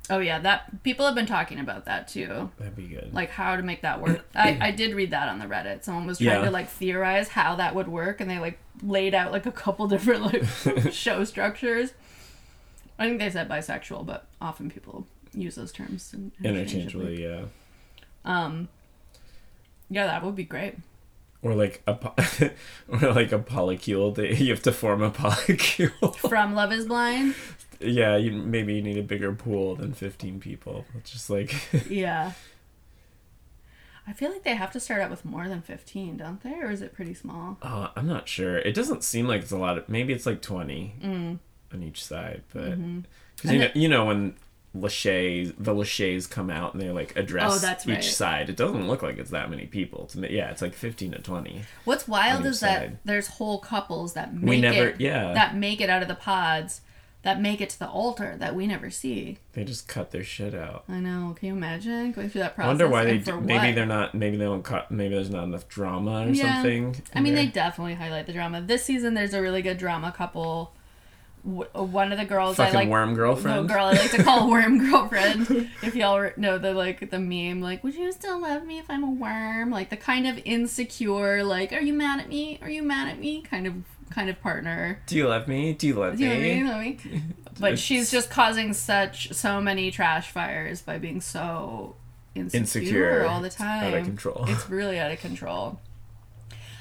oh 0.09 0.19
yeah 0.19 0.39
that 0.39 0.83
people 0.83 1.05
have 1.05 1.15
been 1.15 1.25
talking 1.25 1.59
about 1.59 1.83
that 1.85 2.07
too 2.07 2.49
That'd 2.57 2.75
be 2.77 2.87
good. 2.87 3.13
like 3.13 3.29
how 3.31 3.55
to 3.57 3.63
make 3.63 3.81
that 3.81 4.01
work. 4.01 4.23
I, 4.35 4.57
I 4.61 4.71
did 4.71 4.93
read 4.95 5.11
that 5.11 5.27
on 5.27 5.39
the 5.39 5.45
Reddit. 5.47 5.83
Someone 5.83 6.05
was 6.07 6.17
trying 6.19 6.29
Yeah. 6.39 6.45
to 6.45 6.51
like 6.51 6.69
theorize 6.69 7.27
how 7.29 7.55
that 7.55 7.73
would 7.75 7.87
work, 7.87 8.21
and 8.21 8.29
they 8.29 8.39
like 8.39 8.59
laid 8.83 9.13
out 9.15 9.31
like 9.31 9.45
a 9.45 9.51
couple 9.51 9.87
different 9.93 10.21
like 10.23 10.91
show 10.93 11.23
structures. 11.23 11.93
I 12.99 13.07
think 13.07 13.19
they 13.19 13.29
said 13.31 13.49
bisexual, 13.49 14.05
but 14.05 14.27
often 14.39 14.69
people 14.71 15.07
use 15.33 15.55
those 15.55 15.71
terms 15.73 16.13
in- 16.13 16.31
Interchangeably, 16.43 17.21
yeah. 17.23 17.45
Um, 18.23 18.69
yeah, 19.89 20.05
that 20.07 20.23
would 20.23 20.35
be 20.35 20.43
great. 20.43 20.75
Or 21.41 21.53
like 21.53 21.83
a 21.85 21.93
po- 21.93 22.15
or 22.89 23.13
like 23.13 23.31
a 23.31 23.39
polycule. 23.39 24.15
That 24.15 24.39
you 24.39 24.51
have 24.51 24.63
to 24.63 24.71
form 24.71 25.01
a 25.03 25.11
polycule. 25.21 26.15
From 26.15 26.55
Love 26.55 26.71
Is 26.73 26.85
Blind. 26.87 27.35
yeah, 27.79 28.15
you 28.17 28.31
maybe 28.31 28.73
you 28.75 28.81
need 28.81 28.97
a 28.97 29.03
bigger 29.03 29.31
pool 29.33 29.75
than 29.75 29.93
fifteen 29.93 30.39
people. 30.39 30.85
It's 30.97 31.11
just 31.11 31.29
like 31.29 31.53
Yeah. 31.89 32.31
I 34.07 34.13
feel 34.13 34.31
like 34.31 34.43
they 34.43 34.53
have 34.55 34.71
to 34.73 34.79
start 34.79 35.01
out 35.01 35.09
with 35.09 35.25
more 35.25 35.47
than 35.49 35.61
fifteen, 35.61 36.17
don't 36.17 36.41
they? 36.43 36.53
Or 36.53 36.69
is 36.69 36.81
it 36.81 36.93
pretty 36.93 37.13
small? 37.15 37.57
uh, 37.61 37.89
I'm 37.95 38.07
not 38.07 38.27
sure. 38.27 38.57
It 38.57 38.73
doesn't 38.75 39.03
seem 39.03 39.27
like 39.27 39.41
it's 39.41 39.51
a 39.51 39.57
lot 39.57 39.77
of. 39.77 39.89
Maybe 39.89 40.13
it's 40.13 40.25
like 40.27 40.41
twenty 40.41 40.93
Mm. 41.03 41.39
on 41.73 41.83
each 41.83 42.03
side, 42.03 42.43
but 42.53 42.75
because 43.35 43.49
And 43.49 43.53
you 43.53 43.59
know 43.59 43.67
the- 43.73 43.79
you 43.79 43.87
know 43.89 44.05
when 44.05 44.35
Lachey's 44.75 45.53
the 45.57 45.73
Lachey's 45.73 46.27
come 46.27 46.49
out 46.49 46.73
and 46.73 46.81
they 46.81 46.89
like 46.89 47.15
address 47.15 47.63
Oh, 47.63 47.71
each 47.71 47.87
right. 47.87 48.03
side. 48.03 48.49
It 48.49 48.57
doesn't 48.57 48.87
look 48.87 49.01
like 49.01 49.17
it's 49.17 49.31
that 49.31 49.49
many 49.49 49.65
people. 49.65 50.03
It's, 50.05 50.15
yeah, 50.15 50.51
it's 50.51 50.61
like 50.61 50.73
fifteen 50.73 51.11
to 51.11 51.19
twenty. 51.19 51.61
What's 51.85 52.07
wild 52.07 52.45
is 52.45 52.59
that 52.59 52.97
there's 53.05 53.27
whole 53.27 53.59
couples 53.59 54.13
that 54.13 54.33
make 54.33 54.49
We 54.49 54.61
never- 54.61 54.89
it 54.89 54.99
yeah. 55.01 55.33
that 55.33 55.55
make 55.55 55.81
it 55.81 55.89
out 55.89 56.01
of 56.01 56.07
the 56.07 56.15
pods 56.15 56.81
that 57.23 57.41
make 57.41 57.59
it 57.59 57.71
to 57.71 57.79
the 57.79 57.87
altar 57.89 58.35
that 58.37 58.53
we 58.53 58.67
never 58.67 58.91
see. 58.91 59.39
They 59.53 59.63
just 59.63 59.87
cut 59.87 60.11
their 60.11 60.23
shit 60.23 60.53
out. 60.53 60.83
I 60.87 60.99
know. 60.99 61.35
Can 61.39 61.47
you 61.47 61.55
imagine 61.55 62.11
going 62.11 62.29
through 62.29 62.41
that 62.41 62.53
process? 62.53 62.65
I 62.65 62.67
wonder 62.67 62.87
why 62.87 63.03
they 63.05 63.17
do, 63.17 63.41
maybe 63.41 63.69
what? 63.69 63.75
they're 63.75 63.85
not 63.87 64.13
maybe 64.13 64.37
they 64.37 64.43
don't 64.45 64.61
cut 64.63 64.91
maybe 64.91 65.15
there's 65.15 65.31
not 65.31 65.45
enough 65.45 65.67
drama 65.67 66.27
or 66.27 66.29
Yeah. 66.29 66.53
something. 66.55 66.95
I 67.15 67.21
mean, 67.21 67.33
they 67.33 67.47
definitely 67.47 67.95
highlight 67.95 68.27
the 68.27 68.33
drama. 68.33 68.61
This 68.61 68.83
season, 68.85 69.15
there's 69.15 69.33
a 69.33 69.41
really 69.41 69.63
good 69.63 69.79
drama 69.79 70.11
couple. 70.11 70.74
W- 71.45 71.69
uh, 71.77 71.83
one 71.83 72.11
of 72.11 72.17
the 72.17 72.25
girls 72.25 72.57
fucking 72.57 72.75
I 72.75 72.79
like. 72.79 72.89
worm 72.89 73.13
girlfriend. 73.13 73.69
girl 73.69 73.85
I 73.85 73.91
like 73.93 74.11
to 74.11 74.23
call 74.23 74.49
worm 74.51 74.89
girlfriend. 74.89 75.69
if 75.83 75.95
y'all 75.95 76.19
re- 76.19 76.33
know 76.37 76.57
the 76.57 76.73
like 76.73 77.11
the 77.11 77.19
meme, 77.19 77.61
like, 77.61 77.83
would 77.83 77.93
you 77.95 78.11
still 78.11 78.41
love 78.41 78.65
me 78.65 78.79
if 78.79 78.89
I'm 78.89 79.03
a 79.03 79.11
worm? 79.11 79.69
Like 79.69 79.89
the 79.91 79.97
kind 79.97 80.25
of 80.27 80.39
insecure, 80.43 81.43
like, 81.43 81.71
are 81.71 81.79
you 81.81 81.93
mad 81.93 82.19
at 82.19 82.29
me? 82.29 82.57
Are 82.61 82.69
you 82.69 82.81
mad 82.83 83.09
at 83.09 83.19
me? 83.19 83.41
Kind 83.41 83.67
of 83.67 83.75
kind 84.09 84.29
of 84.29 84.41
partner. 84.41 84.99
Do 85.07 85.15
you 85.15 85.27
love 85.27 85.47
me? 85.47 85.73
Do 85.73 85.87
you 85.87 85.93
love 85.95 86.17
Do 86.17 86.23
you 86.23 86.29
me? 86.29 86.35
I 86.35 86.39
mean? 86.41 86.67
Love 86.67 86.81
me? 86.81 87.21
But 87.57 87.79
she's 87.79 88.11
just 88.11 88.29
causing 88.29 88.73
such 88.73 89.31
so 89.31 89.61
many 89.61 89.89
trash 89.89 90.29
fires 90.29 90.81
by 90.81 90.97
being 90.97 91.21
so 91.21 91.95
insecure, 92.35 92.59
Insecure. 92.59 93.25
all 93.27 93.39
the 93.41 93.49
time. 93.49 93.93
Out 93.93 93.99
of 93.99 94.03
control. 94.05 94.43
It's 94.49 94.69
really 94.69 94.99
out 94.99 95.09
of 95.09 95.19
control. 95.21 95.79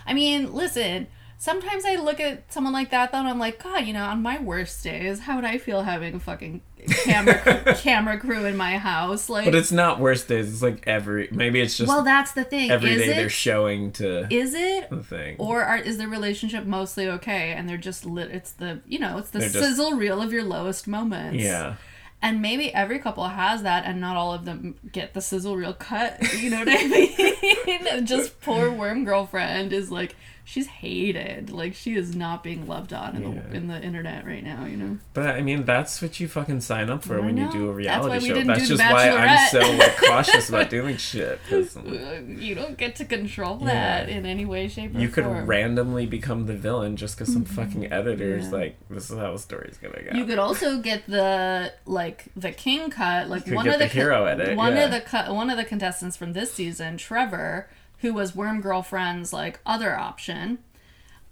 I 0.04 0.14
mean, 0.14 0.52
listen, 0.52 1.06
sometimes 1.38 1.84
I 1.84 1.96
look 1.96 2.20
at 2.20 2.52
someone 2.52 2.72
like 2.72 2.90
that 2.90 3.12
though 3.12 3.18
and 3.18 3.28
I'm 3.28 3.38
like, 3.38 3.62
God, 3.62 3.86
you 3.86 3.92
know, 3.92 4.04
on 4.04 4.22
my 4.22 4.40
worst 4.40 4.82
days, 4.84 5.20
how 5.20 5.36
would 5.36 5.44
I 5.44 5.58
feel 5.58 5.82
having 5.82 6.14
a 6.14 6.20
fucking 6.20 6.62
camera 7.04 7.74
camera 7.78 8.18
crew 8.18 8.44
in 8.44 8.56
my 8.56 8.78
house? 8.78 9.28
Like 9.28 9.44
But 9.46 9.54
it's 9.54 9.72
not 9.72 10.00
worst 10.00 10.28
days. 10.28 10.52
It's 10.52 10.62
like 10.62 10.86
every 10.86 11.28
maybe 11.30 11.60
it's 11.60 11.76
just 11.76 11.88
Well 11.88 12.02
that's 12.02 12.32
the 12.32 12.44
thing. 12.44 12.70
every 12.70 12.92
is 12.92 13.02
day 13.02 13.12
it 13.12 13.14
they're 13.16 13.28
showing 13.28 13.92
to 13.92 14.26
is 14.32 14.54
it 14.54 14.90
the 14.90 15.02
thing. 15.02 15.36
or 15.38 15.62
are, 15.62 15.76
is 15.78 15.98
the 15.98 16.08
relationship 16.08 16.64
mostly 16.64 17.08
okay 17.08 17.52
and 17.52 17.68
they're 17.68 17.76
just 17.76 18.04
lit 18.06 18.30
it's 18.30 18.52
the 18.52 18.80
you 18.86 18.98
know 18.98 19.18
it's 19.18 19.30
the 19.30 19.38
They're 19.40 19.48
just- 19.48 19.64
sizzle 19.64 19.92
reel 19.94 20.20
of 20.22 20.32
your 20.32 20.44
lowest 20.44 20.86
moments 20.86 21.42
yeah. 21.42 21.76
and 22.22 22.40
maybe 22.42 22.72
every 22.74 22.98
couple 22.98 23.26
has 23.28 23.62
that 23.62 23.84
and 23.84 24.00
not 24.00 24.16
all 24.16 24.32
of 24.32 24.44
them 24.44 24.74
get 24.92 25.14
the 25.14 25.20
sizzle 25.20 25.56
reel 25.56 25.72
cut 25.74 26.20
you 26.38 26.50
know 26.50 26.58
what 26.58 26.68
i 26.68 26.86
mean 27.66 28.06
just 28.06 28.40
poor 28.40 28.70
worm 28.70 29.04
girlfriend 29.04 29.72
is 29.72 29.90
like 29.90 30.16
she's 30.46 30.66
hated 30.66 31.50
like 31.50 31.74
she 31.74 31.94
is 31.94 32.14
not 32.14 32.42
being 32.44 32.66
loved 32.66 32.92
on 32.92 33.16
in, 33.16 33.22
Yeah. 33.32 33.40
the, 33.48 33.56
in 33.56 33.66
the 33.68 33.80
internet 33.82 34.26
right 34.26 34.44
now 34.44 34.66
you 34.66 34.76
know 34.76 34.98
But 35.14 35.28
I 35.36 35.40
mean, 35.40 35.64
that's 35.64 36.02
what 36.02 36.20
you 36.20 36.28
fucking 36.28 36.60
sign 36.60 36.90
up 36.90 37.02
for 37.02 37.16
I 37.18 37.20
when 37.24 37.36
you 37.38 37.50
do 37.50 37.70
a 37.70 37.82
That's 37.82 38.06
why 38.06 38.16
reality 38.16 38.22
we 38.22 38.28
show. 38.28 38.34
didn't 38.34 38.46
That's 38.48 38.68
just 38.68 38.82
why 38.82 39.08
I'm 39.08 39.48
so 39.48 39.60
like, 39.72 39.96
cautious 40.08 40.48
about 40.50 40.68
doing 40.70 40.96
shit. 40.98 41.40
you 41.50 42.54
don't 42.54 42.76
get 42.76 42.96
to 42.96 43.04
control 43.04 43.58
Yeah. 43.60 43.66
that 44.04 44.08
in 44.08 44.26
any 44.26 44.44
way 44.44 44.68
shape 44.68 44.90
or 44.90 44.92
form. 44.94 45.02
you 45.02 45.08
could 45.08 45.24
form 45.24 45.46
randomly 45.46 46.06
become 46.06 46.46
the 46.46 46.54
villain 46.54 46.96
just 46.96 47.16
because 47.18 47.32
some 47.32 47.44
fucking 47.44 47.92
editor's 47.92 48.44
Mm-hmm. 48.44 48.54
Yeah. 48.54 48.60
like, 48.60 48.76
this 48.90 49.10
is 49.10 49.16
how 49.18 49.32
the 49.32 49.38
story's 49.38 49.78
gonna 49.78 50.02
go. 50.02 50.16
You 50.16 50.24
could 50.26 50.38
also 50.38 50.78
get 50.78 51.06
the 51.06 51.72
like 51.86 52.26
the 52.36 52.52
king 52.52 52.90
cut, 52.90 53.28
like 53.28 53.44
could 53.44 53.54
one 53.54 53.64
get 53.64 53.74
of 53.74 53.80
the, 53.80 53.86
the 53.86 53.92
hero 53.92 54.24
edit, 54.26 54.56
One 54.56 54.74
yeah. 54.76 54.84
of 54.84 54.90
the 54.90 55.00
cut, 55.00 55.34
one 55.34 55.50
of 55.50 55.56
the 55.56 55.64
contestants 55.64 56.16
from 56.16 56.32
this 56.32 56.52
season, 56.52 56.96
Trevor, 56.96 57.68
who 57.98 58.12
was 58.12 58.34
Worm 58.34 58.60
Girlfriend's 58.60 59.32
like 59.32 59.60
other 59.64 59.96
option. 59.96 60.58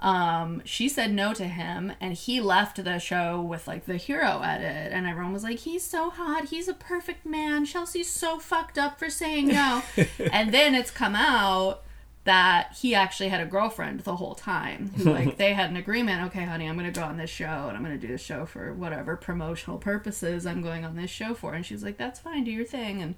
Um, 0.00 0.62
she 0.64 0.88
said 0.88 1.12
no 1.12 1.32
to 1.32 1.46
him, 1.46 1.92
and 2.00 2.14
he 2.14 2.40
left 2.40 2.82
the 2.82 2.98
show 2.98 3.40
with 3.40 3.68
like 3.68 3.86
the 3.86 3.96
hero 3.96 4.40
edit, 4.42 4.92
and 4.92 5.06
everyone 5.06 5.32
was 5.32 5.44
like, 5.44 5.60
"He's 5.60 5.84
so 5.84 6.10
hot, 6.10 6.46
he's 6.46 6.66
a 6.66 6.74
perfect 6.74 7.24
man." 7.24 7.64
Chelsea's 7.64 8.10
so 8.10 8.38
fucked 8.38 8.78
up 8.78 8.98
for 8.98 9.08
saying 9.08 9.48
no, 9.48 9.82
and 10.32 10.52
then 10.52 10.74
it's 10.74 10.90
come 10.90 11.14
out 11.14 11.84
that 12.24 12.76
he 12.80 12.94
actually 12.94 13.28
had 13.28 13.40
a 13.40 13.46
girlfriend 13.46 14.00
the 14.00 14.16
whole 14.16 14.34
time 14.34 14.90
who 14.96 15.04
like 15.04 15.36
they 15.38 15.52
had 15.52 15.70
an 15.70 15.76
agreement 15.76 16.24
okay 16.26 16.44
honey 16.44 16.68
i'm 16.68 16.76
gonna 16.76 16.90
go 16.90 17.02
on 17.02 17.16
this 17.16 17.30
show 17.30 17.44
and 17.44 17.76
i'm 17.76 17.82
gonna 17.82 17.98
do 17.98 18.06
this 18.06 18.22
show 18.22 18.46
for 18.46 18.72
whatever 18.72 19.16
promotional 19.16 19.76
purposes 19.76 20.46
i'm 20.46 20.62
going 20.62 20.84
on 20.84 20.94
this 20.94 21.10
show 21.10 21.34
for 21.34 21.54
and 21.54 21.66
she's 21.66 21.82
like 21.82 21.96
that's 21.96 22.20
fine 22.20 22.44
do 22.44 22.50
your 22.50 22.64
thing 22.64 23.02
and 23.02 23.16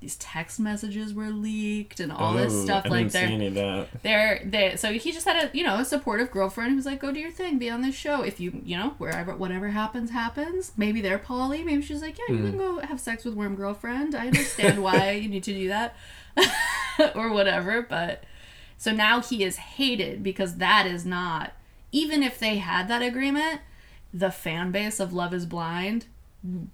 these 0.00 0.16
text 0.16 0.58
messages 0.58 1.12
were 1.12 1.28
leaked 1.28 2.00
and 2.00 2.10
all 2.10 2.32
this 2.32 2.54
Ooh, 2.54 2.64
stuff 2.64 2.86
I 2.86 2.88
like 2.88 3.12
they're 3.12 3.26
any 3.26 3.50
that. 3.50 3.88
they're 4.02 4.40
they 4.44 4.76
so 4.76 4.94
he 4.94 5.12
just 5.12 5.26
had 5.26 5.36
a 5.36 5.56
you 5.56 5.62
know 5.62 5.76
a 5.76 5.84
supportive 5.84 6.30
girlfriend 6.30 6.74
who's 6.74 6.86
like 6.86 7.00
go 7.00 7.12
do 7.12 7.20
your 7.20 7.30
thing 7.30 7.58
be 7.58 7.68
on 7.68 7.82
this 7.82 7.94
show. 7.94 8.22
If 8.22 8.40
you 8.40 8.62
you 8.64 8.78
know 8.78 8.94
wherever 8.96 9.36
whatever 9.36 9.68
happens 9.68 10.10
happens. 10.10 10.72
Maybe 10.76 11.02
they're 11.02 11.18
poly 11.18 11.62
maybe 11.62 11.82
she's 11.82 12.00
like 12.00 12.18
yeah 12.18 12.34
you 12.34 12.42
can 12.42 12.54
mm. 12.54 12.58
go 12.58 12.78
have 12.80 12.98
sex 12.98 13.24
with 13.24 13.34
worm 13.34 13.54
girlfriend. 13.54 14.14
I 14.14 14.28
understand 14.28 14.82
why 14.82 15.10
you 15.22 15.28
need 15.28 15.44
to 15.44 15.52
do 15.52 15.68
that 15.68 15.94
or 17.14 17.30
whatever 17.30 17.82
but 17.82 18.24
so 18.78 18.92
now 18.92 19.20
he 19.20 19.44
is 19.44 19.56
hated 19.56 20.22
because 20.22 20.56
that 20.56 20.86
is 20.86 21.04
not 21.04 21.52
even 21.92 22.22
if 22.22 22.38
they 22.38 22.56
had 22.56 22.88
that 22.88 23.02
agreement 23.02 23.60
the 24.12 24.30
fan 24.30 24.70
base 24.70 25.00
of 25.00 25.12
love 25.12 25.34
is 25.34 25.46
blind 25.46 26.06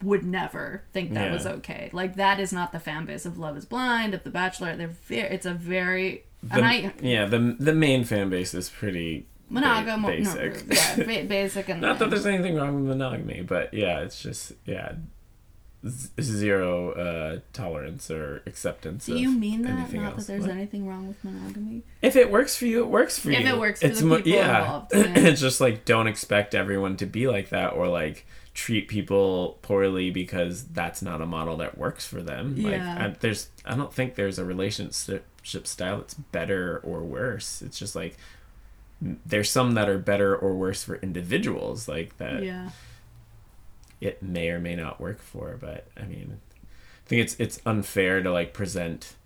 would 0.02 0.24
never 0.24 0.82
think 0.92 1.12
that 1.14 1.26
Yeah. 1.26 1.32
was 1.32 1.46
okay 1.46 1.90
like 1.92 2.14
that 2.16 2.38
is 2.38 2.52
not 2.52 2.70
the 2.72 2.78
fan 2.78 3.04
base 3.04 3.26
of 3.26 3.36
love 3.38 3.56
is 3.56 3.64
blind 3.64 4.14
of 4.14 4.22
the 4.22 4.30
bachelor 4.30 4.76
they're 4.76 4.86
very 4.86 5.28
it's 5.34 5.46
a 5.46 5.54
very 5.54 6.22
The, 6.42 6.54
and 6.56 6.64
I 6.64 6.92
yeah, 7.00 7.24
the 7.26 7.56
the 7.58 7.72
main 7.74 8.04
fan 8.04 8.30
base 8.30 8.54
is 8.54 8.68
pretty 8.68 9.26
ba- 9.50 9.60
monogam 9.60 10.06
basic. 10.06 10.68
No, 10.68 10.74
yeah, 10.74 10.96
ba- 11.22 11.26
basic 11.28 11.68
and 11.68 11.80
Not 11.80 11.98
that 11.98 12.10
there's 12.10 12.26
anything 12.26 12.54
wrong 12.54 12.74
with 12.76 12.84
monogamy, 12.96 13.42
but 13.42 13.74
yeah, 13.74 14.00
it's 14.00 14.22
just 14.22 14.52
yeah, 14.66 14.92
z- 15.88 16.10
zero 16.20 16.92
uh, 16.92 17.40
tolerance 17.52 18.10
or 18.10 18.42
acceptance. 18.46 19.06
Do 19.06 19.16
you 19.16 19.30
mean 19.32 19.62
that? 19.62 19.92
Not 19.92 20.04
else. 20.12 20.26
that 20.26 20.32
there's 20.32 20.42
What? 20.42 20.50
anything 20.52 20.86
wrong 20.86 21.08
with 21.08 21.22
monogamy. 21.24 21.82
If 22.02 22.16
it 22.16 22.30
works 22.30 22.56
for 22.56 22.66
you, 22.66 22.80
it 22.84 22.88
works 22.88 23.18
for 23.18 23.30
If 23.30 23.40
you. 23.40 23.46
If 23.46 23.52
it 23.54 23.58
works 23.58 23.80
for 23.80 23.88
the 23.88 24.04
mo- 24.04 24.16
people 24.18 24.32
yeah. 24.32 24.58
involved, 24.60 24.92
yeah. 24.94 25.12
it's 25.16 25.40
just 25.48 25.60
like 25.60 25.84
don't 25.84 26.06
expect 26.06 26.54
everyone 26.54 26.96
to 26.98 27.06
be 27.06 27.26
like 27.26 27.48
that 27.50 27.72
or 27.72 27.88
like 27.88 28.26
treat 28.56 28.88
people 28.88 29.58
poorly 29.60 30.08
because 30.10 30.64
that's 30.68 31.02
not 31.02 31.20
a 31.20 31.26
model 31.26 31.58
that 31.58 31.76
works 31.76 32.06
for 32.06 32.22
them. 32.22 32.56
Like 32.56 32.72
Yeah. 32.72 33.04
I, 33.04 33.08
there's, 33.20 33.50
I 33.66 33.76
don't 33.76 33.92
think 33.92 34.14
there's 34.14 34.38
a 34.38 34.46
relationship 34.46 35.26
style 35.44 35.98
that's 35.98 36.14
better 36.14 36.78
or 36.82 37.02
worse. 37.02 37.60
It's 37.60 37.78
just 37.78 37.94
like 37.94 38.16
there's 39.00 39.50
some 39.50 39.74
that 39.74 39.90
are 39.90 39.98
better 39.98 40.34
or 40.34 40.54
worse 40.54 40.82
for 40.82 40.96
individuals, 40.96 41.86
like 41.86 42.16
that 42.16 42.42
Yeah. 42.42 42.70
it 44.00 44.22
may 44.22 44.48
or 44.48 44.58
may 44.58 44.74
not 44.74 45.00
work 45.02 45.20
for. 45.20 45.58
But 45.60 45.86
I 45.94 46.06
mean, 46.06 46.40
I 46.64 47.08
think 47.08 47.20
it's 47.22 47.36
it's 47.38 47.60
unfair 47.66 48.22
to 48.22 48.32
like 48.32 48.54
present 48.54 49.16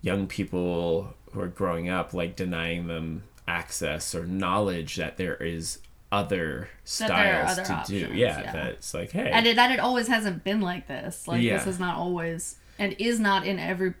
young 0.00 0.26
people 0.26 1.14
who 1.30 1.40
are 1.40 1.46
growing 1.46 1.88
up 1.88 2.12
like 2.12 2.34
denying 2.34 2.88
them 2.88 3.22
access 3.46 4.16
or 4.16 4.26
knowledge 4.26 4.96
that 4.96 5.16
there 5.16 5.36
is 5.36 5.78
other 6.12 6.68
That 6.98 7.08
there 7.08 7.42
are 7.42 7.48
styles 7.48 7.58
other 7.58 7.64
to 7.66 7.72
options, 7.72 8.10
do. 8.10 8.14
Yeah, 8.14 8.40
yeah. 8.42 8.52
that's 8.52 8.94
like 8.94 9.10
hey, 9.12 9.30
And 9.32 9.46
it, 9.46 9.56
that 9.56 9.70
it 9.72 9.80
always 9.80 10.06
hasn't 10.08 10.44
been 10.44 10.60
like 10.60 10.86
this. 10.86 11.26
Like 11.26 11.42
Yeah. 11.42 11.56
this 11.58 11.66
is 11.66 11.80
not 11.80 11.96
always 11.96 12.56
and 12.78 12.94
is 12.98 13.18
not 13.18 13.46
in 13.46 13.58
every 13.58 13.94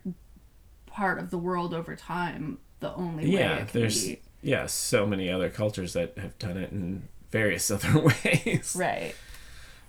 part 0.86 1.18
of 1.18 1.30
the 1.30 1.38
world 1.38 1.72
over 1.74 1.96
time 1.96 2.58
the 2.80 2.94
only 2.94 3.24
way 3.24 3.30
yeah, 3.30 3.56
it 3.56 3.68
can 3.68 3.80
there's 3.80 4.04
be. 4.06 4.20
yeah 4.42 4.66
so 4.66 5.06
many 5.06 5.30
other 5.30 5.48
cultures 5.48 5.92
that 5.94 6.18
have 6.18 6.38
done 6.38 6.56
it 6.56 6.70
in 6.70 7.08
various 7.30 7.70
other 7.76 7.98
ways. 7.98 8.74
Right. 8.78 9.14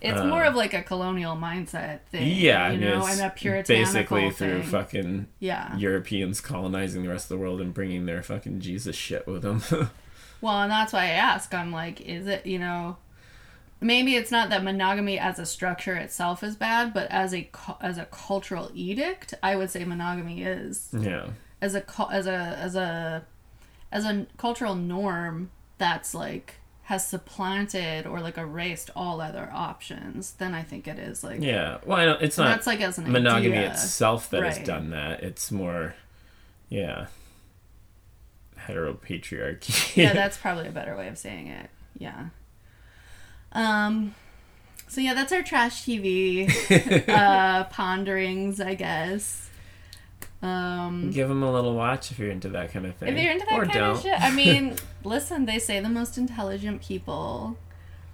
It's 0.00 0.20
Uh, 0.20 0.26
more 0.26 0.44
of 0.44 0.54
like 0.54 0.74
a 0.74 0.82
colonial 0.82 1.34
mindset 1.36 2.00
thing. 2.10 2.30
Yeah, 2.36 2.64
I 2.66 2.72
You 2.72 2.80
mean, 2.80 2.90
know, 2.90 3.06
and 3.06 3.20
a 3.20 3.30
puritanical 3.30 3.84
basically 3.92 4.30
through 4.30 4.60
thing. 4.62 4.70
fucking 4.70 5.26
Yeah. 5.40 5.76
Europeans 5.76 6.40
colonizing 6.40 7.02
the 7.04 7.08
rest 7.08 7.26
of 7.26 7.28
the 7.30 7.38
world 7.38 7.60
and 7.60 7.72
bringing 7.72 8.04
their 8.06 8.22
fucking 8.22 8.60
Jesus 8.60 8.96
shit 8.96 9.26
with 9.26 9.42
them. 9.42 9.62
Well, 10.44 10.60
and 10.60 10.70
that's 10.70 10.92
why 10.92 11.04
I 11.04 11.12
ask. 11.12 11.54
I'm 11.54 11.72
like, 11.72 12.02
is 12.02 12.26
it, 12.26 12.44
you 12.44 12.58
know, 12.58 12.98
maybe 13.80 14.14
it's 14.14 14.30
not 14.30 14.50
that 14.50 14.62
monogamy 14.62 15.18
as 15.18 15.38
a 15.38 15.46
structure 15.46 15.94
itself 15.94 16.42
is 16.44 16.54
bad, 16.54 16.92
but 16.92 17.10
as 17.10 17.32
a 17.32 17.48
as 17.80 17.96
a 17.96 18.04
cultural 18.04 18.70
edict, 18.74 19.32
I 19.42 19.56
would 19.56 19.70
say 19.70 19.86
monogamy 19.86 20.42
is 20.42 20.90
yeah. 20.92 21.28
as 21.62 21.74
a 21.74 21.82
as 22.10 22.26
a 22.26 22.58
as 22.60 22.76
a 22.76 23.24
as 23.90 24.04
a 24.04 24.26
cultural 24.36 24.74
norm 24.74 25.50
that's 25.78 26.14
like 26.14 26.56
has 26.82 27.06
supplanted 27.06 28.06
or 28.06 28.20
like 28.20 28.36
erased 28.36 28.90
all 28.94 29.22
other 29.22 29.48
options. 29.50 30.32
Then 30.32 30.52
I 30.52 30.62
think 30.62 30.86
it 30.86 30.98
is 30.98 31.24
like 31.24 31.40
Yeah. 31.40 31.78
Well, 31.86 32.18
it's 32.20 32.36
not 32.36 32.48
that's 32.48 32.66
like 32.66 32.82
as 32.82 32.98
an 32.98 33.10
monogamy 33.10 33.56
idea. 33.56 33.70
itself 33.70 34.28
that 34.28 34.42
has 34.42 34.58
done 34.58 34.90
that. 34.90 35.22
It's 35.22 35.50
more, 35.50 35.94
yeah, 36.68 37.06
heteropatriarchy. 38.66 39.96
yeah, 39.96 40.12
that's 40.14 40.36
probably 40.36 40.68
a 40.68 40.72
better 40.72 40.96
way 40.96 41.08
of 41.08 41.18
saying 41.18 41.48
it. 41.48 41.70
Yeah. 41.98 42.26
Um. 43.52 44.14
So 44.88 45.00
yeah, 45.00 45.14
that's 45.14 45.32
our 45.32 45.42
trash 45.42 45.84
TV 45.84 47.08
uh, 47.08 47.64
ponderings, 47.64 48.60
I 48.60 48.74
guess. 48.74 49.48
Um, 50.42 51.10
Give 51.10 51.28
them 51.28 51.42
a 51.42 51.50
little 51.50 51.74
watch 51.74 52.10
if 52.10 52.18
you're 52.18 52.30
into 52.30 52.50
that 52.50 52.70
kind 52.72 52.84
of 52.84 52.94
thing. 52.96 53.16
if 53.16 53.22
you're 53.22 53.32
into 53.32 53.46
that 53.46 53.58
or 53.58 53.64
kind 53.64 53.72
don't. 53.72 53.96
of 53.96 54.02
shit, 54.02 54.20
I 54.20 54.30
mean, 54.30 54.76
listen, 55.04 55.46
they 55.46 55.58
say 55.58 55.80
the 55.80 55.88
most 55.88 56.18
intelligent 56.18 56.82
people 56.82 57.56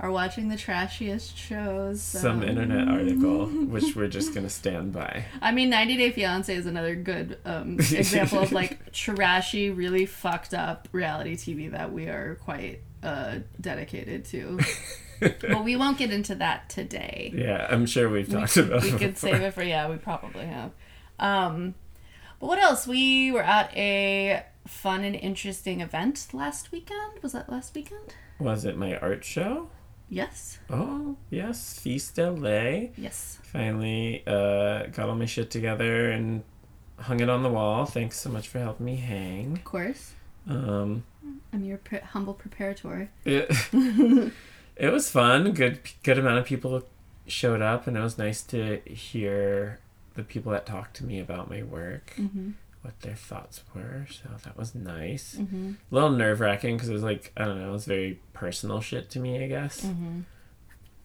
are 0.00 0.10
watching 0.10 0.48
the 0.48 0.56
trashiest 0.56 1.36
shows. 1.36 2.02
so- 2.02 2.18
Some 2.18 2.42
internet 2.42 2.88
article, 2.88 3.46
which 3.46 3.94
we're 3.94 4.08
just 4.08 4.34
gonna 4.34 4.48
stand 4.50 4.92
by. 4.92 5.24
I 5.42 5.52
mean, 5.52 5.68
90 5.70 5.96
Day 5.96 6.10
Fiance 6.10 6.54
is 6.54 6.66
another 6.66 6.94
good 6.96 7.38
um, 7.44 7.74
example 7.78 8.40
of 8.40 8.50
like 8.52 8.92
trashy, 8.92 9.70
really 9.70 10.06
fucked 10.06 10.54
up 10.54 10.88
reality 10.92 11.36
TV 11.36 11.70
that 11.72 11.92
we 11.92 12.06
are 12.06 12.36
quite 12.36 12.80
uh, 13.02 13.36
dedicated 13.60 14.24
to. 14.26 14.58
but 15.20 15.64
we 15.64 15.76
won't 15.76 15.98
get 15.98 16.10
into 16.10 16.34
that 16.36 16.70
today. 16.70 17.30
Yeah, 17.34 17.66
I'm 17.70 17.84
sure 17.84 18.08
we've 18.08 18.28
talked 18.28 18.56
about. 18.56 18.82
It. 18.84 18.92
We 18.92 18.98
could 18.98 19.18
save 19.18 19.42
it 19.42 19.52
for 19.52 19.62
yeah, 19.62 19.88
we 19.90 19.96
probably 19.96 20.46
have. 20.46 20.70
Um, 21.18 21.74
but 22.38 22.46
what 22.46 22.58
else? 22.58 22.86
We 22.86 23.30
were 23.32 23.42
at 23.42 23.70
a 23.76 24.44
fun 24.66 25.04
and 25.04 25.14
interesting 25.14 25.82
event 25.82 26.28
last 26.32 26.72
weekend. 26.72 27.22
Was 27.22 27.32
that 27.32 27.50
last 27.50 27.74
weekend? 27.74 28.14
Was 28.38 28.64
it 28.64 28.78
my 28.78 28.96
art 28.96 29.24
show? 29.26 29.68
Yes. 30.10 30.58
Oh 30.68 31.16
yes, 31.30 31.78
Feast 31.78 32.18
LA. 32.18 32.88
Yes. 32.96 33.38
Finally, 33.44 34.24
uh, 34.26 34.86
got 34.86 35.08
all 35.08 35.14
my 35.14 35.24
shit 35.26 35.50
together 35.50 36.10
and 36.10 36.42
hung 36.98 37.20
it 37.20 37.30
on 37.30 37.42
the 37.42 37.48
wall. 37.48 37.86
Thanks 37.86 38.18
so 38.20 38.28
much 38.28 38.48
for 38.48 38.58
helping 38.58 38.86
me 38.86 38.96
hang. 38.96 39.52
Of 39.52 39.64
course. 39.64 40.12
Um, 40.48 41.04
I'm 41.52 41.64
your 41.64 41.78
pre- 41.78 42.00
humble 42.00 42.34
preparator. 42.34 43.08
it, 43.24 43.50
it 44.76 44.92
was 44.92 45.10
fun. 45.10 45.52
Good, 45.52 45.80
good 46.02 46.18
amount 46.18 46.38
of 46.38 46.44
people 46.44 46.82
showed 47.26 47.62
up, 47.62 47.86
and 47.86 47.96
it 47.96 48.00
was 48.00 48.18
nice 48.18 48.42
to 48.44 48.80
hear 48.84 49.78
the 50.14 50.22
people 50.24 50.50
that 50.52 50.66
talked 50.66 50.96
to 50.96 51.04
me 51.04 51.20
about 51.20 51.48
my 51.48 51.62
work. 51.62 52.14
Mm-hmm. 52.18 52.50
What 52.82 52.98
their 53.00 53.14
thoughts 53.14 53.62
were. 53.74 54.06
So 54.10 54.28
that 54.44 54.56
was 54.56 54.74
nice. 54.74 55.36
Mm-hmm. 55.38 55.72
A 55.90 55.94
little 55.94 56.10
nerve 56.10 56.40
wracking 56.40 56.76
because 56.76 56.88
it 56.88 56.92
was 56.92 57.02
like 57.02 57.32
I 57.36 57.44
don't 57.44 57.60
know, 57.60 57.68
it 57.68 57.72
was 57.72 57.86
very 57.86 58.20
personal 58.32 58.80
shit 58.80 59.10
to 59.10 59.20
me, 59.20 59.42
I 59.42 59.48
guess. 59.48 59.86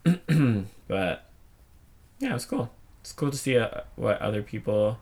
Mm-hmm. 0.06 0.64
but 0.88 1.30
yeah, 2.20 2.30
it 2.30 2.34
was 2.34 2.46
cool. 2.46 2.72
It's 3.02 3.12
cool 3.12 3.32
to 3.32 3.38
see 3.38 3.58
uh, 3.58 3.82
what 3.96 4.22
other 4.22 4.42
people 4.42 5.00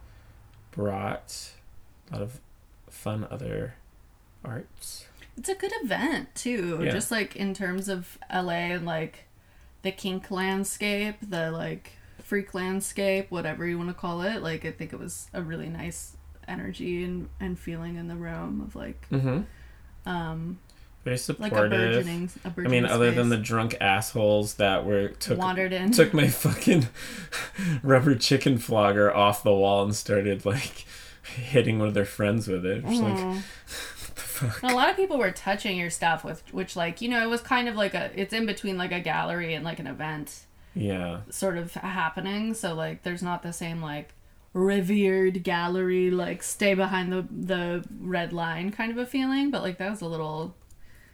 brought. 0.71 1.51
A 2.09 2.15
lot 2.15 2.21
of 2.21 2.39
fun 2.89 3.28
other 3.30 3.76
arts. 4.43 5.05
It's 5.38 5.49
a 5.49 5.55
good 5.55 5.71
event 5.84 6.36
too. 6.36 6.82
Yeah. 6.84 6.91
Just 6.91 7.11
like 7.11 7.36
in 7.36 7.53
terms 7.53 7.89
of 7.89 8.17
LA 8.32 8.74
and 8.74 8.86
like 8.86 9.26
the 9.82 9.91
kink 9.91 10.32
landscape, 10.32 11.15
the 11.21 11.51
like 11.51 11.93
freak 12.21 12.53
landscape, 12.53 13.30
whatever 13.30 13.65
you 13.67 13.78
want 13.78 13.89
to 13.89 13.93
call 13.93 14.21
it. 14.21 14.41
Like 14.41 14.65
I 14.65 14.71
think 14.71 14.93
it 14.93 14.99
was 14.99 15.28
a 15.34 15.41
really 15.41 15.69
nice 15.69 16.17
energy 16.48 17.04
and, 17.04 17.30
and 17.39 17.58
feeling 17.60 17.96
in 17.98 18.08
the 18.08 18.16
room 18.16 18.62
of 18.62 18.76
like 18.76 19.08
Mm-hmm. 19.12 19.41
um 20.10 20.60
Very 21.04 21.16
like 21.16 21.20
a 21.20 21.24
supportive. 21.24 21.70
burgeoning 21.72 22.30
a 22.44 22.48
I 22.48 22.50
burgeoning 22.52 22.84
mean, 22.84 22.91
other 22.91 23.12
than 23.12 23.30
the 23.30 23.38
drunk 23.38 23.76
assholes 23.82 24.56
that 24.56 24.86
were 24.86 25.10
took 25.10 25.38
wandered 25.38 25.74
in. 25.74 25.91
took 25.91 26.14
my 26.14 26.28
fucking 26.28 26.88
rubber 27.84 28.16
chicken 28.16 28.58
flogger 28.58 29.14
off 29.14 29.44
the 29.44 29.54
wall 29.54 29.84
and 29.84 29.96
started 29.96 30.46
like 30.46 30.86
hitting 31.36 31.80
one 31.80 31.88
of 31.88 31.94
their 31.94 32.06
friends 32.06 32.48
with 32.48 32.66
it. 32.66 32.86
Just 32.86 33.02
like, 33.02 33.14
what 33.18 33.44
the 34.16 34.22
fuck? 34.22 34.64
A 34.64 34.68
lot 34.76 34.89
of 34.89 34.96
people 34.96 35.18
were 35.18 35.32
touching 35.32 35.78
your 35.78 35.89
stuff 35.89 36.24
with 36.24 36.41
which 36.54 36.76
like, 36.76 37.02
you 37.02 37.10
know, 37.10 37.24
it 37.24 37.30
was 37.30 37.41
kind 37.41 37.68
of 37.70 37.76
like 37.76 37.94
a 37.94 38.12
it's 38.20 38.34
in 38.34 38.46
between 38.46 38.78
like 38.78 38.91
a 38.91 39.00
gallery 39.00 39.54
and 39.54 39.64
like 39.64 39.80
an 39.80 39.88
event 39.88 40.41
Yeah. 40.76 41.22
sort 41.30 41.58
of 41.58 41.74
happening. 41.76 42.54
So 42.54 42.74
like 42.74 43.04
there's 43.04 43.24
not 43.24 43.41
the 43.44 43.54
same 43.54 43.82
like 43.82 44.14
revered 44.54 45.43
gallery 45.43 46.12
like 46.12 46.43
stay 46.43 46.74
behind 46.76 47.12
the 47.12 47.26
the 47.32 47.84
red 47.99 48.32
line 48.32 48.72
kind 48.72 48.91
of 48.91 48.97
a 48.97 49.06
feeling, 49.06 49.51
but 49.51 49.62
like 49.62 49.78
that 49.80 49.89
was 49.89 50.01
a 50.01 50.06
little 50.06 50.56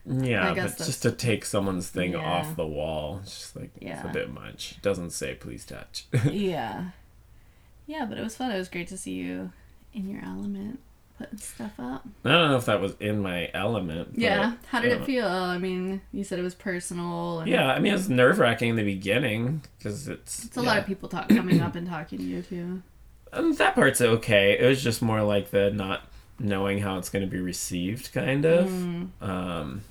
Yeah, 0.06 0.52
I 0.52 0.54
guess 0.54 0.78
but 0.78 0.86
just 0.86 1.02
to 1.04 1.12
take 1.12 1.46
someone's 1.46 1.90
thing 1.90 2.14
Yeah. 2.14 2.20
off 2.20 2.56
the 2.56 2.68
wall, 2.68 3.20
it's 3.24 3.40
just 3.40 3.56
like 3.56 3.72
it's 3.80 4.04
a 4.04 4.10
bit 4.10 4.32
much. 4.34 4.74
It 4.74 4.82
doesn't 4.82 5.12
say 5.12 5.36
please 5.36 5.66
touch. 5.66 6.06
yeah. 6.30 6.90
Yeah, 7.88 8.06
but 8.06 8.18
it 8.18 8.24
was 8.24 8.36
fun. 8.36 8.52
It 8.52 8.58
was 8.58 8.70
great 8.70 8.88
to 8.90 8.98
see 8.98 9.14
you 9.14 9.52
in 9.94 10.10
your 10.10 10.24
element 10.24 10.80
putting 11.18 11.38
stuff 11.38 11.74
up. 11.80 12.08
I 12.24 12.32
don't 12.32 12.52
know 12.52 12.58
if 12.58 12.66
that 12.66 12.80
was 12.82 12.96
in 13.00 13.22
my 13.22 13.50
element. 13.54 14.10
Yeah. 14.14 14.54
How 14.68 14.80
did 14.82 14.92
uh, 14.92 15.02
it 15.02 15.06
feel? 15.06 15.28
I 15.28 15.58
mean, 15.58 16.02
you 16.12 16.24
said 16.24 16.40
it 16.40 16.44
was 16.44 16.56
personal 16.56 17.40
and 17.40 17.50
Yeah, 17.50 17.68
I 17.72 17.80
mean, 17.80 17.92
it 17.92 17.96
was 17.96 18.10
nerve 18.10 18.40
wracking 18.40 18.70
in 18.70 18.76
the 18.76 18.84
beginning 18.84 19.62
because 19.78 20.08
it's. 20.08 20.46
it's 20.46 20.58
a 20.58 20.62
lot 20.62 20.78
of 20.78 20.86
people 20.86 21.10
talk 21.10 21.30
coming 21.30 21.62
up 21.62 21.76
and 21.76 21.88
talking 21.88 22.20
to 22.20 22.24
you 22.24 22.42
too. 22.42 22.82
Um, 23.32 23.54
that 23.56 23.76
part's 23.76 24.02
okay. 24.02 24.58
It 24.60 24.66
was 24.66 24.82
just 24.84 25.02
more 25.02 25.22
like 25.22 25.52
the 25.52 25.72
not 25.72 26.04
knowing 26.40 26.80
how 26.80 26.98
it's 26.98 27.10
going 27.10 27.24
to 27.24 27.30
be 27.30 27.40
received, 27.42 28.12
kind 28.14 28.46
of. 28.46 28.70
Mm. 28.70 29.10
Um, 29.22 29.82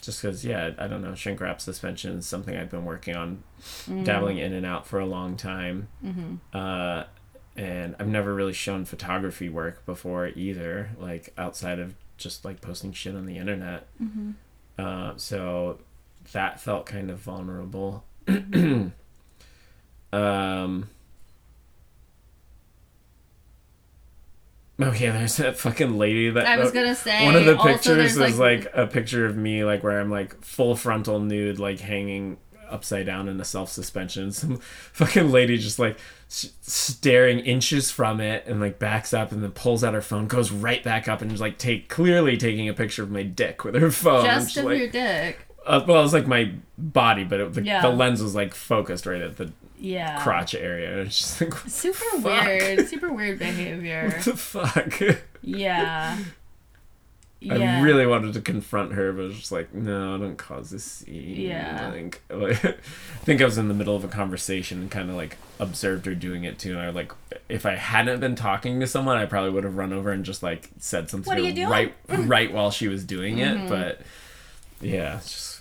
just 0.00 0.22
because, 0.22 0.44
yeah, 0.44 0.70
I 0.78 0.88
don't 0.88 1.02
know. 1.02 1.14
Shrink 1.14 1.40
wrap 1.40 1.60
suspension 1.60 2.18
is 2.18 2.26
something 2.26 2.56
I've 2.56 2.70
been 2.70 2.84
working 2.84 3.16
on, 3.16 3.42
Mm. 3.88 4.04
dabbling 4.04 4.38
in 4.38 4.52
and 4.52 4.66
out 4.66 4.86
for 4.86 4.98
a 4.98 5.06
long 5.06 5.36
time. 5.36 5.88
Mm-hmm. 6.04 6.34
Uh, 6.56 7.04
and 7.56 7.94
I've 8.00 8.08
never 8.08 8.34
really 8.34 8.52
shown 8.52 8.84
photography 8.84 9.48
work 9.48 9.84
before 9.86 10.28
either, 10.28 10.90
like 10.98 11.32
outside 11.36 11.78
of 11.78 11.94
just 12.16 12.44
like 12.44 12.60
posting 12.60 12.92
shit 12.92 13.14
on 13.14 13.26
the 13.26 13.36
internet. 13.38 13.86
Mm-hmm. 14.02 14.30
Uh, 14.78 15.12
so 15.16 15.78
that 16.32 16.60
felt 16.60 16.86
kind 16.86 17.10
of 17.10 17.18
vulnerable. 17.18 18.04
um, 20.12 20.88
oh 24.80 24.92
yeah, 24.92 25.12
there's 25.12 25.36
that 25.36 25.58
fucking 25.58 25.98
lady 25.98 26.30
that 26.30 26.46
I 26.46 26.58
was 26.58 26.70
gonna 26.72 26.94
say 26.94 27.24
one 27.24 27.36
of 27.36 27.44
the 27.44 27.56
pictures 27.56 28.16
is 28.16 28.38
like, 28.38 28.66
a 28.74 28.86
picture 28.86 29.26
of 29.26 29.36
me 29.36 29.64
like 29.64 29.82
where 29.82 30.00
I'm 30.00 30.10
like 30.10 30.42
full 30.44 30.74
frontal 30.76 31.20
nude, 31.20 31.58
like 31.58 31.80
hanging 31.80 32.38
upside 32.68 33.04
down 33.04 33.28
in 33.28 33.38
a 33.40 33.44
self 33.44 33.70
suspension. 33.70 34.32
Some 34.32 34.56
fucking 34.92 35.30
lady 35.30 35.58
just 35.58 35.78
like 35.78 35.98
s- 36.28 36.52
staring 36.62 37.40
inches 37.40 37.90
from 37.90 38.20
it 38.20 38.46
and 38.46 38.60
like 38.60 38.78
backs 38.78 39.12
up 39.12 39.30
and 39.30 39.42
then 39.42 39.50
pulls 39.52 39.84
out 39.84 39.94
her 39.94 40.00
phone, 40.02 40.26
goes 40.26 40.50
right 40.50 40.82
back 40.82 41.06
up 41.06 41.20
and 41.20 41.30
is 41.30 41.40
like 41.40 41.58
take 41.58 41.88
clearly 41.88 42.36
taking 42.36 42.68
a 42.68 42.74
picture 42.74 43.02
of 43.02 43.10
my 43.10 43.22
dick 43.22 43.64
with 43.64 43.74
her 43.74 43.90
phone. 43.92 44.24
Just 44.24 44.56
of 44.56 44.64
like, 44.64 44.78
your 44.78 44.88
dick. 44.88 45.46
uh, 45.66 45.84
well, 45.86 46.00
it 46.00 46.02
was 46.02 46.14
like 46.14 46.26
my 46.26 46.52
body, 46.78 47.24
but 47.24 47.40
it, 47.40 47.52
the, 47.52 47.62
Yeah. 47.62 47.82
the 47.82 47.90
lens 47.90 48.22
was 48.22 48.34
like 48.34 48.54
focused 48.54 49.04
right 49.06 49.20
at 49.20 49.36
the 49.36 49.52
Yeah. 49.84 50.22
crotch 50.22 50.54
area. 50.54 50.92
And 50.98 51.00
it's 51.08 51.18
just 51.18 51.40
like, 51.40 51.54
Super 51.68 52.20
Fuck. 52.20 52.46
weird. 52.46 52.88
Super 52.88 53.12
weird 53.12 53.38
behavior. 53.40 54.10
What 54.14 54.24
the 54.24 54.36
fuck? 54.36 55.00
Yeah. 55.42 56.18
Yeah. 57.40 57.78
I 57.80 57.82
really 57.82 58.06
wanted 58.06 58.34
to 58.34 58.40
confront 58.40 58.92
her, 58.92 59.12
but 59.12 59.22
I 59.22 59.24
was 59.26 59.36
just 59.36 59.50
like, 59.50 59.74
no, 59.74 60.16
don't 60.16 60.36
cause 60.36 60.70
this 60.70 60.84
scene. 60.84 61.40
Yeah. 61.40 61.90
Like, 61.92 62.22
like, 62.30 62.64
I 62.64 62.74
think 63.24 63.42
I 63.42 63.44
was 63.44 63.58
in 63.58 63.66
the 63.66 63.74
middle 63.74 63.96
of 63.96 64.04
a 64.04 64.08
conversation 64.08 64.82
and 64.82 64.88
kind 64.88 65.10
of 65.10 65.16
like 65.16 65.36
observed 65.58 66.06
her 66.06 66.14
doing 66.14 66.44
it 66.44 66.60
too. 66.60 66.74
And 66.78 66.80
I 66.80 66.90
like, 66.90 67.10
if 67.48 67.66
I 67.66 67.74
hadn't 67.74 68.20
been 68.20 68.36
talking 68.36 68.78
to 68.78 68.86
someone, 68.86 69.16
I 69.16 69.26
probably 69.26 69.50
would 69.50 69.64
have 69.64 69.76
run 69.76 69.92
over 69.92 70.12
and 70.12 70.24
just 70.24 70.44
like 70.44 70.70
said 70.78 71.10
something 71.10 71.28
What 71.28 71.36
are 71.36 71.42
you 71.42 71.52
doing? 71.52 71.68
right, 71.68 71.92
right 72.08 72.52
while 72.52 72.70
she 72.70 72.86
was 72.86 73.02
doing 73.04 73.38
it. 73.38 73.56
Mhm. 73.56 73.68
But 73.68 74.02
yeah, 74.80 75.16
it's 75.16 75.32
just 75.32 75.51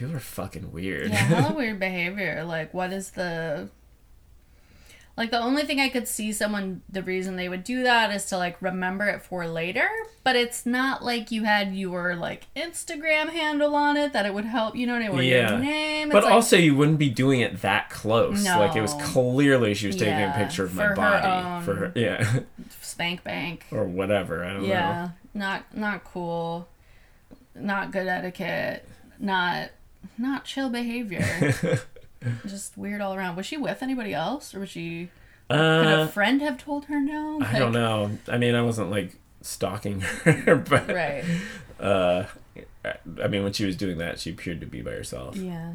people 0.00 0.16
are 0.16 0.20
fucking 0.20 0.72
weird. 0.72 1.10
Yeah, 1.10 1.16
hella 1.16 1.54
weird 1.56 1.78
behavior. 1.78 2.42
Like, 2.44 2.72
what 2.72 2.92
is 2.92 3.10
the. 3.10 3.68
Like, 5.16 5.30
the 5.30 5.40
only 5.40 5.64
thing 5.64 5.80
I 5.80 5.90
could 5.90 6.08
see 6.08 6.32
someone, 6.32 6.80
the 6.88 7.02
reason 7.02 7.36
they 7.36 7.50
would 7.50 7.62
do 7.62 7.82
that 7.82 8.10
is 8.10 8.24
to, 8.26 8.38
like, 8.38 8.62
remember 8.62 9.04
it 9.04 9.20
for 9.20 9.46
later. 9.46 9.86
But 10.24 10.34
it's 10.36 10.64
not 10.64 11.04
like 11.04 11.30
you 11.30 11.44
had 11.44 11.76
your, 11.76 12.14
like, 12.16 12.46
Instagram 12.56 13.28
handle 13.28 13.74
on 13.74 13.98
it 13.98 14.14
that 14.14 14.24
it 14.24 14.32
would 14.32 14.46
help, 14.46 14.76
you 14.76 14.86
know 14.86 14.94
what 14.94 15.02
I 15.02 15.08
mean? 15.10 15.24
Yeah. 15.24 15.50
your 15.50 15.58
name. 15.58 16.08
It's 16.08 16.12
But 16.14 16.24
like, 16.24 16.32
also, 16.32 16.56
you 16.56 16.74
wouldn't 16.74 16.98
be 16.98 17.10
doing 17.10 17.40
it 17.40 17.60
that 17.60 17.90
close. 17.90 18.42
No. 18.42 18.60
Like 18.60 18.74
it 18.76 18.80
was 18.80 18.94
clearly 18.94 19.74
she 19.74 19.88
was 19.88 19.96
taking 19.96 20.14
Yeah, 20.14 20.34
a 20.34 20.42
picture 20.42 20.64
of 20.64 20.74
my 20.74 20.94
body 20.94 21.64
for 21.66 21.74
her, 21.74 21.92
yeah, 21.94 22.40
spank 22.80 23.22
bank. 23.22 23.66
or 23.70 23.84
whatever. 23.84 24.42
I 24.44 24.52
don't 24.54 24.62
know. 24.62 24.68
Yeah, 24.68 25.10
not 25.34 25.76
not 25.76 26.04
cool, 26.04 26.66
not 27.54 27.90
good 27.90 28.06
etiquette, 28.06 28.88
not 29.18 29.70
not 30.18 30.44
chill 30.44 30.68
behavior. 30.70 31.54
Just 32.46 32.76
weird 32.76 33.00
all 33.00 33.14
around. 33.14 33.36
Was 33.36 33.46
she 33.46 33.56
with 33.56 33.82
anybody 33.82 34.12
else, 34.12 34.54
or 34.54 34.60
was 34.60 34.68
she? 34.70 35.10
uh, 35.48 35.54
Could 35.82 35.86
a 36.00 36.08
friend 36.08 36.42
have 36.42 36.58
told 36.58 36.84
her 36.86 37.00
no? 37.00 37.40
I 37.42 37.58
don't 37.58 37.72
know. 37.72 38.10
I 38.28 38.36
mean, 38.38 38.54
I 38.54 38.62
wasn't 38.62 38.90
like 38.90 39.16
stalking 39.40 40.00
her, 40.02 40.56
but 40.68 40.88
Right. 40.88 41.24
uh, 41.80 42.24
I 43.22 43.26
mean, 43.28 43.42
when 43.42 43.52
she 43.52 43.64
was 43.64 43.76
doing 43.76 43.98
that, 43.98 44.20
she 44.20 44.30
appeared 44.30 44.60
to 44.60 44.66
be 44.66 44.82
by 44.82 44.90
herself. 44.92 45.36
Yeah. 45.36 45.74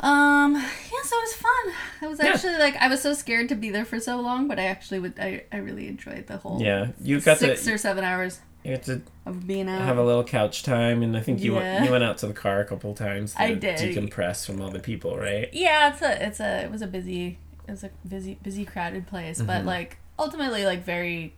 Um. 0.00 0.54
Yeah. 0.54 1.02
So 1.04 1.16
it 1.16 1.22
was 1.22 1.34
fun. 1.34 1.74
I 2.02 2.06
was 2.08 2.18
Yeah. 2.18 2.26
actually 2.32 2.58
like 2.58 2.76
I 2.76 2.88
was 2.88 3.00
so 3.00 3.12
scared 3.14 3.48
to 3.50 3.54
be 3.54 3.70
there 3.70 3.84
for 3.84 4.00
so 4.00 4.20
long, 4.20 4.48
but 4.48 4.58
I 4.58 4.64
actually 4.66 4.98
would. 5.00 5.18
I, 5.20 5.44
I 5.52 5.58
really 5.58 5.86
enjoyed 5.88 6.26
the 6.26 6.36
whole. 6.38 6.60
Yeah, 6.60 6.88
you 7.00 7.20
got 7.20 7.38
six 7.38 7.64
to 7.64 7.72
or 7.74 7.78
seven 7.78 8.02
hours 8.04 8.40
you 8.64 8.74
got 8.76 8.82
to 8.84 9.02
of 9.26 9.46
being 9.46 9.68
out. 9.68 9.82
have 9.82 9.98
a 9.98 10.02
little 10.04 10.24
couch 10.24 10.62
time, 10.62 11.02
and 11.02 11.16
I 11.16 11.20
think 11.20 11.40
you 11.40 11.54
Yeah. 11.54 11.74
went, 11.74 11.84
you 11.84 11.90
went 11.92 12.04
out 12.04 12.18
to 12.18 12.26
the 12.26 12.32
car 12.32 12.60
a 12.60 12.64
couple 12.64 12.94
times 12.94 13.34
to 13.34 13.42
I 13.42 13.54
did. 13.54 13.76
decompress 13.78 14.46
from 14.46 14.60
all 14.62 14.70
the 14.70 14.78
people, 14.80 15.16
right? 15.18 15.48
yeah 15.52 15.90
it's 15.92 16.02
a 16.02 16.26
it's 16.26 16.40
a 16.40 16.64
it 16.64 16.70
was 16.70 16.82
a 16.82 16.86
busy 16.86 17.38
it 17.68 17.70
was 17.70 17.84
a 17.84 17.90
busy 18.08 18.38
busy 18.42 18.64
crowded 18.64 19.06
place 19.06 19.40
but 19.40 19.62
Mhm. 19.62 19.66
like 19.66 19.98
ultimately 20.18 20.64
like 20.64 20.84
very 20.84 21.34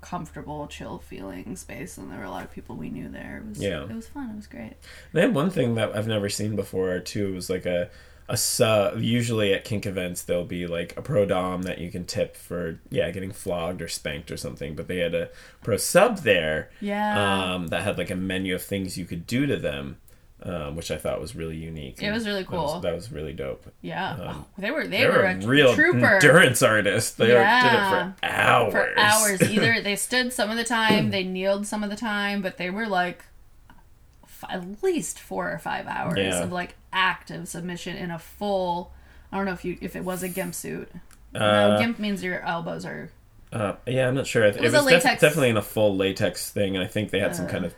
comfortable 0.00 0.66
chill 0.68 0.98
feeling 0.98 1.56
space 1.56 1.98
and 1.98 2.10
there 2.10 2.18
were 2.18 2.24
a 2.24 2.30
lot 2.30 2.44
of 2.44 2.52
people 2.52 2.76
we 2.76 2.88
knew 2.88 3.08
there 3.08 3.38
it 3.44 3.48
was 3.48 3.58
Yeah. 3.60 3.82
it 3.82 3.92
was 3.94 4.06
fun 4.06 4.30
it 4.30 4.36
was 4.36 4.46
great 4.46 4.74
They 5.12 5.22
had 5.22 5.34
one 5.34 5.50
thing 5.50 5.74
that 5.74 5.94
I've 5.96 6.06
never 6.06 6.28
seen 6.28 6.54
before 6.54 6.98
too. 7.00 7.28
It 7.32 7.34
Was 7.34 7.50
like 7.50 7.66
a 7.66 7.90
a 8.28 8.36
sub. 8.36 8.98
Usually 9.00 9.52
at 9.54 9.64
kink 9.64 9.86
events, 9.86 10.22
there'll 10.22 10.44
be 10.44 10.66
like 10.66 10.94
a 10.96 11.02
pro 11.02 11.24
dom 11.24 11.62
that 11.62 11.78
you 11.78 11.90
can 11.90 12.04
tip 12.04 12.36
for 12.36 12.80
yeah 12.90 13.10
getting 13.10 13.32
flogged 13.32 13.80
or 13.82 13.88
spanked 13.88 14.30
or 14.30 14.36
something. 14.36 14.74
But 14.74 14.88
they 14.88 14.98
had 14.98 15.14
a 15.14 15.30
pro 15.62 15.76
sub 15.76 16.18
there 16.18 16.70
yeah 16.80 17.54
um, 17.54 17.68
that 17.68 17.82
had 17.82 17.98
like 17.98 18.10
a 18.10 18.16
menu 18.16 18.54
of 18.54 18.62
things 18.62 18.98
you 18.98 19.04
could 19.06 19.26
do 19.26 19.46
to 19.46 19.56
them, 19.56 19.96
um, 20.42 20.76
which 20.76 20.90
I 20.90 20.98
thought 20.98 21.20
was 21.20 21.34
really 21.34 21.56
unique. 21.56 22.02
It 22.02 22.10
was 22.12 22.26
really 22.26 22.42
That 22.42 22.50
was- 22.52 22.72
cool. 22.72 22.80
That 22.80 22.94
was, 22.94 23.10
really 23.10 23.32
dope. 23.32 23.64
yeah 23.80 24.10
um, 24.12 24.18
Oh, 24.28 24.44
they 24.58 24.70
were 24.70 24.86
they, 24.86 24.98
They, 24.98 25.06
were, 25.06 25.12
were 25.14 25.24
a 25.24 25.36
real 25.46 25.74
trooper 25.74 26.14
endurance 26.16 26.62
artists. 26.62 27.12
They 27.12 27.32
Yeah. 27.32 27.62
did 27.62 27.72
it 27.72 27.88
for 28.20 28.26
hours. 28.26 28.72
for 28.72 28.98
hours 28.98 29.42
either 29.50 29.80
they 29.82 29.96
stood 29.96 30.32
some 30.32 30.50
of 30.50 30.56
the 30.56 30.64
time 30.64 31.10
they 31.10 31.24
kneeled 31.36 31.66
some 31.66 31.82
of 31.82 31.90
the 31.90 31.96
time 31.96 32.42
but 32.42 32.58
they 32.58 32.68
were 32.70 32.86
like 32.86 33.24
f- 34.42 34.50
at 34.50 34.82
least 34.82 35.18
four 35.18 35.50
or 35.52 35.58
five 35.58 35.86
hours 35.86 36.18
Yeah. 36.18 36.42
of 36.42 36.52
like 36.52 36.76
active 36.92 37.48
submission 37.48 37.96
in 37.96 38.10
a 38.10 38.18
full 38.18 38.92
i 39.32 39.36
don't 39.36 39.46
know 39.46 39.52
if 39.52 39.64
you 39.64 39.76
if 39.80 39.94
it 39.96 40.04
was 40.04 40.22
a 40.22 40.28
gimp 40.28 40.54
suit 40.54 40.90
no 41.34 41.40
Uh, 41.40 41.78
gimp 41.78 41.98
means 41.98 42.22
your 42.22 42.40
elbows 42.42 42.84
are 42.86 43.10
Uh, 43.52 43.74
yeah, 43.86 44.06
I'm 44.08 44.14
not 44.14 44.26
sure. 44.26 44.44
It, 44.44 44.60
was 44.60 44.72
was, 44.72 44.86
a 44.86 44.90
def- 45.00 45.20
definitely 45.20 45.48
in 45.48 45.56
a 45.56 45.62
full 45.62 45.96
latex 45.96 46.50
thing, 46.50 46.76
and 46.76 46.84
I 46.84 46.86
think 46.86 47.10
they 47.10 47.18
had 47.18 47.34
some 47.34 47.46
Uh. 47.46 47.50
kind 47.50 47.64
of 47.64 47.74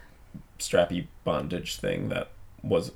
strappy 0.59 1.07
bondage 1.25 1.77
thing 1.77 2.09
that 2.09 2.29
was 2.63 2.91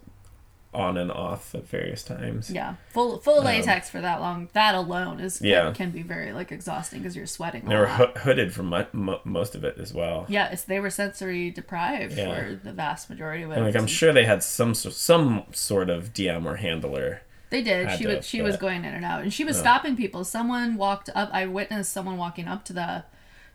on 0.75 0.97
and 0.97 1.11
off 1.11 1.55
at 1.55 1.67
various 1.69 2.03
times. 2.03 2.51
Yeah, 2.51 2.75
full 2.91 3.19
full 3.21 3.43
latex 3.43 3.89
for 3.89 4.01
that 4.01 4.21
long. 4.21 4.49
That 4.53 4.75
alone 4.75 5.21
is 5.21 5.41
Um, 5.41 5.47
Yeah. 5.47 5.73
can 5.73 5.91
be 5.91 6.03
very 6.03 6.33
like 6.33 6.51
exhausting 6.53 7.01
because 7.01 7.17
you're 7.17 7.27
sweating. 7.27 7.65
They 7.67 7.77
were 7.77 7.87
ho- 7.87 8.13
hooded 8.17 8.53
for 8.53 8.63
mo- 8.63 9.21
most 9.25 9.55
of 9.55 9.65
it 9.65 9.79
as 9.79 9.95
well. 9.95 10.27
Yeah, 10.29 10.51
it's, 10.51 10.63
they 10.65 10.81
were 10.81 10.91
sensory 10.91 11.51
deprived 11.51 12.17
Yeah. 12.17 12.35
for 12.35 12.55
the 12.55 12.73
vast 12.73 13.09
majority 13.09 13.43
of 13.45 13.51
it. 13.53 13.57
And 13.57 13.65
like 13.67 13.77
I'm 13.77 13.87
sure 13.87 14.13
they 14.13 14.25
had 14.25 14.43
some 14.43 14.75
some 14.75 15.45
sort 15.53 15.89
of 15.91 16.13
DM 16.13 16.45
or 16.47 16.57
handler. 16.57 17.23
They 17.51 17.63
did. 17.63 17.89
had 17.89 17.99
She 17.99 18.07
was 18.07 18.27
she 18.27 18.43
was 18.43 18.57
going 18.57 18.85
in 18.85 18.93
and 18.95 19.05
out, 19.05 19.23
and 19.23 19.33
she 19.33 19.45
was 19.45 19.57
stopping 19.59 19.97
people. 19.97 20.25
Someone 20.25 20.77
walked 20.77 21.09
up. 21.15 21.31
I 21.33 21.47
witnessed 21.47 21.93
someone 21.93 22.17
walking 22.17 22.49
up 22.49 22.65
to 22.65 22.73
the 22.73 23.05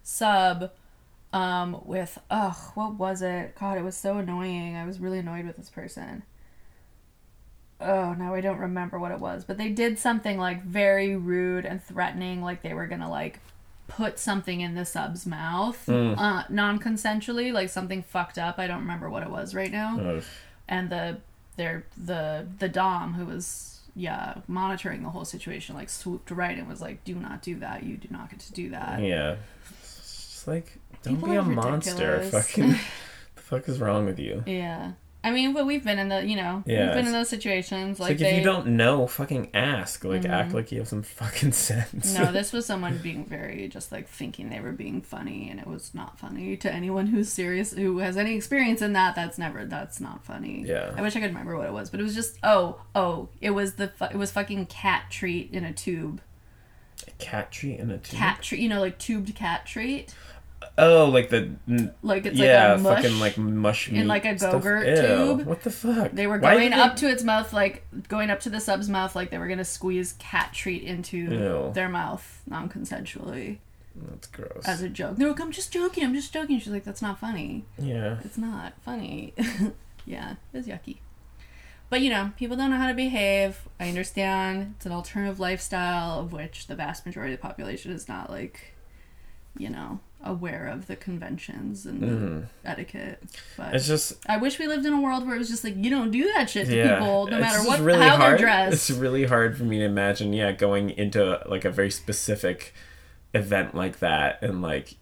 sub, 0.03 0.71
um, 1.33 1.81
with 1.85 2.17
oh, 2.31 2.71
what 2.75 2.93
was 2.95 3.21
it? 3.21 3.55
God, 3.59 3.77
it 3.77 3.83
was 3.83 3.97
so 3.97 4.17
annoying. 4.17 4.75
I 4.77 4.85
was 4.85 4.99
really 4.99 5.19
annoyed 5.19 5.45
with 5.45 5.57
this 5.57 5.69
person. 5.69 6.23
Oh, 7.81 8.13
now 8.13 8.33
I 8.33 8.41
don't 8.41 8.57
remember 8.59 8.99
what 8.99 9.11
it 9.11 9.19
was, 9.19 9.43
but 9.45 9.57
they 9.57 9.69
did 9.69 9.97
something 9.99 10.37
like 10.37 10.63
very 10.63 11.15
rude 11.15 11.65
and 11.65 11.81
threatening, 11.83 12.41
like 12.41 12.61
they 12.61 12.73
were 12.73 12.87
gonna 12.87 13.09
like 13.09 13.39
put 13.87 14.19
something 14.19 14.61
in 14.61 14.75
the 14.75 14.85
sub's 14.85 15.25
mouth, 15.25 15.87
uh, 15.89 16.43
non-consensually, 16.49 17.51
like 17.53 17.69
something 17.69 18.03
fucked 18.03 18.37
up. 18.37 18.59
I 18.59 18.67
don't 18.67 18.81
remember 18.81 19.09
what 19.09 19.23
it 19.23 19.29
was 19.29 19.55
right 19.55 19.71
now 19.71 20.21
and 20.67 20.89
the 20.89 21.17
their 21.57 21.83
the 21.97 22.45
the 22.59 22.69
dom 22.69 23.13
who 23.15 23.25
was 23.25 23.81
yeah 23.95 24.35
monitoring 24.47 25.01
the 25.03 25.09
whole 25.09 25.25
situation 25.25 25.75
like 25.75 25.89
swooped 25.89 26.29
right 26.31 26.57
and 26.57 26.67
was 26.69 26.79
like 26.79 27.03
do 27.03 27.15
not 27.15 27.41
do 27.41 27.55
that 27.59 27.83
you 27.83 27.97
do 27.97 28.07
not 28.11 28.29
get 28.29 28.39
to 28.39 28.53
do 28.53 28.69
that 28.69 29.01
Yeah. 29.01 29.35
It's 29.71 30.45
like 30.47 30.77
don't 31.03 31.15
People 31.15 31.29
be 31.29 31.35
a 31.35 31.41
are 31.41 31.43
monster. 31.43 32.21
Fucking 32.23 32.69
the 33.35 33.41
fuck 33.41 33.67
is 33.67 33.79
wrong 33.81 34.05
with 34.05 34.19
you? 34.19 34.43
yeah 34.45 34.91
i 35.23 35.31
mean 35.31 35.53
but 35.53 35.65
we've 35.65 35.83
been 35.83 35.99
in 35.99 36.07
the 36.09 36.25
you 36.25 36.35
know 36.35 36.63
Yeah, 36.65 36.85
we've 36.85 36.93
been 36.95 37.07
in 37.07 37.11
those 37.11 37.27
situations 37.29 37.99
like, 37.99 38.09
like, 38.11 38.17
they 38.19 38.25
Mm-hmm. 38.25 38.33
if 38.35 38.39
you 38.39 38.43
don't 38.45 38.67
know, 38.67 39.05
fucking 39.07 39.49
ask. 39.53 40.03
Like 40.05 40.23
act 40.25 40.53
like 40.53 40.71
you 40.71 40.79
have 40.79 40.87
some 40.87 41.03
fucking 41.03 41.51
sense. 41.67 42.13
no 42.13 42.31
this 42.31 42.53
was 42.53 42.65
someone 42.65 42.97
being 42.99 43.25
very 43.25 43.67
just 43.67 43.91
like 43.91 44.07
thinking 44.07 44.49
they 44.49 44.59
were 44.61 44.71
being 44.71 45.01
funny 45.01 45.49
and 45.49 45.59
it 45.59 45.67
was 45.67 45.93
not 45.93 46.17
funny 46.17 46.55
to 46.57 46.71
anyone 46.71 47.07
who's 47.07 47.29
serious 47.31 47.73
who 47.73 47.97
has 47.99 48.15
any 48.17 48.35
experience 48.35 48.81
in 48.81 48.93
that 48.93 49.13
that's 49.15 49.37
never 49.37 49.65
that's 49.65 49.99
not 49.99 50.23
funny 50.23 50.63
Yeah. 50.65 50.93
i 50.95 51.01
wish 51.01 51.15
i 51.15 51.19
could 51.19 51.27
remember 51.31 51.57
what 51.57 51.67
it 51.67 51.73
was 51.73 51.89
but 51.89 51.99
it 51.99 52.03
was 52.03 52.15
just 52.15 52.37
oh 52.43 52.81
oh 52.95 53.27
it 53.41 53.49
was 53.51 53.73
the 53.75 53.89
fu- 53.89 54.05
it 54.05 54.15
was 54.15 54.31
fucking 54.31 54.67
cat 54.67 55.05
treat 55.09 55.51
in 55.51 55.63
a 55.65 55.73
tube 55.73 56.21
A 57.07 57.11
cat 57.11 57.51
treat 57.51 57.79
in 57.79 57.91
a 57.91 57.97
tube. 57.97 58.17
cat 58.19 58.41
treat 58.41 58.61
you 58.61 58.69
know 58.69 58.79
like 58.79 58.97
tubed 58.99 59.33
cat 59.35 59.65
treat 59.65 60.13
Oh, 60.77 61.05
like 61.09 61.29
the 61.29 61.51
like 62.01 62.25
it's 62.25 62.37
yeah, 62.37 62.73
like 62.75 62.97
fucking 63.03 63.19
like 63.19 63.37
mush 63.37 63.89
meat 63.91 64.05
like 64.05 64.25
a. 64.25 64.35
Go-Gurt 64.35 64.85
tube. 65.37 65.45
What 65.47 65.61
the 65.63 65.71
fuck? 65.71 66.11
they 66.11 66.27
were 66.27 66.37
going 66.37 66.73
up 66.73 66.95
they- 66.95 67.01
to 67.07 67.11
its 67.11 67.23
mouth, 67.23 67.51
like 67.53 67.85
going 68.07 68.29
up 68.29 68.39
to 68.41 68.49
the 68.49 68.59
sub's 68.59 68.89
mouth, 68.89 69.15
like 69.15 69.29
they 69.29 69.37
were 69.37 69.47
gonna 69.47 69.65
squeeze 69.65 70.13
cat 70.19 70.51
treat 70.53 70.83
into 70.83 71.17
Ew. 71.17 71.71
their 71.73 71.89
mouth 71.89 72.41
non-consensually 72.47 73.57
That's 73.95 74.27
gross. 74.27 74.63
as 74.65 74.81
a 74.81 74.89
joke. 74.89 75.17
They're 75.17 75.29
like, 75.29 75.39
"I'm 75.41 75.51
just 75.51 75.71
joking. 75.71 76.03
I'm 76.03 76.13
just 76.13 76.33
joking." 76.33 76.59
She's 76.59 76.71
like, 76.73 76.83
"That's 76.85 77.01
not 77.01 77.19
funny. 77.19 77.65
yeah. 77.77 78.17
It's 78.23 78.37
not 78.37 78.73
funny." 78.81 79.33
yeah, 80.05 80.35
it's 80.53 80.67
yucky. 80.67 80.97
But 81.89 82.01
you 82.01 82.09
know, 82.09 82.31
people 82.37 82.55
don't 82.55 82.69
know 82.69 82.77
how 82.77 82.87
to 82.87 82.93
behave. 82.93 83.67
I 83.79 83.87
understand 83.89 84.75
it's 84.77 84.85
an 84.85 84.91
alternative 84.91 85.39
lifestyle 85.39 86.19
of 86.19 86.31
which 86.31 86.67
the 86.67 86.75
vast 86.75 87.05
majority 87.05 87.33
of 87.33 87.39
the 87.41 87.47
population 87.47 87.91
is 87.91 88.07
not 88.07 88.29
like, 88.29 88.75
you 89.57 89.69
know, 89.69 89.99
aware 90.23 90.67
of 90.67 90.87
the 90.87 90.95
conventions 90.95 91.85
and 91.85 92.01
the 92.01 92.43
etiquette. 92.69 93.21
But 93.57 93.67
Mm-hmm. 93.67 93.75
It's 93.75 93.87
just 93.87 94.17
I 94.27 94.37
wish 94.37 94.59
we 94.59 94.67
lived 94.67 94.85
in 94.85 94.93
a 94.93 95.01
world 95.01 95.25
where 95.25 95.35
it 95.35 95.39
was 95.39 95.49
just 95.49 95.63
like 95.63 95.75
you 95.77 95.89
don't 95.89 96.11
do 96.11 96.23
that 96.33 96.49
shit 96.49 96.67
to 96.67 96.75
yeah. 96.75 96.99
people, 96.99 97.27
no 97.27 97.39
matter 97.39 97.65
what 97.67 97.79
really 97.79 97.99
how 98.05 98.17
hard. 98.17 98.31
they're 98.33 98.37
dressed. 98.39 98.89
It's 98.89 98.91
really 98.99 99.25
hard 99.25 99.57
for 99.57 99.63
me 99.63 99.79
to 99.79 99.85
imagine. 99.85 100.33
Yeah, 100.33 100.51
going 100.51 100.89
into 100.91 101.41
like 101.45 101.63
a 101.65 101.71
very 101.71 101.91
specific 101.91 102.73
event 103.33 103.75
like 103.75 103.99
that 103.99 104.41
and 104.41 104.61
like 104.61 104.95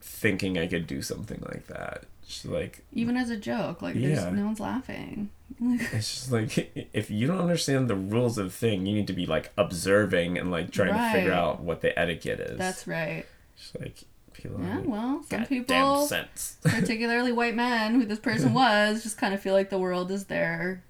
thinking 0.00 0.58
I 0.58 0.66
could 0.66 0.86
do 0.86 1.02
something 1.02 1.42
like 1.46 1.66
that. 1.66 2.04
Just 2.26 2.44
like 2.44 2.84
Even 2.92 3.16
as 3.16 3.28
a 3.30 3.36
joke, 3.36 3.82
like 3.82 3.96
Yeah. 3.96 4.20
there's 4.20 4.32
no 4.32 4.44
one's 4.44 4.60
laughing. 4.60 5.30
it's 5.60 6.14
just 6.14 6.30
like 6.32 6.88
if 6.92 7.10
you 7.10 7.26
don't 7.26 7.40
understand 7.40 7.90
the 7.90 7.96
rules 7.96 8.38
of 8.38 8.46
the 8.46 8.52
thing, 8.52 8.86
you 8.86 8.94
need 8.94 9.08
to 9.08 9.12
be 9.12 9.26
like 9.26 9.50
observing 9.58 10.38
and 10.38 10.50
like 10.52 10.70
trying 10.70 10.94
to 10.94 11.10
figure 11.12 11.32
out 11.32 11.60
what 11.60 11.80
the 11.80 11.98
etiquette 11.98 12.38
is. 12.40 12.56
That's 12.58 12.86
right. 12.86 13.26
just 13.58 13.80
like 13.80 14.04
people. 14.32 14.60
Yeah, 14.60 14.80
well, 14.80 15.22
some 15.28 15.46
people, 15.46 16.06
sense. 16.06 16.56
particularly 16.64 17.32
white 17.32 17.54
men, 17.54 17.94
who 17.94 18.06
this 18.06 18.18
person 18.18 18.54
was, 18.54 19.02
just 19.02 19.18
kind 19.18 19.34
of 19.34 19.40
feel 19.40 19.54
like 19.54 19.70
the 19.70 19.78
world 19.78 20.10
is 20.10 20.24
their 20.26 20.82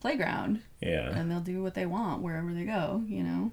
playground, 0.00 0.60
yeah. 0.80 1.10
and 1.10 1.30
they'll 1.30 1.40
do 1.40 1.62
what 1.62 1.74
they 1.74 1.86
want 1.86 2.22
wherever 2.22 2.52
they 2.52 2.64
go. 2.64 3.02
You 3.06 3.22
know. 3.22 3.52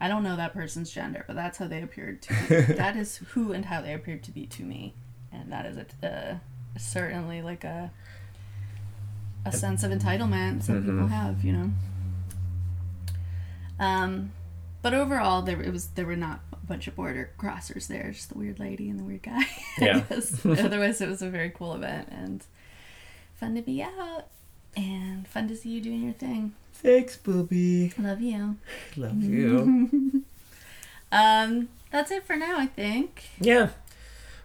I 0.00 0.06
don't 0.06 0.22
know 0.22 0.36
that 0.36 0.52
person's 0.54 0.90
gender, 0.90 1.24
but 1.26 1.34
that's 1.34 1.58
how 1.58 1.66
they 1.66 1.82
appeared 1.82 2.22
to. 2.22 2.32
Me. 2.32 2.60
that 2.76 2.96
is 2.96 3.16
who 3.32 3.52
and 3.52 3.64
how 3.64 3.80
they 3.80 3.92
appeared 3.92 4.22
to 4.24 4.30
be 4.30 4.46
to 4.46 4.62
me, 4.62 4.94
and 5.32 5.50
that 5.50 5.66
is 5.66 5.76
a, 5.76 6.06
uh, 6.06 6.38
certainly 6.78 7.42
like 7.42 7.64
a 7.64 7.90
a 9.44 9.52
sense 9.52 9.82
of 9.82 9.90
entitlement 9.90 10.62
some 10.62 10.80
people 10.82 10.94
Mhm. 10.94 11.08
have, 11.10 11.44
you 11.44 11.52
know. 11.52 11.70
Um, 13.80 14.32
but 14.82 14.94
overall, 14.94 15.42
there 15.42 15.60
it 15.60 15.72
was 15.72 15.88
there 15.88 16.06
were 16.06 16.16
not 16.16 16.40
bunch 16.68 16.86
of 16.86 16.94
border 16.96 17.30
crossers 17.38 17.86
there, 17.88 18.10
just 18.12 18.28
the 18.30 18.38
weird 18.38 18.58
lady 18.60 18.88
and 18.90 18.98
the 19.00 19.04
weird 19.04 19.22
guy. 19.22 19.44
Yeah. 19.80 20.02
Otherwise, 20.44 21.00
it 21.00 21.08
was 21.08 21.22
a 21.22 21.28
very 21.30 21.50
cool 21.50 21.74
event 21.74 22.08
and 22.10 22.44
fun 23.36 23.54
to 23.54 23.62
be 23.62 23.82
out 23.82 24.26
and 24.76 25.26
fun 25.26 25.48
to 25.48 25.56
see 25.56 25.70
you 25.70 25.80
doing 25.80 26.02
your 26.02 26.12
thing. 26.12 26.54
Thanks, 26.74 27.16
Booby. 27.16 27.92
Love 27.98 28.20
you. 28.20 28.56
Love 28.96 29.22
you. 29.22 30.24
Um, 31.10 31.70
that's 31.90 32.10
it 32.10 32.26
for 32.26 32.36
now, 32.36 32.58
I 32.58 32.66
think. 32.66 33.30
yeah. 33.40 33.70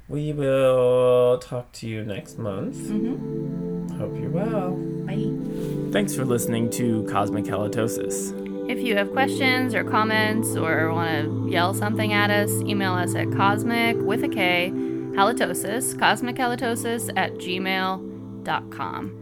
We 0.08 0.32
will 0.32 1.40
talk 1.40 1.72
to 1.74 1.88
you 1.90 2.06
next 2.06 2.38
month. 2.38 2.76
Mm-hmm. 2.78 3.98
Hope 3.98 4.18
you're 4.18 4.30
well. 4.30 4.72
Bye. 5.06 5.92
Thanks 5.92 6.16
for 6.16 6.24
listening 6.24 6.70
to 6.72 7.04
Cosmic 7.12 7.44
Halitosis. 7.46 8.32
If 8.68 8.80
you 8.80 8.96
have 8.96 9.12
questions 9.12 9.76
or 9.76 9.84
comments 9.84 10.56
or 10.56 10.94
want 10.94 11.26
to 11.26 11.52
yell 11.52 11.74
something 11.74 12.14
at 12.14 12.30
us, 12.30 12.50
email 12.62 12.94
us 12.94 13.14
at 13.16 13.32
cosmic 13.32 13.98
with 13.98 14.24
a 14.24 14.30
K 14.30 14.72
halitosis, 15.14 15.98
cosmic 16.00 16.36
halitosis 16.38 17.12
at 17.16 17.34
gmail.com. 17.36 19.20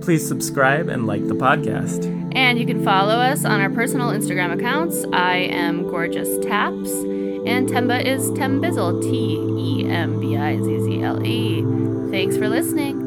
Please 0.00 0.26
subscribe 0.26 0.88
and 0.88 1.06
like 1.06 1.26
the 1.28 1.34
podcast. 1.34 2.04
And 2.34 2.58
you 2.58 2.66
can 2.66 2.82
follow 2.84 3.14
us 3.14 3.44
on 3.44 3.60
our 3.60 3.70
personal 3.70 4.08
Instagram 4.08 4.52
accounts. 4.52 5.04
I 5.12 5.36
am 5.36 5.88
Gorgeous 5.88 6.44
Taps, 6.44 6.90
and 6.90 7.68
Temba 7.68 8.04
is 8.04 8.30
Tembizzle, 8.30 9.02
T 9.02 9.84
E 9.86 9.88
M 9.88 10.18
B 10.20 10.36
I 10.36 10.56
Z 10.56 10.80
Z 10.80 11.02
L 11.02 11.24
E. 11.24 11.62
Thanks 12.10 12.36
for 12.36 12.48
listening. 12.48 13.03